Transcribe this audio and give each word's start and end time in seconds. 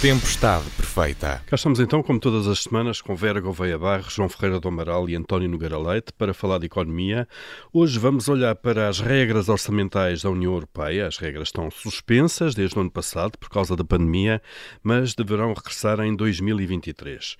Tempestade 0.00 0.64
perfeita. 0.78 1.42
Cá 1.46 1.56
estamos 1.56 1.78
então, 1.78 2.02
como 2.02 2.18
todas 2.18 2.48
as 2.48 2.62
semanas, 2.62 3.02
com 3.02 3.14
Vera 3.14 3.38
Gouveia 3.38 3.76
Barros, 3.76 4.14
João 4.14 4.30
Ferreira 4.30 4.58
do 4.58 4.66
Amaral 4.66 5.06
e 5.10 5.14
António 5.14 5.46
Nogueira 5.46 5.76
Leite 5.76 6.10
para 6.16 6.32
falar 6.32 6.56
de 6.58 6.64
economia. 6.64 7.28
Hoje 7.70 7.98
vamos 7.98 8.26
olhar 8.26 8.56
para 8.56 8.88
as 8.88 8.98
regras 8.98 9.50
orçamentais 9.50 10.22
da 10.22 10.30
União 10.30 10.54
Europeia. 10.54 11.06
As 11.06 11.18
regras 11.18 11.48
estão 11.48 11.70
suspensas 11.70 12.54
desde 12.54 12.78
o 12.78 12.80
ano 12.80 12.90
passado 12.90 13.36
por 13.36 13.50
causa 13.50 13.76
da 13.76 13.84
pandemia, 13.84 14.40
mas 14.82 15.14
deverão 15.14 15.52
regressar 15.52 16.00
em 16.00 16.16
2023. 16.16 17.36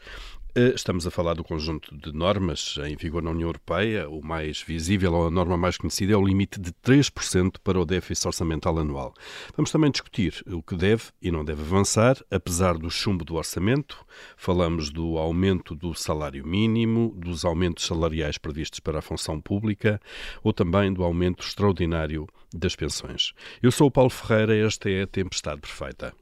Eh, 0.52 0.72
estamos 0.74 1.06
a 1.06 1.12
falar 1.12 1.34
do 1.34 1.44
conjunto 1.44 1.96
de 1.96 2.12
normas 2.12 2.76
em 2.84 2.96
vigor 2.96 3.22
na 3.22 3.30
União 3.30 3.48
Europeia. 3.48 4.08
O 4.08 4.20
mais 4.20 4.60
visível, 4.60 5.14
ou 5.14 5.28
a 5.28 5.30
norma 5.30 5.56
mais 5.56 5.76
conhecida, 5.76 6.12
é 6.12 6.16
o 6.16 6.24
limite 6.24 6.58
de 6.60 6.72
3% 6.72 7.60
para 7.62 7.78
o 7.78 7.84
déficit 7.84 8.26
orçamental 8.26 8.76
anual. 8.76 9.14
Vamos 9.56 9.70
também 9.70 9.92
discutir 9.92 10.42
o 10.48 10.60
que 10.60 10.74
deve 10.74 11.04
e 11.22 11.30
não 11.30 11.44
deve 11.44 11.62
avançar, 11.62 12.16
apesar 12.30 12.76
do 12.76 12.90
chumbo 12.90 13.24
do 13.24 13.36
orçamento. 13.36 14.04
Falamos 14.36 14.90
do 14.90 15.18
aumento 15.18 15.72
do 15.72 15.94
salário 15.94 16.44
mínimo, 16.44 17.14
dos 17.16 17.44
aumentos 17.44 17.86
salariais 17.86 18.36
previstos 18.36 18.80
para 18.80 18.98
a 18.98 19.02
função 19.02 19.40
pública 19.40 20.00
ou 20.42 20.52
também 20.52 20.92
do 20.92 21.04
aumento 21.04 21.44
extraordinário 21.44 22.26
das 22.52 22.74
pensões. 22.74 23.32
Eu 23.62 23.70
sou 23.70 23.86
o 23.86 23.90
Paulo 23.90 24.10
Ferreira, 24.10 24.56
esta 24.56 24.90
é 24.90 25.02
a 25.02 25.06
Tempestade 25.06 25.60
Perfeita. 25.60 26.12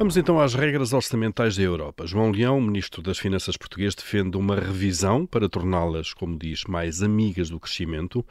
Vamos 0.00 0.16
então 0.16 0.40
às 0.40 0.54
regras 0.54 0.94
orçamentais 0.94 1.58
da 1.58 1.62
Europa. 1.62 2.06
João 2.06 2.30
Leão, 2.30 2.58
ministro 2.58 3.02
das 3.02 3.18
Finanças 3.18 3.58
português, 3.58 3.94
defende 3.94 4.38
uma 4.38 4.54
revisão 4.54 5.26
para 5.26 5.46
torná-las, 5.46 6.14
como 6.14 6.38
diz, 6.38 6.64
mais 6.64 7.02
amigas 7.02 7.50
do 7.50 7.60
crescimento. 7.60 8.20
O 8.20 8.24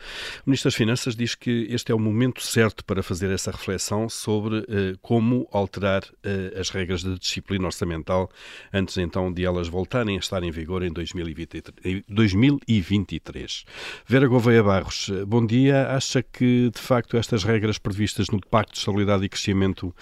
ministro 0.48 0.67
das 0.67 0.73
Finanças 0.73 1.16
diz 1.16 1.36
que 1.36 1.67
este 1.70 1.92
é 1.92 1.95
o 1.95 2.00
momento 2.00 2.42
certo 2.42 2.84
para 2.84 3.03
fazer 3.03 3.30
essa 3.30 3.52
reflexão 3.52 4.09
sobre 4.09 4.66
eh, 4.67 4.95
como 5.00 5.48
alterar 5.52 6.02
eh, 6.23 6.56
as 6.59 6.72
regras 6.72 7.03
de 7.03 7.20
disciplina 7.20 7.67
orçamental 7.67 8.31
antes 8.73 8.98
então 8.98 9.31
de 9.31 9.45
elas 9.45 9.67
voltarem 9.67 10.16
a 10.16 10.20
estar 10.20 10.42
em 10.42 10.50
vigor 10.50 10.81
em 10.81 10.92
2023. 10.92 13.64
Vera 14.08 14.28
Gouveia 14.28 14.64
Barros, 14.64 15.11
eh, 15.14 15.23
bom 15.23 15.45
dia. 15.45 15.88
Acha 15.89 16.23
que 16.23 16.72
de 16.73 16.81
facto 16.81 17.16
estas 17.16 17.44
regras 17.44 17.78
previstas 17.78 18.31
no 18.31 18.42
Pacto 18.42 18.73
de 18.73 18.80
Estabilidade 18.80 19.23
e 19.23 19.30
Crescimento 19.30 19.94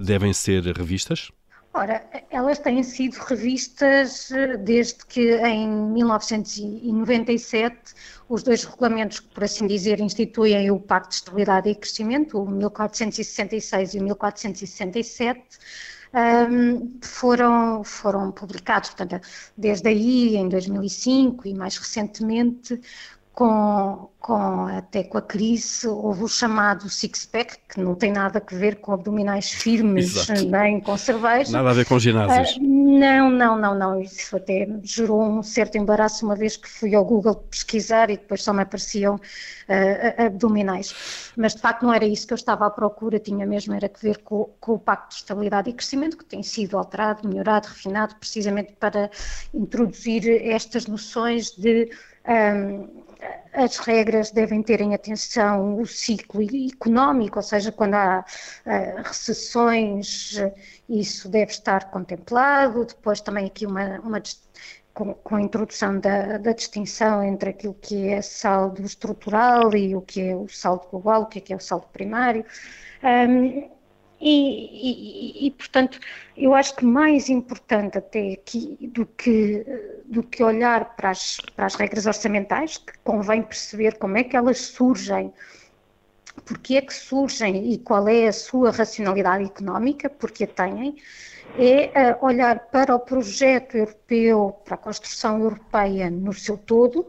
devem 0.00 0.32
ser 0.32 0.72
revistas? 0.86 1.30
Ora, 1.74 2.08
elas 2.30 2.58
têm 2.58 2.82
sido 2.82 3.16
revistas 3.16 4.30
eh, 4.30 4.56
desde 4.56 5.04
que 5.04 5.36
em 5.36 5.68
1997 5.68 7.92
os 8.30 8.42
dois 8.42 8.64
regulamentos 8.64 9.20
que, 9.20 9.28
por 9.28 9.44
assim 9.44 9.66
dizer, 9.66 10.00
instituem 10.00 10.70
o 10.70 10.80
Pacto 10.80 11.10
de 11.10 11.16
Estabilidade 11.16 11.68
e 11.68 11.74
Crescimento, 11.74 12.38
o 12.38 12.50
1466 12.50 13.94
e 13.94 13.98
o 13.98 14.04
1467, 14.04 15.58
um, 16.14 16.18
ehm, 16.18 16.98
foram, 17.02 17.84
foram 17.84 18.32
publicados, 18.32 18.88
portanto, 18.90 19.20
desde 19.54 19.88
aí, 19.88 20.36
em 20.36 20.48
2005 20.48 21.46
e 21.46 21.52
mais 21.52 21.76
recentemente, 21.76 22.80
com, 23.36 24.08
com, 24.18 24.66
até 24.66 25.04
com 25.04 25.18
a 25.18 25.22
crise, 25.22 25.86
houve 25.86 26.24
o 26.24 26.28
chamado 26.28 26.88
six-pack, 26.88 27.58
que 27.68 27.78
não 27.78 27.94
tem 27.94 28.10
nada 28.10 28.42
a 28.44 28.54
ver 28.54 28.76
com 28.76 28.92
abdominais 28.92 29.50
firmes, 29.50 30.16
Exato. 30.16 30.46
nem 30.46 30.80
com 30.80 30.96
cerveja. 30.96 31.52
Nada 31.52 31.68
a 31.68 31.72
ver 31.74 31.84
com 31.84 31.98
ginásios. 31.98 32.56
Uh, 32.56 32.62
não, 32.62 33.28
não, 33.28 33.58
não, 33.58 33.74
não. 33.74 34.00
Isso 34.00 34.34
até 34.34 34.66
gerou 34.82 35.22
um 35.22 35.42
certo 35.42 35.76
embaraço 35.76 36.24
uma 36.24 36.34
vez 36.34 36.56
que 36.56 36.66
fui 36.66 36.94
ao 36.94 37.04
Google 37.04 37.34
pesquisar 37.34 38.08
e 38.08 38.16
depois 38.16 38.42
só 38.42 38.54
me 38.54 38.62
apareciam 38.62 39.16
uh, 39.16 40.26
abdominais. 40.26 41.30
Mas 41.36 41.54
de 41.54 41.60
facto 41.60 41.82
não 41.82 41.92
era 41.92 42.06
isso 42.06 42.26
que 42.26 42.32
eu 42.32 42.36
estava 42.36 42.64
à 42.64 42.70
procura, 42.70 43.18
tinha 43.18 43.44
mesmo 43.44 43.74
era 43.74 43.86
que 43.86 44.00
ver 44.00 44.22
com, 44.22 44.48
com 44.58 44.72
o 44.72 44.78
Pacto 44.78 45.10
de 45.10 45.16
Estabilidade 45.16 45.68
e 45.68 45.74
Crescimento, 45.74 46.16
que 46.16 46.24
tem 46.24 46.42
sido 46.42 46.78
alterado, 46.78 47.28
melhorado, 47.28 47.68
refinado, 47.68 48.16
precisamente 48.16 48.72
para 48.80 49.10
introduzir 49.52 50.26
estas 50.26 50.86
noções 50.86 51.50
de. 51.50 51.90
Um, 52.26 53.04
as 53.52 53.78
regras 53.78 54.30
devem 54.30 54.62
ter 54.62 54.80
em 54.80 54.94
atenção 54.94 55.80
o 55.80 55.86
ciclo 55.86 56.42
económico, 56.42 57.38
ou 57.38 57.42
seja, 57.42 57.72
quando 57.72 57.94
há 57.94 58.24
uh, 58.66 59.02
recessões, 59.02 60.34
isso 60.88 61.28
deve 61.28 61.52
estar 61.52 61.90
contemplado. 61.90 62.84
Depois 62.84 63.20
também 63.20 63.46
aqui 63.46 63.66
uma, 63.66 63.98
uma 64.00 64.20
com, 64.96 65.12
com, 65.14 65.36
a 65.36 65.42
introdução 65.42 66.00
da, 66.00 66.38
da, 66.38 66.52
distinção 66.52 67.22
entre 67.22 67.50
aquilo 67.50 67.74
que 67.74 68.08
é 68.08 68.22
saldo 68.22 68.82
estrutural 68.82 69.74
e 69.76 69.94
o 69.94 70.00
que 70.00 70.20
é 70.22 70.34
o 70.34 70.48
saldo 70.48 70.86
global, 70.90 71.22
o 71.22 71.26
que 71.26 71.38
é, 71.38 71.42
que 71.42 71.52
é 71.52 71.56
o 71.56 71.60
saldo 71.60 71.86
primário. 71.92 72.44
Um, 73.02 73.75
e, 74.28 75.44
e, 75.44 75.46
e, 75.46 75.50
portanto, 75.52 76.00
eu 76.36 76.52
acho 76.52 76.74
que 76.74 76.84
mais 76.84 77.28
importante 77.28 77.96
até 77.96 78.32
aqui 78.32 78.76
do 78.92 79.06
que, 79.06 79.64
do 80.04 80.20
que 80.20 80.42
olhar 80.42 80.96
para 80.96 81.10
as, 81.10 81.36
para 81.54 81.66
as 81.66 81.76
regras 81.76 82.06
orçamentais, 82.06 82.76
que 82.76 82.92
convém 83.04 83.40
perceber 83.42 83.98
como 83.98 84.16
é 84.16 84.24
que 84.24 84.36
elas 84.36 84.58
surgem, 84.58 85.32
porque 86.44 86.76
é 86.76 86.80
que 86.82 86.92
surgem 86.92 87.72
e 87.72 87.78
qual 87.78 88.08
é 88.08 88.26
a 88.26 88.32
sua 88.32 88.72
racionalidade 88.72 89.44
económica, 89.44 90.10
porque 90.10 90.42
a 90.42 90.48
têm, 90.48 90.96
é 91.56 92.12
uh, 92.12 92.26
olhar 92.26 92.58
para 92.70 92.96
o 92.96 92.98
projeto 92.98 93.76
europeu, 93.76 94.56
para 94.64 94.74
a 94.74 94.78
construção 94.78 95.40
europeia 95.40 96.10
no 96.10 96.32
seu 96.32 96.58
todo, 96.58 97.06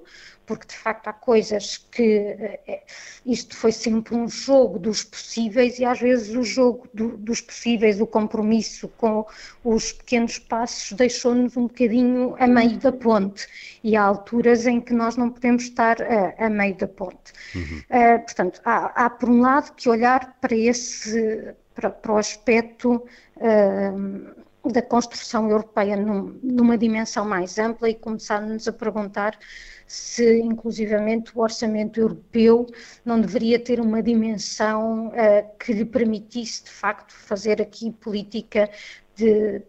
porque 0.48 0.66
de 0.66 0.76
facto 0.76 1.08
há 1.10 1.14
coisas 1.14 1.78
que 1.92 2.36
uh, 2.68 2.80
isto 3.26 3.56
foi 3.56 3.72
sempre 3.72 4.16
um 4.16 4.28
jogo 4.28 4.80
dos 4.80 5.04
possíveis 5.04 5.78
e 5.78 5.86
às 5.86 6.00
vezes 6.00 6.36
o 6.36 6.42
jogo 6.42 6.88
do, 6.94 7.18
dos 7.18 7.42
possíveis, 7.42 8.02
o 8.02 8.08
compromisso 8.08 8.88
com 8.98 9.26
os 9.64 9.92
pequenos 9.92 10.40
passos 10.40 10.94
deixou-nos 10.94 11.56
um 11.56 11.68
bocadinho 11.68 12.36
a 12.40 12.48
meio 12.48 12.78
da 12.80 12.92
ponte 12.92 13.46
e 13.84 13.96
há 13.96 14.02
alturas 14.02 14.66
em 14.66 14.82
que 14.82 14.94
nós 14.94 15.16
não 15.16 15.30
podemos 15.30 15.64
estar 15.64 16.00
uh, 16.00 16.34
a 16.38 16.50
meio 16.50 16.76
da 16.76 16.88
ponte. 16.88 17.34
Uhum. 17.54 17.84
portanto, 18.26 18.62
há, 18.64 19.06
há 19.06 19.10
por 19.10 19.30
um 19.30 19.42
lado 19.42 19.74
que 19.76 19.90
olhar 19.90 20.38
para 20.40 20.56
esse 20.56 21.54
para, 21.78 21.92
para 21.92 22.12
o 22.12 22.18
aspecto 22.18 23.06
uh, 23.38 24.72
da 24.72 24.82
construção 24.82 25.50
europeia 25.50 25.96
num, 25.96 26.40
numa 26.42 26.78
dimensão 26.78 27.24
mais 27.24 27.58
ampla 27.60 27.90
e 27.90 27.96
começar-nos 27.96 28.68
a 28.68 28.74
perguntar 28.74 29.38
se, 29.88 30.40
inclusivamente, 30.40 31.32
o 31.34 31.42
orçamento 31.42 32.00
europeu 32.00 32.68
não 33.06 33.20
deveria 33.22 33.58
ter 33.58 33.80
uma 33.80 34.04
dimensão 34.04 35.08
uh, 35.08 35.58
que 35.58 35.72
lhe 35.72 35.86
permitisse, 35.86 36.66
de 36.66 36.70
facto, 36.70 37.14
fazer 37.14 37.62
aqui 37.62 37.92
política 37.92 38.70
de, 39.18 39.62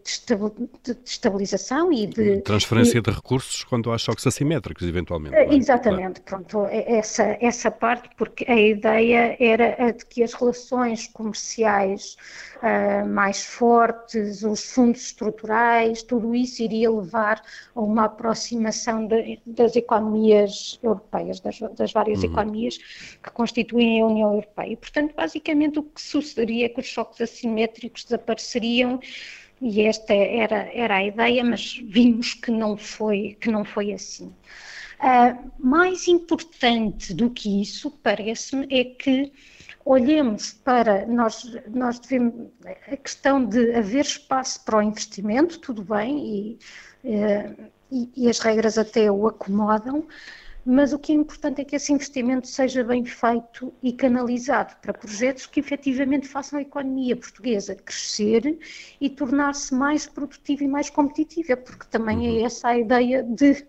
estabilização 1.04 1.90
e 1.92 2.06
de... 2.06 2.42
Transferência 2.42 2.98
e, 2.98 3.00
de 3.00 3.10
recursos 3.10 3.64
quando 3.64 3.90
há 3.90 3.98
choques 3.98 4.26
assimétricos, 4.26 4.86
eventualmente. 4.86 5.34
É? 5.34 5.54
Exatamente, 5.54 6.20
claro. 6.20 6.44
pronto, 6.44 6.66
é 6.70 6.98
essa, 6.98 7.36
essa 7.40 7.70
parte, 7.70 8.10
porque 8.16 8.44
a 8.46 8.56
ideia 8.56 9.36
era 9.40 9.76
a 9.78 9.90
de 9.90 10.04
que 10.04 10.22
as 10.22 10.34
relações 10.34 11.06
comerciais 11.06 12.16
uh, 12.56 13.08
mais 13.08 13.44
fortes, 13.44 14.42
os 14.42 14.72
fundos 14.72 15.02
estruturais, 15.02 16.02
tudo 16.02 16.34
isso 16.34 16.62
iria 16.62 16.90
levar 16.90 17.42
a 17.74 17.80
uma 17.80 18.04
aproximação 18.04 19.06
de, 19.06 19.40
das 19.46 19.76
economias 19.76 20.78
europeias, 20.82 21.40
das, 21.40 21.58
das 21.58 21.92
várias 21.92 22.22
uhum. 22.22 22.32
economias 22.32 22.78
que 23.22 23.30
constituem 23.30 24.02
a 24.02 24.06
União 24.06 24.34
Europeia. 24.34 24.72
E, 24.72 24.76
portanto, 24.76 25.14
basicamente 25.16 25.78
o 25.78 25.82
que 25.82 26.00
sucederia 26.00 26.66
é 26.66 26.68
que 26.68 26.80
os 26.80 26.86
choques 26.86 27.20
assimétricos 27.20 28.04
desapareceriam 28.04 29.00
e 29.60 29.82
esta 29.82 30.14
era, 30.14 30.70
era 30.72 30.96
a 30.96 31.04
ideia, 31.04 31.44
mas 31.44 31.80
vimos 31.84 32.34
que 32.34 32.50
não 32.50 32.76
foi, 32.76 33.36
que 33.40 33.50
não 33.50 33.64
foi 33.64 33.92
assim. 33.92 34.32
Uh, 35.00 35.52
mais 35.58 36.08
importante 36.08 37.14
do 37.14 37.30
que 37.30 37.62
isso, 37.62 37.90
parece-me, 38.02 38.66
é 38.70 38.84
que 38.84 39.32
olhemos 39.84 40.52
para 40.52 41.06
nós, 41.06 41.44
nós 41.68 41.98
devemos, 42.00 42.50
a 42.90 42.96
questão 42.96 43.44
de 43.44 43.74
haver 43.74 44.04
espaço 44.04 44.64
para 44.64 44.78
o 44.78 44.82
investimento, 44.82 45.60
tudo 45.60 45.82
bem, 45.82 46.58
e, 47.04 47.08
uh, 47.08 47.70
e, 47.90 48.10
e 48.16 48.28
as 48.28 48.38
regras 48.40 48.76
até 48.76 49.10
o 49.10 49.26
acomodam, 49.26 50.06
mas 50.70 50.92
o 50.92 50.98
que 50.98 51.12
é 51.12 51.14
importante 51.14 51.62
é 51.62 51.64
que 51.64 51.74
esse 51.74 51.90
investimento 51.94 52.46
seja 52.46 52.84
bem 52.84 53.02
feito 53.02 53.72
e 53.82 53.90
canalizado 53.90 54.76
para 54.82 54.92
projetos 54.92 55.46
que 55.46 55.60
efetivamente 55.60 56.28
façam 56.28 56.58
a 56.58 56.62
economia 56.62 57.16
portuguesa 57.16 57.74
crescer 57.74 58.58
e 59.00 59.08
tornar-se 59.08 59.74
mais 59.74 60.06
produtiva 60.06 60.62
e 60.62 60.68
mais 60.68 60.90
competitiva, 60.90 61.56
porque 61.56 61.86
também 61.88 62.26
é 62.26 62.40
uhum. 62.40 62.46
essa 62.46 62.68
a 62.68 62.78
ideia 62.78 63.22
de 63.22 63.64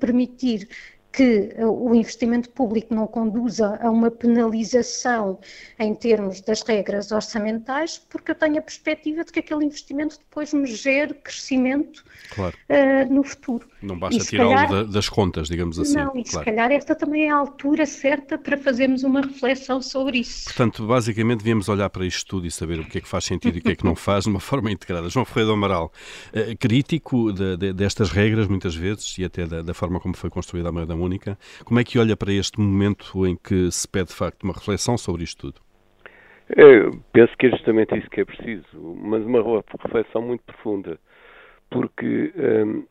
permitir 0.00 0.68
que 1.16 1.56
o 1.58 1.94
investimento 1.94 2.50
público 2.50 2.94
não 2.94 3.06
conduza 3.06 3.78
a 3.82 3.90
uma 3.90 4.10
penalização 4.10 5.38
em 5.78 5.94
termos 5.94 6.42
das 6.42 6.60
regras 6.60 7.10
orçamentais, 7.10 7.98
porque 8.10 8.32
eu 8.32 8.34
tenho 8.34 8.58
a 8.58 8.60
perspectiva 8.60 9.24
de 9.24 9.32
que 9.32 9.38
aquele 9.38 9.64
investimento 9.64 10.18
depois 10.18 10.52
me 10.52 10.66
gere 10.66 11.14
crescimento 11.14 12.04
claro. 12.34 12.54
uh, 12.68 13.14
no 13.14 13.24
futuro. 13.24 13.66
Não 13.80 13.98
basta 13.98 14.22
tirá-lo 14.22 14.84
das 14.84 15.08
contas, 15.08 15.48
digamos 15.48 15.78
assim. 15.78 15.94
Não, 15.94 16.14
e 16.14 16.22
claro. 16.22 16.26
se 16.26 16.44
calhar 16.44 16.70
esta 16.70 16.94
também 16.94 17.24
é 17.24 17.30
a 17.30 17.36
altura 17.36 17.86
certa 17.86 18.36
para 18.36 18.58
fazermos 18.58 19.02
uma 19.02 19.22
reflexão 19.22 19.80
sobre 19.80 20.18
isso. 20.18 20.44
Portanto, 20.44 20.86
basicamente 20.86 21.38
devíamos 21.38 21.66
olhar 21.70 21.88
para 21.88 22.04
isto 22.04 22.26
tudo 22.26 22.46
e 22.46 22.50
saber 22.50 22.78
o 22.80 22.84
que 22.84 22.98
é 22.98 23.00
que 23.00 23.08
faz 23.08 23.24
sentido 23.24 23.56
e 23.56 23.60
o 23.60 23.62
que 23.62 23.70
é 23.70 23.76
que 23.76 23.84
não 23.86 23.96
faz 23.96 24.24
de 24.24 24.30
uma 24.30 24.40
forma 24.40 24.70
integrada. 24.70 25.08
João 25.08 25.24
Ferreira 25.24 25.46
do 25.46 25.54
Amaral, 25.54 25.90
uh, 26.34 26.56
crítico 26.58 27.32
de, 27.32 27.56
de, 27.56 27.72
destas 27.72 28.10
regras 28.10 28.48
muitas 28.48 28.74
vezes 28.74 29.16
e 29.16 29.24
até 29.24 29.46
da, 29.46 29.62
da 29.62 29.72
forma 29.72 29.98
como 29.98 30.14
foi 30.14 30.28
construída 30.28 30.68
a 30.68 30.72
moeda 30.72 30.94
única, 31.06 31.38
como 31.64 31.80
é 31.80 31.84
que 31.84 31.98
olha 31.98 32.16
para 32.16 32.32
este 32.32 32.60
momento 32.60 33.26
em 33.26 33.36
que 33.36 33.70
se 33.70 33.88
pede 33.88 34.08
de 34.08 34.14
facto 34.14 34.42
uma 34.42 34.52
reflexão 34.52 34.98
sobre 34.98 35.24
isto 35.24 35.52
tudo? 35.52 35.60
Eu 36.54 37.00
penso 37.12 37.36
que 37.36 37.46
é 37.46 37.50
justamente 37.50 37.96
isso 37.98 38.08
que 38.10 38.20
é 38.20 38.24
preciso, 38.24 38.66
mas 39.00 39.24
uma 39.24 39.62
reflexão 39.82 40.22
muito 40.22 40.44
profunda, 40.44 40.98
porque 41.70 42.32
hum, 42.36 42.84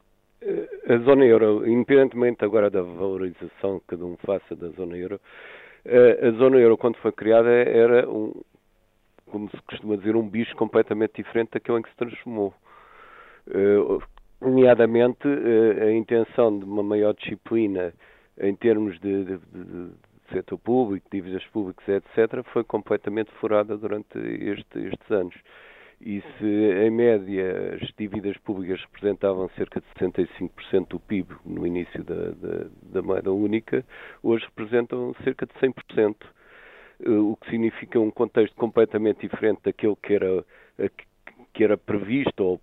a 0.90 0.98
zona 1.00 1.26
euro, 1.26 1.68
independentemente 1.68 2.44
agora 2.44 2.70
da 2.70 2.82
valorização 2.82 3.80
que 3.80 3.88
cada 3.88 4.06
um 4.06 4.18
faça 4.18 4.56
da 4.56 4.70
zona 4.70 4.98
euro, 4.98 5.20
a 5.86 6.32
zona 6.38 6.58
euro, 6.58 6.78
quando 6.78 6.98
foi 6.98 7.12
criada, 7.12 7.50
era 7.50 8.10
um, 8.10 8.34
como 9.28 9.50
se 9.50 9.58
costuma 9.68 9.96
dizer, 9.96 10.16
um 10.16 10.28
bicho 10.28 10.56
completamente 10.56 11.22
diferente 11.24 11.52
daquele 11.54 11.80
em 11.80 11.82
que 11.82 11.90
se 11.90 11.96
transformou. 11.96 12.54
Nomeadamente, 14.42 15.28
uh, 15.28 15.84
a 15.84 15.92
intenção 15.92 16.60
de 16.60 16.66
uma 16.66 16.84
maior 16.84 17.14
disciplina 17.14 17.94
em 18.40 18.56
termos 18.56 19.00
de, 19.00 19.24
de, 19.24 19.38
de, 19.38 19.90
setor 20.32 20.58
público, 20.58 21.08
dívidas 21.12 21.46
públicas, 21.48 21.88
etc., 21.88 22.44
foi 22.52 22.64
completamente 22.64 23.32
furada 23.40 23.78
durante 23.78 24.18
este, 24.18 24.80
estes 24.88 25.12
anos. 25.12 25.36
E 26.02 26.22
se, 26.38 26.46
em 26.46 26.92
média, 26.92 27.80
as 27.82 27.90
dívidas 27.98 28.38
públicas 28.40 28.82
representavam 28.82 29.50
cerca 29.56 29.80
de 29.80 29.88
65% 30.06 30.88
do 30.90 31.00
PIB 31.00 31.36
no 31.46 31.66
início 31.66 32.04
da, 32.04 32.32
da, 32.32 32.66
da 32.82 33.02
moeda 33.02 33.32
única, 33.32 33.86
hoje 34.22 34.46
representam 34.46 35.16
cerca 35.24 35.46
de 35.46 35.54
100%, 35.54 36.16
eh, 37.00 37.10
o 37.10 37.38
que 37.38 37.50
significa 37.50 38.00
um 38.00 38.12
contexto 38.12 38.56
completamente 38.56 39.28
diferente 39.28 39.62
daquele 39.64 39.96
que 39.96 40.14
era, 40.14 40.46
que 41.54 41.64
era 41.64 41.78
previsto 41.78 42.44
ou 42.44 42.62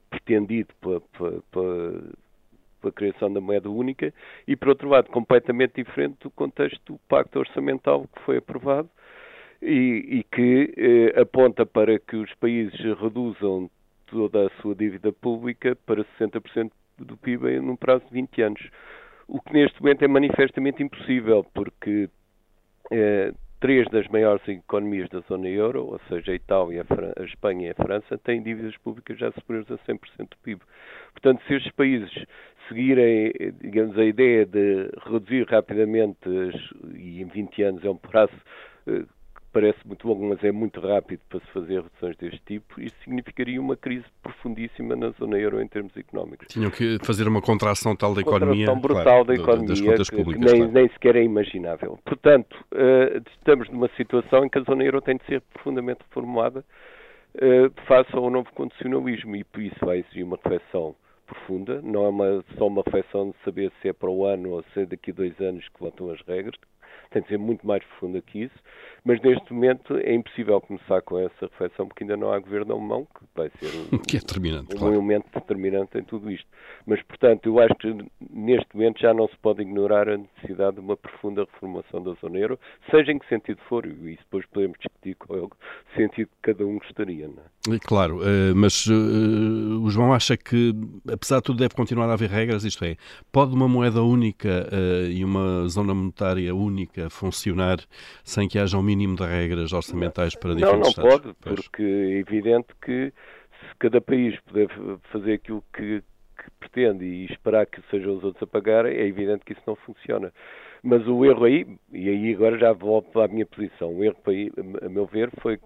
pela, 0.81 1.01
pela 1.51 2.13
pela 2.83 2.93
criação 2.93 3.33
da 3.33 3.41
moeda 3.41 3.71
única 3.71 4.13
e, 4.47 4.57
por 4.57 4.69
outro 4.69 4.89
lado, 4.89 5.09
completamente 5.09 5.75
diferente 5.77 6.17
do 6.21 6.31
contexto 6.31 6.93
do 6.93 6.99
pacto 7.09 7.39
orçamental 7.39 8.07
que 8.15 8.23
foi 8.23 8.39
aprovado 8.39 8.91
e, 9.63 10.19
e 10.19 10.25
que 10.25 10.75
eh, 10.77 11.21
aponta 11.21 11.65
para 11.65 11.99
que 11.99 12.17
os 12.17 12.35
países 12.35 12.79
reduzam 13.01 13.71
toda 14.07 14.47
a 14.47 14.51
sua 14.61 14.75
dívida 14.75 15.13
pública 15.13 15.77
para 15.87 16.05
60% 16.21 16.71
do 16.99 17.17
PIB 17.17 17.61
num 17.61 17.77
prazo 17.77 18.05
de 18.07 18.13
20 18.13 18.43
anos. 18.43 18.71
O 19.29 19.41
que 19.41 19.53
neste 19.53 19.81
momento 19.81 20.03
é 20.05 20.09
manifestamente 20.09 20.83
impossível, 20.83 21.47
porque 21.55 22.11
eh, 22.91 23.33
três 23.63 23.87
das 23.91 24.09
maiores 24.09 24.47
economias 24.49 25.09
da 25.09 25.21
zona 25.21 25.49
euro, 25.49 25.87
ou 25.87 26.01
seja, 26.09 26.33
a 26.33 26.35
Itália, 26.35 26.85
a, 27.17 27.23
Espanha 27.23 27.69
e 27.69 27.71
a 27.71 27.75
França, 27.75 28.19
têm 28.19 28.43
dívidas 28.43 28.77
públicas 28.79 29.17
já 29.17 29.31
superiores 29.31 29.71
a 29.71 29.79
100% 29.79 29.99
do 30.31 30.37
PIB. 30.43 30.61
Portanto, 31.13 31.41
se 31.47 31.55
estes 31.55 31.73
países 31.73 32.11
seguirem, 32.69 33.33
digamos, 33.61 33.97
a 33.97 34.05
ideia 34.05 34.45
de 34.45 34.91
reduzir 35.07 35.47
rapidamente, 35.49 36.29
e 36.93 37.23
em 37.23 37.27
20 37.27 37.63
anos 37.63 37.85
é 37.85 37.91
um 37.91 37.97
prazo 37.97 38.35
eh, 38.89 39.05
parece 39.53 39.79
muito 39.87 40.07
longo, 40.09 40.25
mas 40.29 40.43
é 40.43 40.51
muito 40.51 40.81
rápido 40.81 41.21
para 41.29 41.41
se 41.41 41.47
fazer 41.53 41.83
reduções 41.83 42.17
deste 42.17 42.41
tipo, 42.45 42.81
isso 42.81 42.95
significaria 43.05 43.61
uma 43.61 43.77
crise 43.77 44.05
profundíssima 44.23 44.97
na 44.97 45.11
zona 45.11 45.39
euro 45.39 45.61
em 45.61 45.69
termos 45.69 45.97
económicos. 45.97 46.49
Tinham 46.49 46.71
que 46.71 46.99
fazer 47.05 47.29
uma 47.29 47.43
contração 47.43 47.95
tal 47.95 48.15
da 48.15 48.23
economia. 48.23 48.67
Contração 48.67 48.81
brutal 48.81 49.05
claro, 49.05 49.25
da 49.25 49.35
economia, 49.35 49.69
das 49.69 49.81
contas 49.81 50.11
públicas, 50.11 50.45
que 50.45 50.51
nem, 50.51 50.61
claro. 50.63 50.73
nem 50.73 50.89
sequer 50.89 51.17
é 51.17 51.23
imaginável. 51.23 51.99
Portanto, 52.05 52.57
uh, 52.73 53.23
estamos 53.39 53.69
numa 53.69 53.89
situação 53.97 54.45
em 54.45 54.49
que 54.49 54.59
a 54.59 54.63
zona 54.63 54.83
euro 54.85 55.01
tem 55.01 55.17
de 55.17 55.27
ser 55.27 55.43
profundamente 55.53 56.01
reformulada 56.09 56.65
uh, 57.35 57.87
face 57.87 58.15
ao 58.15 58.31
novo 58.31 58.51
condicionalismo 58.55 59.37
e 59.37 59.45
por 59.45 59.61
isso 59.61 59.77
vai 59.85 59.99
exigir 59.99 60.25
uma 60.25 60.37
reflexão 60.37 60.95
profunda, 61.27 61.81
não 61.83 62.05
é 62.05 62.09
uma, 62.09 62.45
só 62.59 62.67
uma 62.67 62.83
reflexão 62.85 63.31
de 63.31 63.37
saber 63.45 63.73
se 63.81 63.89
é 63.89 63.93
para 63.93 64.11
o 64.11 64.27
ano 64.27 64.51
ou 64.51 64.65
se 64.75 64.81
é 64.81 64.87
daqui 64.87 65.11
a 65.11 65.15
dois 65.15 65.39
anos 65.41 65.67
que 65.69 65.81
voltam 65.81 66.11
as 66.11 66.21
regras, 66.23 66.55
tem 67.11 67.23
de 67.23 67.29
ser 67.29 67.39
muito 67.39 67.67
mais 67.67 67.83
profunda 67.85 68.21
que 68.23 68.45
isso, 68.45 68.55
mas 69.05 69.21
neste 69.21 69.53
momento 69.53 69.97
é 69.97 70.15
impossível 70.15 70.61
começar 70.61 71.03
com 71.03 71.19
essa 71.19 71.47
reflexão 71.47 71.87
porque 71.89 72.05
ainda 72.05 72.17
não 72.17 72.33
há 72.33 72.39
governo 72.39 72.75
alemão, 72.75 73.07
que 73.07 73.25
vai 73.35 73.51
ser 73.61 73.71
um, 73.77 73.99
que 74.07 74.17
é 74.17 74.21
determinante, 74.21 74.75
um 74.75 74.79
claro. 74.79 74.95
elemento 74.95 75.27
determinante 75.35 75.99
em 75.99 76.05
tudo 76.05 76.31
isto. 76.31 76.47
Mas, 76.87 77.03
portanto, 77.03 77.47
eu 77.47 77.59
acho 77.59 77.75
que 77.75 77.97
neste 78.31 78.75
momento 78.75 79.01
já 79.01 79.13
não 79.13 79.29
se 79.29 79.37
pode 79.39 79.63
ignorar 79.63 80.09
a 80.09 80.19
necessidade 80.19 80.77
de 80.77 80.81
uma 80.81 80.97
profunda 80.97 81.43
reformação 81.43 82.03
da 82.03 82.13
zona 82.15 82.39
euro, 82.39 82.59
seja 82.91 83.13
em 83.13 83.19
que 83.19 83.29
sentido 83.29 83.61
for, 83.69 83.85
e 83.87 84.17
depois 84.17 84.47
podemos 84.47 84.79
discutir 84.79 85.15
qual 85.17 85.39
é 85.39 85.43
o 85.43 85.51
sentido 85.97 86.29
que 86.29 86.53
cada 86.53 86.67
um 86.67 86.79
gostaria. 86.79 87.29
Não 87.29 87.43
é? 87.43 87.79
Claro, 87.81 88.21
eh, 88.23 88.53
mas 88.55 88.87
uh, 88.87 89.83
o 89.83 89.91
João 89.91 90.13
acha 90.13 90.37
que, 90.37 90.75
apesar 91.13 91.37
de 91.37 91.45
tudo, 91.45 91.59
deve 91.59 91.75
continuar 91.75 92.09
a 92.09 92.15
haver 92.15 92.29
regras, 92.29 92.65
isto 92.65 92.85
é, 92.85 92.97
pode 93.31 93.55
uma 93.55 93.69
moeda 93.69 94.03
única 94.03 94.69
uh, 94.73 95.11
e 95.11 95.25
uma 95.25 95.69
zona 95.69 95.95
monetária 95.95 96.55
única 96.55 96.82
funcionar 97.11 97.79
sem 98.25 98.49
que 98.49 98.59
haja 98.59 98.77
um 98.77 98.83
mínimo 98.83 99.17
de 99.17 99.25
regras 99.25 99.73
orçamentais 99.73 100.35
para 100.35 100.55
diferentes 100.55 100.97
Não, 100.97 101.05
não 101.05 101.11
Estados? 101.11 101.35
pode, 101.43 101.57
porque 101.57 101.83
é 101.83 102.19
evidente 102.19 102.69
que 102.85 103.13
se 103.61 103.77
cada 103.79 104.01
país 104.01 104.39
puder 104.41 104.69
fazer 105.13 105.35
aquilo 105.35 105.63
que, 105.73 106.03
que 106.37 106.51
pretende 106.59 107.05
e 107.05 107.27
esperar 107.27 107.67
que 107.67 107.81
sejam 107.91 108.17
os 108.17 108.25
outros 108.25 108.43
a 108.43 108.47
pagar, 108.47 108.87
é 108.87 109.07
evidente 109.07 109.45
que 109.45 109.53
isso 109.53 109.63
não 109.67 109.77
funciona. 109.77 110.33
Mas 110.83 111.07
o 111.07 111.25
erro 111.25 111.45
aí, 111.45 111.67
e 111.93 112.09
aí 112.09 112.35
agora 112.35 112.59
já 112.59 112.73
volto 112.73 113.21
à 113.21 113.29
minha 113.29 113.47
posição, 113.47 113.95
o 113.95 114.03
erro, 114.03 114.17
a 114.83 114.89
meu 114.89 115.07
ver, 115.07 115.31
foi 115.41 115.61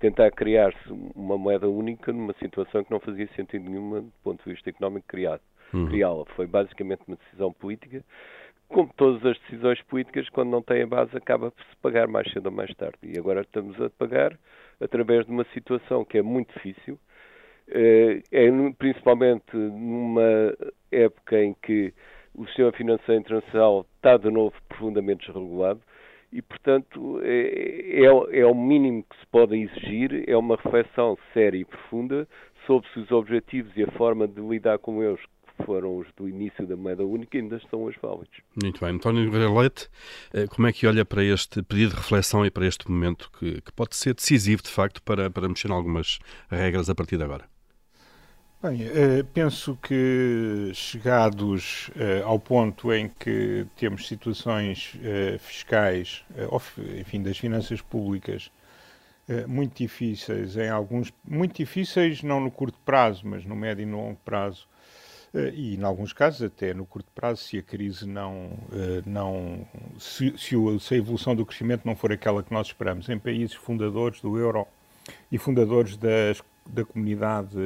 tentar 0.00 0.30
criar-se 0.30 0.92
uma 1.14 1.36
moeda 1.36 1.68
única 1.68 2.12
numa 2.12 2.32
situação 2.34 2.84
que 2.84 2.90
não 2.90 3.00
fazia 3.00 3.28
sentido 3.34 3.68
nenhum 3.68 4.02
do 4.02 4.12
ponto 4.22 4.42
de 4.44 4.50
vista 4.52 4.70
económico 4.70 5.06
criado. 5.06 5.40
Uhum. 5.72 5.86
Criá-la 5.86 6.24
foi 6.34 6.46
basicamente 6.46 7.02
uma 7.06 7.16
decisão 7.16 7.52
política 7.52 8.04
como 8.68 8.90
todas 8.96 9.24
as 9.24 9.38
decisões 9.40 9.80
políticas, 9.82 10.28
quando 10.28 10.50
não 10.50 10.62
têm 10.62 10.86
base, 10.86 11.16
acaba 11.16 11.50
por 11.50 11.64
se 11.64 11.76
pagar 11.82 12.06
mais 12.06 12.30
cedo 12.32 12.46
ou 12.46 12.52
mais 12.52 12.72
tarde. 12.74 12.98
E 13.02 13.18
agora 13.18 13.40
estamos 13.40 13.80
a 13.80 13.90
pagar 13.90 14.38
através 14.80 15.24
de 15.26 15.32
uma 15.32 15.44
situação 15.54 16.04
que 16.04 16.18
é 16.18 16.22
muito 16.22 16.52
difícil, 16.54 16.98
eh, 17.68 18.22
é, 18.30 18.48
principalmente 18.78 19.56
numa 19.56 20.54
época 20.92 21.42
em 21.42 21.54
que 21.54 21.92
o 22.34 22.46
sistema 22.46 22.72
financeiro 22.72 23.20
internacional 23.20 23.86
está 23.96 24.16
de 24.16 24.30
novo 24.30 24.54
profundamente 24.68 25.26
desregulado 25.26 25.80
e, 26.32 26.42
portanto, 26.42 27.20
é, 27.22 28.04
é, 28.04 28.40
é 28.40 28.46
o 28.46 28.54
mínimo 28.54 29.02
que 29.02 29.18
se 29.18 29.26
pode 29.26 29.56
exigir, 29.56 30.24
é 30.28 30.36
uma 30.36 30.56
reflexão 30.56 31.16
séria 31.32 31.58
e 31.58 31.64
profunda 31.64 32.28
sobre 32.66 32.88
se 32.90 33.00
os 33.00 33.10
objetivos 33.10 33.74
e 33.76 33.82
a 33.82 33.90
forma 33.92 34.28
de 34.28 34.40
lidar 34.40 34.78
com 34.78 35.02
eles 35.02 35.20
foram 35.64 35.98
os 35.98 36.06
do 36.16 36.28
início 36.28 36.66
da 36.66 36.76
moeda 36.76 37.04
única 37.04 37.38
ainda 37.38 37.56
estão 37.56 37.82
hoje 37.82 37.98
válidos. 38.00 38.40
Muito 38.62 38.84
bem. 38.84 38.94
António 38.94 39.30
Leite, 39.58 39.88
eh, 40.32 40.46
como 40.46 40.66
é 40.66 40.72
que 40.72 40.86
olha 40.86 41.04
para 41.04 41.22
este 41.22 41.62
pedido 41.62 41.90
de 41.90 41.96
reflexão 41.96 42.44
e 42.44 42.50
para 42.50 42.66
este 42.66 42.90
momento 42.90 43.30
que, 43.38 43.60
que 43.60 43.72
pode 43.72 43.96
ser 43.96 44.14
decisivo, 44.14 44.62
de 44.62 44.70
facto, 44.70 45.02
para, 45.02 45.30
para 45.30 45.48
mexer 45.48 45.68
em 45.68 45.72
algumas 45.72 46.18
regras 46.50 46.88
a 46.88 46.94
partir 46.94 47.16
de 47.16 47.24
agora? 47.24 47.44
Bem, 48.62 48.82
eh, 48.82 49.24
penso 49.32 49.78
que 49.80 50.72
chegados 50.74 51.90
eh, 51.96 52.22
ao 52.24 52.40
ponto 52.40 52.92
em 52.92 53.08
que 53.08 53.66
temos 53.76 54.08
situações 54.08 54.96
fiscais, 55.38 56.24
enfim, 56.98 57.22
das 57.22 57.38
finanças 57.38 57.80
públicas 57.80 58.50
muito 59.46 59.76
difíceis 59.76 60.56
em 60.56 60.70
alguns, 60.70 61.12
muito 61.22 61.54
difíceis 61.54 62.22
não 62.22 62.40
no 62.40 62.50
curto 62.50 62.78
prazo, 62.84 63.26
mas 63.26 63.44
no 63.44 63.54
médio 63.54 63.82
e 63.82 63.86
no 63.86 63.98
longo 63.98 64.18
prazo, 64.24 64.66
e, 65.34 65.76
em 65.76 65.82
alguns 65.84 66.12
casos, 66.12 66.42
até 66.42 66.72
no 66.72 66.86
curto 66.86 67.10
prazo, 67.14 67.42
se 67.42 67.58
a 67.58 67.62
crise 67.62 68.06
não. 68.06 68.50
Eh, 68.72 69.02
não 69.04 69.66
se, 69.98 70.34
se, 70.38 70.54
a 70.94 70.96
evolução 70.96 71.36
do 71.36 71.44
crescimento 71.44 71.82
não 71.84 71.94
for 71.94 72.10
aquela 72.12 72.42
que 72.42 72.52
nós 72.52 72.68
esperamos, 72.68 73.08
em 73.08 73.18
países 73.18 73.54
fundadores 73.54 74.20
do 74.20 74.38
euro 74.38 74.66
e 75.30 75.36
fundadores 75.36 75.96
das, 75.96 76.42
da 76.66 76.84
comunidade 76.84 77.58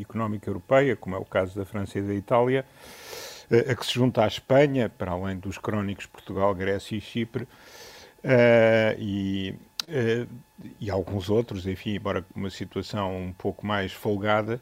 económica 0.00 0.48
europeia, 0.48 0.96
como 0.96 1.14
é 1.14 1.18
o 1.18 1.24
caso 1.24 1.54
da 1.56 1.64
França 1.64 1.98
e 1.98 2.02
da 2.02 2.14
Itália, 2.14 2.64
eh, 3.50 3.70
a 3.70 3.74
que 3.74 3.84
se 3.84 3.92
junta 3.92 4.24
à 4.24 4.26
Espanha, 4.26 4.88
para 4.88 5.12
além 5.12 5.38
dos 5.38 5.58
crónicos 5.58 6.06
Portugal, 6.06 6.54
Grécia 6.54 6.96
e 6.96 7.00
Chipre, 7.00 7.46
e, 8.98 9.54
e 10.78 10.90
alguns 10.90 11.30
outros, 11.30 11.66
enfim, 11.66 11.96
embora 11.96 12.22
com 12.22 12.38
uma 12.38 12.50
situação 12.50 13.16
um 13.16 13.32
pouco 13.32 13.66
mais 13.66 13.92
folgada. 13.92 14.60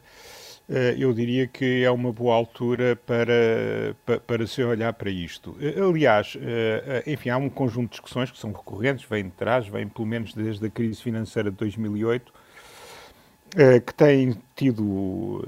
Eh, 0.69 0.95
eu 0.99 1.11
diria 1.13 1.47
que 1.47 1.83
é 1.83 1.89
uma 1.89 2.13
boa 2.13 2.35
altura 2.35 2.95
para, 2.95 3.95
para, 4.05 4.19
para, 4.19 4.45
se 4.45 4.63
olhar 4.63 4.93
para 4.93 5.09
isto. 5.09 5.57
Eh, 5.59 5.81
aliás, 5.81 6.37
eh, 6.39 7.03
enfim, 7.07 7.29
há 7.29 7.37
um 7.37 7.49
conjunto 7.49 7.85
de 7.85 7.91
discussões 7.93 8.29
que 8.29 8.37
são 8.37 8.51
recorrentes, 8.51 9.03
vêm 9.09 9.23
de 9.23 9.31
trás, 9.31 9.67
vêm 9.67 9.87
pelo 9.87 10.07
menos 10.07 10.31
desde 10.31 10.67
a 10.67 10.69
crise 10.69 11.01
financeira 11.01 11.49
de 11.49 11.57
2008, 11.57 12.31
que 13.83 13.93
têm 13.95 14.37
tido 14.55 15.43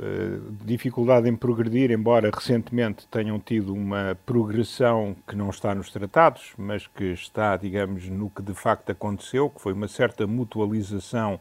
dificuldade 0.65 1.29
em 1.29 1.35
progredir, 1.35 1.91
embora 1.91 2.31
recentemente 2.33 3.07
tenham 3.11 3.39
tido 3.39 3.75
uma 3.75 4.17
progressão 4.25 5.15
que 5.27 5.35
não 5.35 5.51
está 5.51 5.75
nos 5.75 5.91
tratados, 5.91 6.51
mas 6.57 6.87
que 6.87 7.03
está, 7.13 7.55
digamos, 7.55 8.09
no 8.09 8.27
que 8.27 8.41
de 8.41 8.55
facto 8.55 8.91
aconteceu, 8.91 9.51
que 9.51 9.61
foi 9.61 9.73
uma 9.73 9.87
certa 9.87 10.25
mutualização 10.25 11.39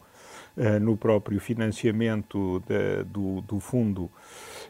no 0.81 0.97
próprio 0.97 1.41
financiamento 1.41 2.63
de, 2.67 3.05
do, 3.05 3.41
do, 3.43 3.61
fundo 3.61 4.11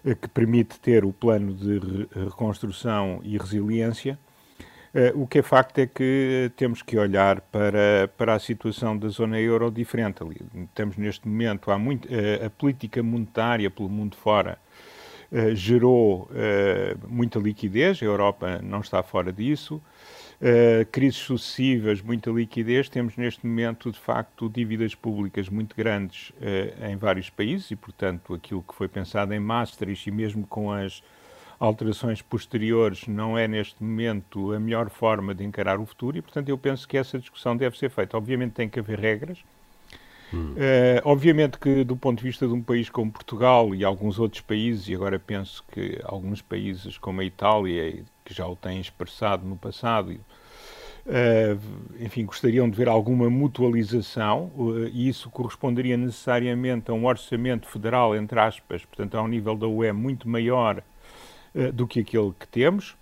eh, 0.05 0.15
que 0.15 0.29
permite 0.29 0.79
ter 0.79 1.05
o 1.05 1.13
plano 1.13 1.55
de 1.55 2.09
reconstrução 2.25 3.21
e 3.23 3.37
resiliência. 3.37 4.19
Uh, 4.93 5.23
o 5.23 5.27
que 5.27 5.39
é 5.39 5.43
facto 5.43 5.79
é 5.79 5.87
que 5.87 6.51
temos 6.57 6.83
que 6.83 6.99
olhar 6.99 7.41
para, 7.43 8.11
para 8.17 8.35
a 8.35 8.39
situação 8.41 8.97
da 8.97 9.09
zona 9.09 9.41
euro 9.41 9.71
diferente. 9.71 10.23
Ali, 10.23 10.41
temos 10.75 10.97
neste 10.97 11.29
momento, 11.29 11.71
há 11.71 11.79
muito, 11.79 12.09
a 12.45 12.51
política 12.51 13.01
monetária 13.03 13.71
pelo 13.71 13.89
mundo 13.89 14.17
fora 14.17 14.59
gerou 15.55 16.29
muita 17.09 17.39
liquidez, 17.39 18.03
a 18.03 18.05
Europa 18.05 18.61
não 18.65 18.81
está 18.81 19.01
fora 19.01 19.33
disso. 19.33 19.81
Uh, 20.41 20.87
crises 20.91 21.19
sucessivas, 21.19 22.01
muita 22.01 22.31
liquidez, 22.31 22.89
temos 22.89 23.15
neste 23.17 23.47
momento, 23.47 23.93
de 23.93 23.99
facto, 23.99 24.49
dívidas 24.49 24.95
públicas 24.95 25.51
muito 25.51 25.77
grandes 25.77 26.31
uh, 26.31 26.87
em 26.91 26.97
vários 26.97 27.29
países 27.29 27.71
e, 27.71 27.77
portanto, 27.77 28.33
aquilo 28.33 28.63
que 28.63 28.75
foi 28.75 28.89
pensado 28.89 29.35
em 29.35 29.39
Maastricht 29.39 30.09
e 30.09 30.13
mesmo 30.13 30.47
com 30.47 30.73
as 30.73 31.03
alterações 31.59 32.23
posteriores 32.23 33.07
não 33.07 33.37
é, 33.37 33.47
neste 33.47 33.83
momento, 33.83 34.55
a 34.55 34.59
melhor 34.59 34.89
forma 34.89 35.35
de 35.35 35.45
encarar 35.45 35.79
o 35.79 35.85
futuro 35.85 36.17
e, 36.17 36.23
portanto, 36.23 36.49
eu 36.49 36.57
penso 36.57 36.89
que 36.89 36.97
essa 36.97 37.19
discussão 37.19 37.55
deve 37.55 37.77
ser 37.77 37.91
feita. 37.91 38.17
Obviamente 38.17 38.53
tem 38.53 38.69
que 38.69 38.81
haver 38.81 38.99
regras, 38.99 39.45
Hum. 40.33 40.53
Uh, 40.53 41.03
obviamente 41.05 41.59
que 41.59 41.83
do 41.83 41.97
ponto 41.97 42.19
de 42.19 42.25
vista 42.25 42.47
de 42.47 42.53
um 42.53 42.63
país 42.63 42.89
como 42.89 43.11
Portugal 43.11 43.75
e 43.75 43.85
alguns 43.85 44.19
outros 44.19 44.41
países, 44.41 44.89
e 44.89 44.95
agora 44.95 45.19
penso 45.19 45.65
que 45.73 46.01
alguns 46.05 46.41
países 46.41 46.97
como 46.97 47.21
a 47.21 47.25
Itália, 47.25 48.05
que 48.31 48.37
já 48.37 48.47
o 48.47 48.55
têm 48.55 48.81
expressado 48.81 49.45
no 49.45 49.57
passado, 49.57 50.13
uh, 50.13 50.21
enfim, 51.99 52.25
gostariam 52.25 52.71
de 52.71 52.77
ver 52.77 52.89
alguma 52.89 53.29
mutualização, 53.29 54.53
uh, 54.55 54.87
e 54.87 55.09
isso 55.09 55.29
corresponderia 55.31 55.97
necessariamente 55.97 56.93
a 56.93 56.95
um 56.95 57.07
orçamento 57.07 57.67
federal, 57.67 58.15
entre 58.15 58.39
aspas, 58.39 58.85
portanto, 58.85 59.17
a 59.17 59.23
um 59.23 59.27
nível 59.27 59.57
da 59.57 59.67
UE 59.67 59.91
muito 59.93 60.29
maior 60.29 60.81
do 61.75 61.85
que 61.85 61.99
aquele 61.99 62.33
que 62.39 62.47
temos. 62.47 62.95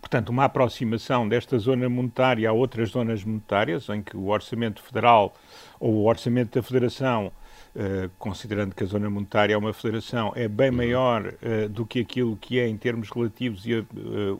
Portanto, 0.00 0.28
uma 0.28 0.44
aproximação 0.44 1.28
desta 1.28 1.58
zona 1.58 1.88
monetária 1.88 2.48
a 2.48 2.52
outras 2.52 2.90
zonas 2.90 3.24
monetárias, 3.24 3.88
em 3.88 4.00
que 4.00 4.16
o 4.16 4.28
orçamento 4.28 4.80
federal 4.80 5.34
ou 5.80 5.92
o 5.92 6.06
orçamento 6.06 6.54
da 6.54 6.62
federação, 6.62 7.32
uh, 7.76 8.10
considerando 8.18 8.74
que 8.74 8.82
a 8.82 8.86
zona 8.86 9.08
monetária 9.08 9.54
é 9.54 9.56
uma 9.56 9.72
federação, 9.72 10.32
é 10.34 10.48
bem 10.48 10.70
uhum. 10.70 10.76
maior 10.76 11.26
uh, 11.26 11.68
do 11.68 11.84
que 11.84 12.00
aquilo 12.00 12.36
que 12.36 12.58
é 12.58 12.66
em 12.66 12.76
termos 12.76 13.10
relativos 13.10 13.66
e, 13.66 13.74
uh, 13.74 13.86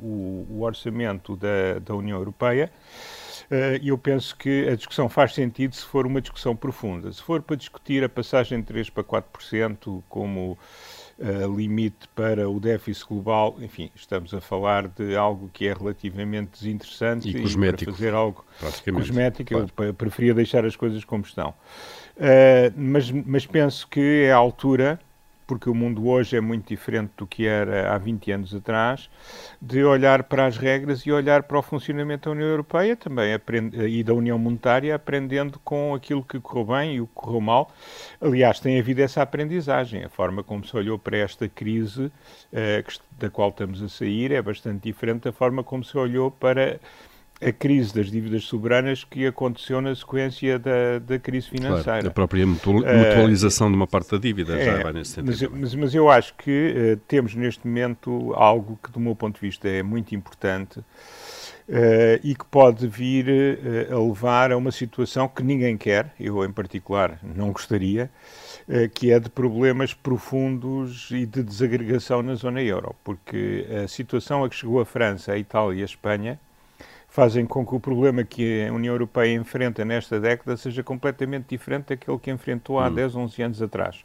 o, 0.02 0.46
o, 0.50 0.62
orçamento 0.62 1.36
da, 1.36 1.78
da 1.84 1.94
União 1.94 2.18
Europeia. 2.18 2.72
E 3.80 3.90
eu 3.90 3.96
penso 3.98 4.36
que 4.36 4.68
a 4.68 4.74
discussão 4.74 5.08
faz 5.08 5.32
sentido 5.32 5.72
se 5.72 5.84
for 5.84 6.04
uma 6.04 6.20
discussão 6.20 6.56
profunda. 6.56 7.12
Se 7.12 7.22
for 7.22 7.40
para 7.40 7.54
discutir 7.54 8.02
a 8.02 8.08
passagem 8.08 8.58
de 8.58 8.66
3 8.66 8.90
para 8.90 9.04
4%, 9.04 10.02
como 10.08 10.58
limite 11.56 12.08
para 12.12 12.50
o 12.50 12.58
déficit 12.58 13.06
global, 13.06 13.56
enfim, 13.60 13.88
estamos 13.94 14.34
a 14.34 14.40
falar 14.40 14.88
de 14.88 15.14
algo 15.14 15.48
que 15.52 15.68
é 15.68 15.72
relativamente 15.72 16.58
desinteressante 16.58 17.28
e, 17.28 17.40
cosmético, 17.40 17.82
e 17.82 17.84
para 17.84 17.94
fazer 17.94 18.14
algo 18.14 18.44
cosmético, 18.92 19.50
claro. 19.50 19.70
eu 19.78 19.94
preferia 19.94 20.34
deixar 20.34 20.64
as 20.64 20.74
coisas 20.74 21.04
como 21.04 21.22
estão. 21.22 21.54
Uh, 22.16 22.72
mas, 22.76 23.10
mas 23.10 23.44
penso 23.44 23.86
que 23.88 24.24
é 24.24 24.32
a 24.32 24.36
altura 24.36 24.98
porque 25.46 25.70
o 25.70 25.74
mundo 25.74 26.08
hoje 26.08 26.36
é 26.36 26.40
muito 26.40 26.68
diferente 26.68 27.12
do 27.16 27.26
que 27.26 27.46
era 27.46 27.94
há 27.94 27.98
20 27.98 28.32
anos 28.32 28.54
atrás, 28.54 29.08
de 29.62 29.84
olhar 29.84 30.24
para 30.24 30.46
as 30.46 30.56
regras 30.56 31.00
e 31.02 31.12
olhar 31.12 31.44
para 31.44 31.58
o 31.58 31.62
funcionamento 31.62 32.28
da 32.28 32.32
União 32.32 32.48
Europeia 32.48 32.96
também 32.96 33.38
e 33.88 34.02
da 34.02 34.12
União 34.12 34.38
Monetária, 34.38 34.94
aprendendo 34.94 35.58
com 35.60 35.94
aquilo 35.94 36.22
que 36.22 36.40
correu 36.40 36.64
bem 36.64 36.94
e 36.96 37.00
o 37.00 37.06
que 37.06 37.14
correu 37.14 37.40
mal. 37.40 37.70
Aliás, 38.20 38.58
tem 38.58 38.78
havido 38.78 39.02
essa 39.02 39.22
aprendizagem. 39.22 40.04
A 40.04 40.08
forma 40.08 40.42
como 40.42 40.64
se 40.64 40.76
olhou 40.76 40.98
para 40.98 41.16
esta 41.16 41.48
crise 41.48 42.10
eh, 42.52 42.82
da 43.18 43.30
qual 43.30 43.50
estamos 43.50 43.82
a 43.82 43.88
sair 43.88 44.32
é 44.32 44.42
bastante 44.42 44.82
diferente 44.82 45.24
da 45.24 45.32
forma 45.32 45.62
como 45.62 45.84
se 45.84 45.96
olhou 45.96 46.30
para 46.30 46.80
a 47.40 47.52
crise 47.52 47.94
das 47.94 48.10
dívidas 48.10 48.44
soberanas 48.44 49.04
que 49.04 49.26
aconteceu 49.26 49.80
na 49.80 49.94
sequência 49.94 50.58
da, 50.58 50.98
da 50.98 51.18
crise 51.18 51.48
financeira. 51.48 51.82
Claro, 51.84 52.08
a 52.08 52.10
própria 52.10 52.42
eh, 52.42 52.46
mutualização 52.46 53.66
uh, 53.66 53.70
de 53.70 53.76
uma 53.76 53.86
parte 53.86 54.10
da 54.12 54.18
dívida 54.18 54.56
já 54.56 54.72
é, 54.72 54.82
vai 54.82 54.92
nesse 54.92 55.12
sentido. 55.12 55.50
Mas, 55.50 55.60
mas, 55.60 55.74
mas 55.74 55.94
eu 55.94 56.08
acho 56.08 56.34
que 56.34 56.94
uh, 56.94 56.96
temos 57.06 57.34
neste 57.34 57.66
momento 57.66 58.32
algo 58.34 58.78
que, 58.82 58.90
do 58.90 58.98
meu 58.98 59.14
ponto 59.14 59.34
de 59.34 59.40
vista, 59.42 59.68
é 59.68 59.82
muito 59.82 60.14
importante 60.14 60.78
uh, 60.78 60.84
e 62.24 62.34
que 62.34 62.44
pode 62.46 62.86
vir 62.88 63.26
a 63.90 63.98
levar 63.98 64.50
a 64.50 64.56
uma 64.56 64.72
situação 64.72 65.28
que 65.28 65.42
ninguém 65.42 65.76
quer, 65.76 66.14
eu 66.18 66.42
em 66.42 66.52
particular 66.52 67.18
não 67.22 67.52
gostaria, 67.52 68.10
que 68.94 69.12
é 69.12 69.20
de 69.20 69.30
problemas 69.30 69.94
profundos 69.94 71.08
e 71.12 71.24
de 71.24 71.42
desagregação 71.42 72.20
na 72.20 72.34
zona 72.34 72.60
euro, 72.60 72.96
porque 73.04 73.64
a 73.84 73.86
situação 73.86 74.42
a 74.42 74.48
que 74.48 74.56
chegou 74.56 74.80
a 74.80 74.84
França, 74.84 75.32
a 75.32 75.38
Itália 75.38 75.78
e 75.78 75.82
a 75.82 75.84
Espanha 75.84 76.40
fazem 77.16 77.46
com 77.46 77.64
que 77.64 77.74
o 77.74 77.80
problema 77.80 78.22
que 78.24 78.66
a 78.66 78.72
União 78.74 78.92
Europeia 78.92 79.32
enfrenta 79.32 79.86
nesta 79.86 80.20
década 80.20 80.54
seja 80.54 80.82
completamente 80.82 81.46
diferente 81.48 81.86
daquele 81.86 82.18
que 82.18 82.30
enfrentou 82.30 82.78
há 82.78 82.88
hum. 82.88 82.94
10, 82.94 83.16
11 83.16 83.42
anos 83.42 83.62
atrás. 83.62 84.04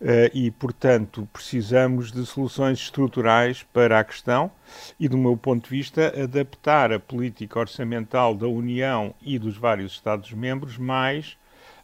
Uh, 0.00 0.28
e, 0.34 0.50
portanto, 0.50 1.28
precisamos 1.32 2.10
de 2.10 2.26
soluções 2.26 2.80
estruturais 2.80 3.64
para 3.72 4.00
a 4.00 4.04
questão 4.04 4.50
e, 4.98 5.08
do 5.08 5.16
meu 5.16 5.36
ponto 5.36 5.62
de 5.62 5.70
vista, 5.70 6.12
adaptar 6.20 6.92
a 6.92 6.98
política 6.98 7.60
orçamental 7.60 8.34
da 8.34 8.48
União 8.48 9.14
e 9.22 9.38
dos 9.38 9.56
vários 9.56 9.92
Estados-membros 9.92 10.76
mais 10.76 11.36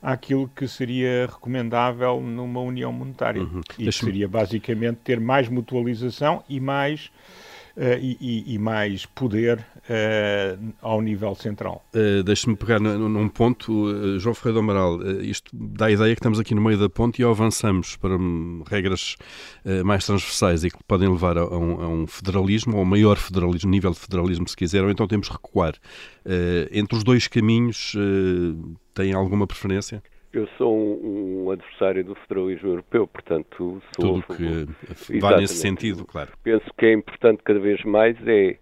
àquilo 0.02 0.48
que 0.48 0.66
seria 0.66 1.26
recomendável 1.26 2.20
numa 2.20 2.60
União 2.60 2.92
Monetária. 2.92 3.40
Uhum. 3.40 3.60
E 3.78 3.84
que 3.84 3.92
seria, 3.92 4.26
basicamente, 4.26 4.96
ter 5.04 5.20
mais 5.20 5.48
mutualização 5.48 6.42
e 6.48 6.58
mais 6.58 7.08
Uh, 7.76 7.96
e, 8.02 8.54
e, 8.54 8.58
mais 8.58 9.06
poder 9.06 9.64
uh, 9.88 10.72
ao 10.80 11.00
nível 11.00 11.34
central. 11.34 11.84
Uh, 11.94 12.22
Deixe-me 12.22 12.56
pegar 12.56 12.80
num 12.80 13.28
ponto, 13.28 13.72
uh, 13.72 14.18
João 14.18 14.34
Ferreira 14.34 14.54
do 14.54 14.60
Amaral, 14.60 15.02
isto 15.20 15.50
dá 15.52 15.86
a 15.86 15.90
ideia 15.90 16.14
que 16.14 16.20
estamos 16.20 16.38
aqui 16.38 16.54
no 16.54 16.60
meio 16.60 16.78
da 16.78 16.88
ponte 16.88 17.22
e 17.22 17.24
avançamos 17.24 17.96
para 17.96 18.16
um, 18.16 18.62
regras 18.68 19.16
mais 19.84 20.06
transversais 20.06 20.64
e 20.64 20.70
que 20.70 20.82
podem 20.84 21.08
levar 21.08 21.36
a, 21.36 21.42
a, 21.42 21.58
um, 21.58 21.82
a, 21.82 21.88
um, 21.88 22.06
federalismo, 22.06 22.76
ou 22.76 22.84
maior 22.84 23.16
federalismo, 23.16 23.70
nível 23.70 23.90
de 23.90 23.98
federalismo 23.98 24.48
se 24.48 24.56
quiser, 24.56 24.82
ou 24.82 24.90
então 24.90 25.06
temos 25.06 25.28
que 25.28 25.34
recuar. 25.34 25.74
entre 26.72 26.96
os 26.96 27.04
dois 27.04 27.28
caminhos, 27.28 27.94
tem 28.94 29.12
alguma 29.12 29.46
preferência? 29.46 30.02
Eu 30.32 30.46
sou 30.56 30.72
um, 30.72 31.44
um, 31.44 31.50
adversário 31.50 32.04
do 32.04 32.14
federalismo 32.14 32.68
europeu, 32.68 33.06
portanto 33.08 33.82
sou 33.96 34.22
tudo 34.22 34.36
que 34.36 35.18
vai 35.18 35.38
nesse 35.38 35.56
sentido, 35.56 36.04
claro. 36.04 36.30
Penso 36.44 36.66
que 36.78 36.86
é 36.86 36.92
importante 36.92 37.42
cada 37.42 37.58
vez 37.58 37.82
mais 37.84 38.16
é 38.28 38.56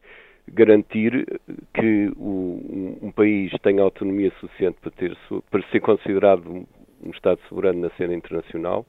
garantir 0.53 1.41
que 1.75 2.13
o, 2.17 2.97
um, 3.03 3.09
um, 3.09 3.13
país 3.13 3.53
tenha 3.63 3.83
autonomia 3.83 4.33
suficiente 4.41 4.79
para 4.81 4.91
ter 4.91 5.17
para 5.51 5.63
ser 5.71 5.81
considerado 5.81 6.51
um, 6.51 6.67
um 7.03 7.11
Estado 7.11 7.41
soberano 7.49 7.81
na 7.81 7.91
cena 7.91 8.15
internacional 8.15 8.87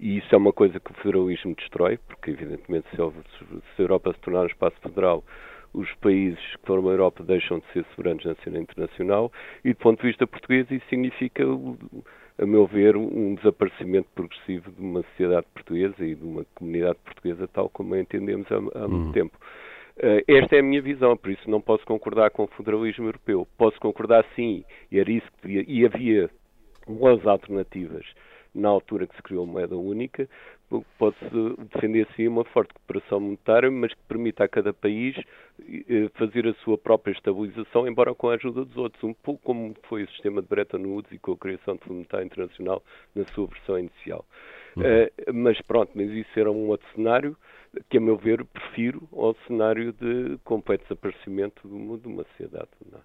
e 0.00 0.18
isso 0.18 0.32
é 0.32 0.38
uma 0.38 0.52
coisa 0.52 0.78
que 0.78 0.90
o 0.92 0.94
federalismo 0.94 1.54
destrói, 1.56 1.98
porque 2.06 2.30
evidentemente 2.30 2.86
se, 2.94 3.02
a 3.02 3.82
Europa 3.82 4.12
se 4.12 4.20
tornar 4.20 4.42
um 4.42 4.46
espaço 4.46 4.76
federal 4.80 5.24
os 5.74 5.92
países 5.96 6.40
que 6.56 6.66
formam 6.66 6.90
a 6.90 6.94
Europa 6.94 7.22
deixam 7.22 7.58
de 7.58 7.66
ser 7.72 7.84
soberanos 7.94 8.24
na 8.24 8.34
cena 8.36 8.58
internacional 8.58 9.32
e, 9.64 9.72
do 9.72 9.76
ponto 9.76 10.00
de 10.00 10.08
vista 10.08 10.26
português, 10.26 10.70
isso 10.70 10.84
significa, 10.88 11.44
a 12.38 12.46
meu 12.46 12.66
ver, 12.66 12.96
um 12.96 13.34
desaparecimento 13.34 14.08
progressivo 14.14 14.70
de 14.70 14.80
uma 14.80 15.02
sociedade 15.02 15.46
portuguesa 15.52 16.04
e 16.04 16.14
de 16.14 16.24
uma 16.24 16.44
comunidade 16.54 16.98
portuguesa 17.04 17.46
tal 17.48 17.68
como 17.68 17.94
a 17.94 18.00
entendemos 18.00 18.50
há, 18.50 18.56
há 18.56 18.88
muito 18.88 19.06
uhum. 19.06 19.12
tempo. 19.12 19.38
Uh, 19.98 20.22
esta 20.28 20.56
é 20.56 20.60
a 20.60 20.62
minha 20.62 20.80
visão, 20.80 21.16
por 21.16 21.30
isso 21.30 21.50
não 21.50 21.60
posso 21.60 21.84
concordar 21.84 22.30
com 22.30 22.44
o 22.44 22.48
federalismo 22.48 23.06
europeu. 23.06 23.46
Posso 23.56 23.78
concordar 23.80 24.24
sim, 24.36 24.64
e 24.92 24.98
era 24.98 25.10
isso 25.10 25.26
que 25.42 25.64
e 25.66 25.84
havia 25.84 26.30
boas 26.86 27.26
alternativas 27.26 28.04
na 28.54 28.68
altura 28.68 29.06
que 29.06 29.16
se 29.16 29.22
criou 29.22 29.44
a 29.44 29.46
moeda 29.46 29.76
única, 29.76 30.28
pode-se 30.98 31.24
defender 31.72 32.06
sim 32.14 32.28
uma 32.28 32.44
forte 32.44 32.72
cooperação 32.74 33.20
monetária, 33.20 33.70
mas 33.70 33.92
que 33.92 34.00
permita 34.08 34.44
a 34.44 34.48
cada 34.48 34.72
país 34.72 35.16
eh, 35.60 36.08
fazer 36.14 36.46
a 36.46 36.54
sua 36.64 36.76
própria 36.76 37.12
estabilização, 37.12 37.86
embora 37.86 38.14
com 38.14 38.28
a 38.28 38.34
ajuda 38.34 38.64
dos 38.64 38.76
outros, 38.76 39.02
um 39.02 39.14
pouco 39.14 39.40
como 39.42 39.74
foi 39.88 40.02
o 40.04 40.08
sistema 40.10 40.42
de 40.42 40.48
Bretton 40.48 40.78
Woods 40.78 41.10
e 41.12 41.18
com 41.18 41.32
a 41.32 41.36
criação 41.36 41.76
do 41.76 41.80
Fundo 41.80 41.94
Monetário 41.94 42.26
Internacional 42.26 42.82
na 43.14 43.24
sua 43.26 43.46
versão 43.46 43.78
inicial. 43.78 44.24
Uhum. 44.76 44.82
Uh, 44.82 45.34
mas 45.34 45.60
pronto, 45.62 45.92
mas 45.94 46.10
isso 46.10 46.38
era 46.38 46.50
um 46.50 46.68
outro 46.68 46.86
cenário 46.94 47.36
que, 47.88 47.98
a 47.98 48.00
meu 48.00 48.16
ver, 48.16 48.44
prefiro 48.44 49.08
ao 49.12 49.34
cenário 49.46 49.92
de 49.92 50.38
completo 50.44 50.84
desaparecimento 50.84 51.66
de 51.68 51.74
uma, 51.74 51.98
de 51.98 52.08
uma 52.08 52.24
sociedade. 52.24 52.68
É? 52.92 52.98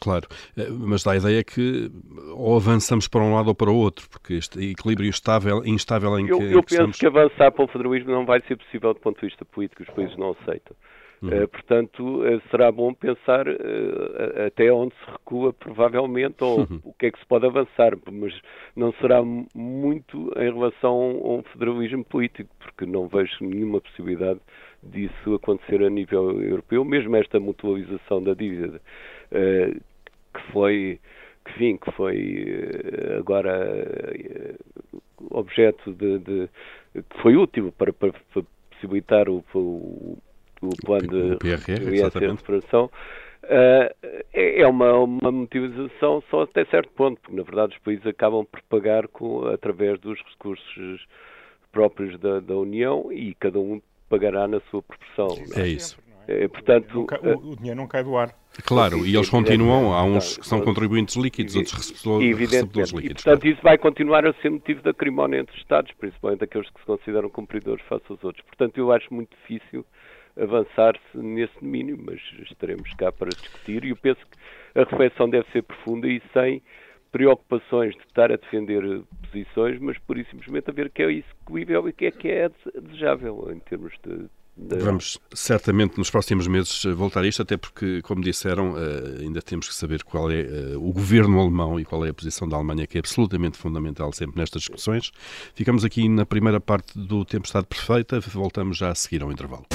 Claro, 0.00 0.26
eh, 0.56 0.68
mas 0.70 1.02
dá 1.02 1.12
a 1.12 1.16
ideia 1.16 1.44
que 1.44 1.90
ou 2.32 2.56
avançamos 2.56 3.06
para 3.06 3.22
um 3.22 3.34
lado 3.34 3.48
ou 3.48 3.54
para 3.54 3.70
o 3.70 3.76
outro, 3.76 4.08
porque 4.08 4.34
este 4.34 4.70
equilíbrio 4.70 5.08
estável, 5.08 5.64
instável 5.64 6.18
em 6.18 6.26
que. 6.26 6.32
Eu, 6.32 6.42
eu 6.42 6.62
penso 6.62 6.74
estamos... 6.74 6.98
que 6.98 7.06
avançar 7.06 7.52
para 7.52 7.64
o 7.64 7.68
federalismo 7.68 8.10
não 8.10 8.26
vai 8.26 8.40
ser 8.42 8.56
possível 8.56 8.92
do 8.94 9.00
ponto 9.00 9.20
de 9.20 9.26
vista 9.26 9.44
político, 9.44 9.82
os 9.82 9.90
países 9.90 10.16
não 10.16 10.30
aceitam. 10.30 10.76
Uhum. 11.26 11.42
Uh, 11.44 11.48
portanto, 11.48 12.22
uh, 12.22 12.40
será 12.50 12.70
bom 12.70 12.94
pensar 12.94 13.48
uh, 13.48 14.46
até 14.46 14.72
onde 14.72 14.94
se 14.94 15.10
recua, 15.10 15.52
provavelmente, 15.52 16.42
ou 16.42 16.60
uhum. 16.60 16.80
o 16.84 16.92
que 16.92 17.06
é 17.06 17.10
que 17.10 17.18
se 17.18 17.26
pode 17.26 17.46
avançar, 17.46 17.96
mas 18.10 18.32
não 18.74 18.92
será 18.94 19.22
muito 19.22 20.32
em 20.36 20.52
relação 20.52 20.94
a 20.94 21.28
um 21.34 21.42
federalismo 21.52 22.04
político, 22.04 22.50
porque 22.58 22.86
não 22.86 23.08
vejo 23.08 23.32
nenhuma 23.40 23.80
possibilidade 23.80 24.40
disso 24.82 25.34
acontecer 25.34 25.82
a 25.82 25.90
nível 25.90 26.40
europeu, 26.42 26.84
mesmo 26.84 27.16
esta 27.16 27.40
mutualização 27.40 28.22
da 28.22 28.34
dívida 28.34 28.80
eh, 29.30 29.72
que 30.34 30.52
foi 30.52 31.00
que, 31.44 31.50
enfim, 31.52 31.76
que 31.76 31.90
foi 31.92 32.70
eh, 32.82 33.16
agora 33.18 33.68
eh, 33.68 34.54
objeto 35.30 35.92
de, 35.92 36.18
de, 36.18 36.48
que 36.94 37.22
foi 37.22 37.36
útil 37.36 37.72
para, 37.72 37.92
para, 37.92 38.12
para 38.12 38.42
possibilitar 38.70 39.28
o, 39.28 39.44
o, 39.54 40.18
o 40.62 40.70
plano 40.84 41.36
de 41.36 42.26
recuperação 42.26 42.90
uh, 43.44 43.94
é 44.32 44.66
uma, 44.66 44.92
uma 44.94 45.32
motivação 45.32 46.22
só 46.30 46.42
até 46.42 46.64
certo 46.66 46.90
ponto, 46.90 47.20
porque 47.20 47.36
na 47.36 47.42
verdade 47.42 47.74
os 47.74 47.82
países 47.82 48.06
acabam 48.06 48.44
por 48.44 48.60
pagar 48.62 49.08
com, 49.08 49.46
através 49.48 50.00
dos 50.00 50.18
recursos 50.30 51.06
próprios 51.70 52.18
da, 52.18 52.40
da 52.40 52.56
União 52.56 53.12
e 53.12 53.34
cada 53.34 53.58
um 53.58 53.80
pagará 54.08 54.46
na 54.46 54.60
sua 54.70 54.82
proporção. 54.82 55.44
É 55.54 55.66
isso. 55.66 55.98
É, 56.28 56.48
portanto, 56.48 57.06
o, 57.22 57.52
o, 57.52 57.56
dinheiro 57.56 57.78
não 57.78 57.86
cai 57.86 58.02
do 58.02 58.16
ar. 58.16 58.34
Claro, 58.64 59.06
e 59.06 59.14
eles 59.14 59.28
continuam, 59.28 59.92
há 59.92 60.02
uns 60.02 60.38
que 60.38 60.46
são 60.46 60.60
contribuintes 60.60 61.14
líquidos, 61.14 61.54
outros 61.54 61.90
recebedores 62.02 62.90
líquidos. 62.90 63.22
E, 63.22 63.24
portanto, 63.24 63.40
claro. 63.40 63.48
isso 63.48 63.62
vai 63.62 63.78
continuar 63.78 64.26
a 64.26 64.32
ser 64.34 64.50
motivo 64.50 64.82
de 64.82 64.88
acrimónia 64.88 65.38
entre 65.38 65.56
Estados, 65.56 65.92
principalmente 65.92 66.42
aqueles 66.42 66.68
que 66.70 66.80
se 66.80 66.86
consideram 66.86 67.28
cumpridores 67.28 67.84
face 67.86 68.04
aos 68.08 68.24
outros. 68.24 68.44
Portanto, 68.44 68.76
eu 68.76 68.90
acho 68.90 69.12
muito 69.14 69.36
difícil 69.36 69.84
avançar-se 70.38 71.16
nesse 71.16 71.54
domínio, 71.60 71.98
mas 72.02 72.20
estaremos 72.50 72.92
cá 72.94 73.10
para 73.10 73.30
discutir 73.30 73.84
e 73.84 73.90
eu 73.90 73.96
penso 73.96 74.20
que 74.20 74.78
a 74.78 74.84
reflexão 74.84 75.28
deve 75.28 75.50
ser 75.52 75.62
profunda 75.62 76.06
e 76.06 76.20
sem 76.32 76.62
preocupações 77.10 77.94
de 77.94 78.02
estar 78.02 78.30
a 78.30 78.36
defender 78.36 78.82
posições, 79.22 79.78
mas 79.80 79.96
por 79.98 80.18
isso 80.18 80.30
simplesmente 80.30 80.68
a 80.68 80.72
ver 80.72 80.90
que 80.90 81.02
é 81.02 81.10
execuível 81.10 81.88
e 81.88 81.92
que 81.92 82.06
é 82.06 82.10
que 82.10 82.28
é 82.28 82.50
desejável 82.74 83.50
em 83.50 83.58
termos 83.60 83.94
de 84.04 84.28
Vamos 84.58 85.18
certamente 85.34 85.98
nos 85.98 86.08
próximos 86.08 86.46
meses 86.46 86.82
voltar 86.94 87.22
a 87.22 87.26
isto, 87.26 87.42
até 87.42 87.58
porque, 87.58 88.00
como 88.00 88.22
disseram, 88.22 88.74
eh, 88.78 89.20
ainda 89.20 89.42
temos 89.42 89.68
que 89.68 89.74
saber 89.74 90.02
qual 90.02 90.30
é 90.30 90.40
eh, 90.40 90.76
o 90.76 90.92
governo 90.94 91.38
alemão 91.38 91.78
e 91.78 91.84
qual 91.84 92.06
é 92.06 92.08
a 92.08 92.14
posição 92.14 92.48
da 92.48 92.56
Alemanha, 92.56 92.86
que 92.86 92.96
é 92.96 93.00
absolutamente 93.00 93.58
fundamental 93.58 94.10
sempre 94.14 94.40
nestas 94.40 94.62
discussões. 94.62 95.12
Ficamos 95.54 95.84
aqui 95.84 96.08
na 96.08 96.24
primeira 96.24 96.58
parte 96.58 96.98
do 96.98 97.22
Tempestade 97.22 97.66
Perfeita, 97.66 98.18
voltamos 98.18 98.78
já 98.78 98.88
a 98.88 98.94
seguir 98.94 99.22
ao 99.22 99.30
intervalo. 99.30 99.66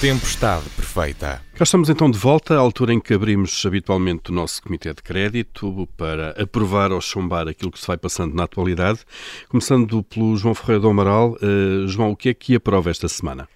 Tempestade 0.00 0.64
perfeita. 0.70 1.42
Cá 1.58 1.62
estamos 1.62 1.90
então 1.90 2.10
de 2.10 2.16
volta, 2.16 2.54
à 2.54 2.58
altura 2.58 2.94
em 2.94 2.98
que 2.98 3.12
abrimos 3.12 3.66
habitualmente 3.66 4.30
o 4.30 4.34
nosso 4.34 4.62
Comitê 4.62 4.94
de 4.94 5.02
Crédito 5.02 5.86
para 5.94 6.30
aprovar 6.42 6.90
ou 6.90 7.02
chumbar 7.02 7.46
aquilo 7.46 7.70
que 7.70 7.78
se 7.78 7.86
vai 7.86 7.98
passando 7.98 8.34
na 8.34 8.44
atualidade. 8.44 9.04
Começando 9.50 10.02
pelo 10.02 10.34
João 10.38 10.54
Ferreira 10.54 10.80
do 10.80 10.88
Amaral. 10.88 11.32
Uh, 11.32 11.86
João, 11.86 12.12
o 12.12 12.16
que 12.16 12.30
é 12.30 12.34
que 12.34 12.56
aprova 12.56 12.88
esta 12.88 13.08
semana? 13.08 13.46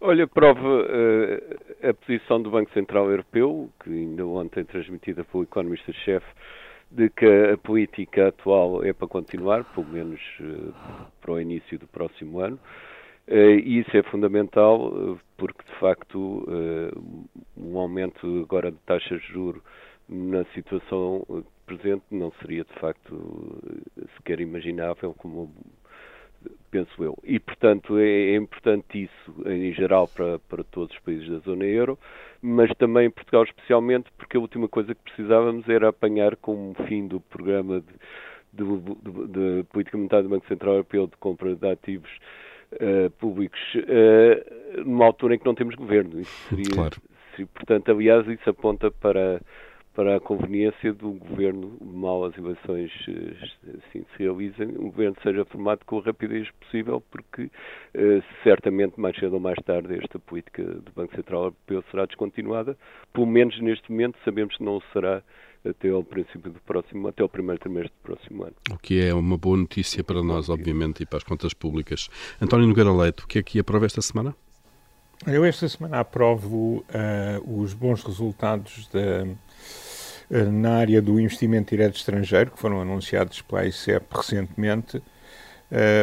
Olha, 0.00 0.28
prova 0.28 0.60
uh, 0.60 1.88
a 1.88 1.92
posição 1.92 2.40
do 2.40 2.52
Banco 2.52 2.72
Central 2.72 3.10
Europeu, 3.10 3.68
que 3.82 3.90
ainda 3.90 4.24
ontem 4.24 4.62
transmitida 4.62 5.24
pelo 5.24 5.42
economista-chefe, 5.42 6.26
de 6.88 7.10
que 7.10 7.26
a 7.26 7.58
política 7.58 8.28
atual 8.28 8.84
é 8.84 8.92
para 8.92 9.08
continuar, 9.08 9.64
pelo 9.64 9.88
menos 9.88 10.20
uh, 10.38 10.72
para 11.20 11.32
o 11.32 11.40
início 11.40 11.76
do 11.80 11.88
próximo 11.88 12.38
ano. 12.38 12.60
E 13.32 13.78
isso 13.78 13.96
é 13.96 14.02
fundamental 14.02 15.16
porque, 15.40 15.62
de 15.64 15.80
facto, 15.80 16.46
um 17.56 17.78
aumento 17.78 18.42
agora 18.42 18.70
de 18.70 18.76
taxas 18.84 19.22
de 19.22 19.28
juros 19.28 19.62
na 20.06 20.44
situação 20.54 21.24
presente 21.64 22.04
não 22.10 22.30
seria, 22.42 22.62
de 22.62 22.74
facto, 22.78 23.58
sequer 24.18 24.38
imaginável, 24.40 25.14
como 25.16 25.50
penso 26.70 27.02
eu. 27.02 27.16
E, 27.24 27.40
portanto, 27.40 27.98
é, 27.98 28.32
é 28.32 28.36
importante 28.36 29.04
isso, 29.04 29.48
em 29.48 29.72
geral, 29.72 30.06
para, 30.08 30.38
para 30.40 30.62
todos 30.62 30.94
os 30.94 31.02
países 31.02 31.26
da 31.30 31.38
zona 31.38 31.64
euro, 31.64 31.98
mas 32.42 32.70
também 32.76 33.06
em 33.06 33.10
Portugal 33.10 33.44
especialmente, 33.44 34.10
porque 34.18 34.36
a 34.36 34.40
última 34.40 34.68
coisa 34.68 34.94
que 34.94 35.02
precisávamos 35.02 35.66
era 35.70 35.88
apanhar 35.88 36.36
com 36.36 36.72
o 36.72 36.74
fim 36.86 37.08
do 37.08 37.18
programa 37.18 37.80
de, 37.80 37.94
de, 38.52 38.64
de, 38.64 39.58
de 39.58 39.64
política 39.64 39.96
monetária 39.96 40.24
do 40.24 40.28
Banco 40.28 40.48
Central 40.48 40.74
Europeu 40.74 41.06
de 41.06 41.16
compra 41.16 41.54
de 41.54 41.66
ativos 41.66 42.10
uh, 42.74 43.10
públicos 43.18 43.60
uh, 43.74 44.84
numa 44.84 45.06
altura 45.06 45.34
em 45.34 45.38
que 45.38 45.46
não 45.46 45.54
temos 45.54 45.74
governo. 45.74 46.20
Isso 46.20 46.48
seria, 46.48 46.70
claro. 46.72 46.96
seria, 47.30 47.46
portanto, 47.54 47.90
aliás, 47.90 48.26
isso 48.28 48.48
aponta 48.48 48.90
para, 48.90 49.40
para 49.94 50.16
a 50.16 50.20
conveniência 50.20 50.92
do 50.92 51.12
governo, 51.12 51.76
mal 51.80 52.24
as 52.24 52.36
eleições 52.36 52.90
assim, 53.78 54.04
se 54.16 54.22
realizem, 54.22 54.68
o 54.68 54.90
governo 54.90 55.16
seja 55.22 55.44
formado 55.44 55.84
com 55.84 55.98
a 55.98 56.02
rapidez 56.02 56.50
possível, 56.60 57.02
porque 57.10 57.50
certamente 58.42 58.98
mais 58.98 59.16
cedo 59.16 59.34
ou 59.34 59.40
mais 59.40 59.58
tarde 59.64 59.98
esta 59.98 60.18
política 60.18 60.62
do 60.62 60.92
Banco 60.94 61.14
Central 61.14 61.44
Europeu 61.44 61.84
será 61.90 62.06
descontinuada. 62.06 62.76
Pelo 63.12 63.26
menos 63.26 63.58
neste 63.60 63.90
momento 63.90 64.16
sabemos 64.24 64.56
que 64.56 64.64
não 64.64 64.80
será 64.92 65.22
até 65.64 65.90
ao 65.90 66.02
princípio 66.02 66.50
do 66.50 66.60
próximo, 66.60 67.08
até 67.08 67.22
ao 67.22 67.28
primeiro 67.28 67.60
trimestre 67.60 67.92
do 68.02 68.02
próximo 68.02 68.44
ano. 68.44 68.54
O 68.70 68.78
que 68.78 69.04
é 69.04 69.12
uma 69.12 69.36
boa 69.36 69.56
notícia 69.56 70.02
para 70.02 70.22
nós, 70.22 70.48
obviamente, 70.48 71.02
e 71.02 71.06
para 71.06 71.18
as 71.18 71.24
contas 71.24 71.52
públicas. 71.52 72.08
António 72.40 72.66
Nogueira 72.66 72.92
Leite, 72.92 73.24
o 73.24 73.26
que 73.26 73.38
é 73.38 73.42
que 73.42 73.58
aprova 73.58 73.86
esta 73.86 74.00
semana? 74.00 74.34
Eu 75.26 75.44
esta 75.44 75.68
semana 75.68 76.00
aprovo 76.00 76.82
uh, 76.88 77.62
os 77.62 77.74
bons 77.74 78.02
resultados 78.02 78.88
da, 78.88 79.24
uh, 79.24 80.50
na 80.50 80.76
área 80.76 81.02
do 81.02 81.20
investimento 81.20 81.70
direto 81.70 81.96
estrangeiro, 81.96 82.50
que 82.50 82.58
foram 82.58 82.80
anunciados 82.80 83.42
pela 83.42 83.66
ICEP 83.66 84.06
recentemente, 84.10 84.96
uh, 84.96 85.02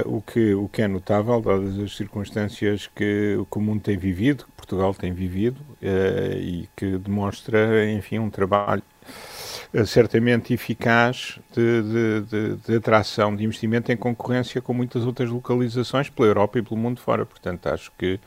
o, 0.05 0.21
que, 0.21 0.53
o 0.53 0.69
que 0.69 0.83
é 0.83 0.87
notável, 0.87 1.41
dadas 1.41 1.79
as 1.79 1.95
circunstâncias 1.95 2.85
que 2.85 3.35
o 3.49 3.59
mundo 3.59 3.81
tem 3.81 3.97
vivido, 3.97 4.45
que 4.45 4.51
Portugal 4.51 4.93
tem 4.93 5.11
vivido, 5.11 5.61
e 5.81 6.69
que 6.75 6.99
demonstra, 6.99 7.89
enfim, 7.89 8.19
um 8.19 8.29
trabalho 8.29 8.83
eh, 8.83 9.36
certamente 9.85 10.53
eficaz 10.53 11.39
de, 11.53 11.81
de, 11.81 12.21
de, 12.21 12.55
de, 12.55 12.75
atração 12.75 13.35
de 13.35 13.43
investimento 13.43 13.91
em 13.91 13.97
concorrência 13.97 14.61
com 14.61 14.73
muitas 14.73 15.05
outras 15.05 15.29
localizações 15.29 16.09
pela 16.09 16.27
Europa 16.27 16.59
e 16.59 16.61
pelo 16.61 16.77
mundo 16.77 16.99
fora. 16.99 17.25
Portanto, 17.25 17.67
acho 17.67 17.91
que 17.97 18.19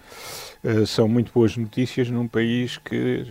uh, 0.63 0.87
são 0.87 1.09
muito 1.09 1.33
boas 1.33 1.57
notícias 1.57 2.11
num 2.11 2.29
país 2.29 2.79
que 2.79 3.27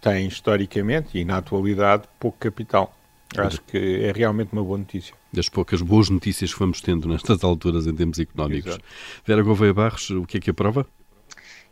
tem 0.00 0.26
historicamente 0.26 1.18
e 1.18 1.24
na 1.24 1.38
atualidade 1.38 2.04
pouco 2.18 2.38
capital. 2.38 2.94
Acho 3.36 3.60
que 3.62 4.04
é 4.04 4.12
realmente 4.12 4.52
uma 4.52 4.62
boa 4.62 4.78
notícia. 4.78 5.14
Das 5.32 5.48
poucas 5.48 5.82
boas 5.82 6.08
notícias 6.08 6.52
que 6.52 6.58
vamos 6.60 6.80
tendo 6.80 7.08
nestas 7.08 7.42
alturas 7.42 7.86
em 7.86 7.94
termos 7.94 8.18
económicos. 8.18 8.72
Exato. 8.72 8.84
Vera 9.26 9.42
Gouveia 9.42 9.74
Barros, 9.74 10.10
o 10.10 10.24
que 10.24 10.36
é 10.36 10.40
que 10.40 10.50
aprova? 10.50 10.86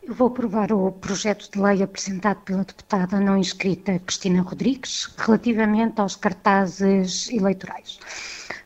Eu 0.05 0.15
vou 0.15 0.27
aprovar 0.27 0.73
o 0.73 0.91
projeto 0.91 1.49
de 1.49 1.61
lei 1.61 1.81
apresentado 1.81 2.39
pela 2.39 2.65
deputada 2.65 3.21
não 3.21 3.39
inscrita 3.39 4.01
Cristina 4.01 4.43
Rodrigues 4.43 5.09
relativamente 5.17 6.01
aos 6.01 6.17
cartazes 6.17 7.31
eleitorais. 7.31 8.01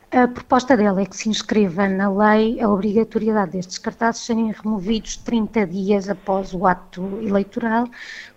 A 0.09 0.27
proposta 0.27 0.75
dela 0.75 0.99
é 0.99 1.05
que 1.05 1.15
se 1.15 1.29
inscreva 1.29 1.87
na 1.87 2.09
lei 2.09 2.59
a 2.59 2.67
obrigatoriedade 2.67 3.51
destes 3.51 3.77
cartazes 3.77 4.23
serem 4.25 4.51
removidos 4.51 5.17
30 5.17 5.67
dias 5.67 6.09
após 6.09 6.55
o 6.55 6.65
ato 6.65 7.03
eleitoral, 7.21 7.87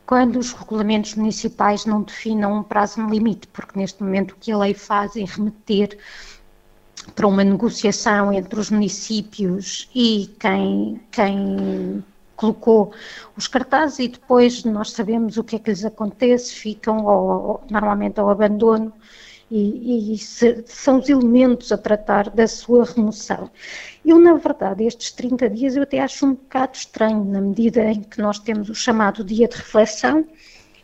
quando 0.05 0.39
os 0.39 0.53
regulamentos 0.53 1.15
municipais 1.15 1.87
não 1.87 2.03
definam 2.03 2.59
um 2.59 2.63
prazo 2.63 3.01
limite, 3.07 3.49
porque 3.49 3.79
neste 3.79 4.03
momento 4.03 4.33
o 4.33 4.37
que 4.37 4.53
a 4.53 4.59
lei 4.59 4.75
faz 4.75 5.17
é 5.17 5.25
remeter 5.25 5.97
para 7.15 7.27
uma 7.27 7.45
negociação 7.45 8.31
entre 8.31 8.61
os 8.61 8.71
municípios 8.71 9.89
e 9.95 10.35
quem, 10.39 11.01
quem 11.11 12.05
colocou 12.41 12.93
os 13.37 13.47
cartazes 13.47 13.99
e 13.99 14.09
depois 14.09 14.65
nós 14.65 14.93
sabemos 14.93 15.37
o 15.37 15.45
que 15.45 15.57
é 15.57 15.59
que 15.59 15.69
lhes 15.69 15.85
acontece, 15.85 16.55
ficam 16.55 17.07
ao, 17.07 17.63
normalmente 17.71 18.19
ao 18.19 18.31
abandono 18.31 18.91
e, 19.51 20.15
e 20.15 20.19
se, 20.19 20.65
são 20.67 21.01
os 21.01 21.09
elementos 21.11 21.71
a 21.71 21.77
tratar 21.77 22.31
da 22.31 22.47
sua 22.49 22.85
remoção. 22.85 23.51
Eu, 24.05 24.19
na 24.19 24.35
verdade, 24.35 24.85
estes 24.85 25.13
30 25.13 25.51
dias 25.51 25.77
eu 25.77 25.83
até 25.83 26.01
acho 26.01 26.25
um 26.25 26.35
bocado 26.35 26.77
estranho, 26.77 27.25
na 27.25 27.43
medida 27.43 27.83
em 27.85 28.03
que 28.03 28.23
nós 28.23 28.39
temos 28.39 28.71
o 28.71 28.75
chamado 28.75 29.23
dia 29.23 29.47
de 29.47 29.57
reflexão, 29.57 30.25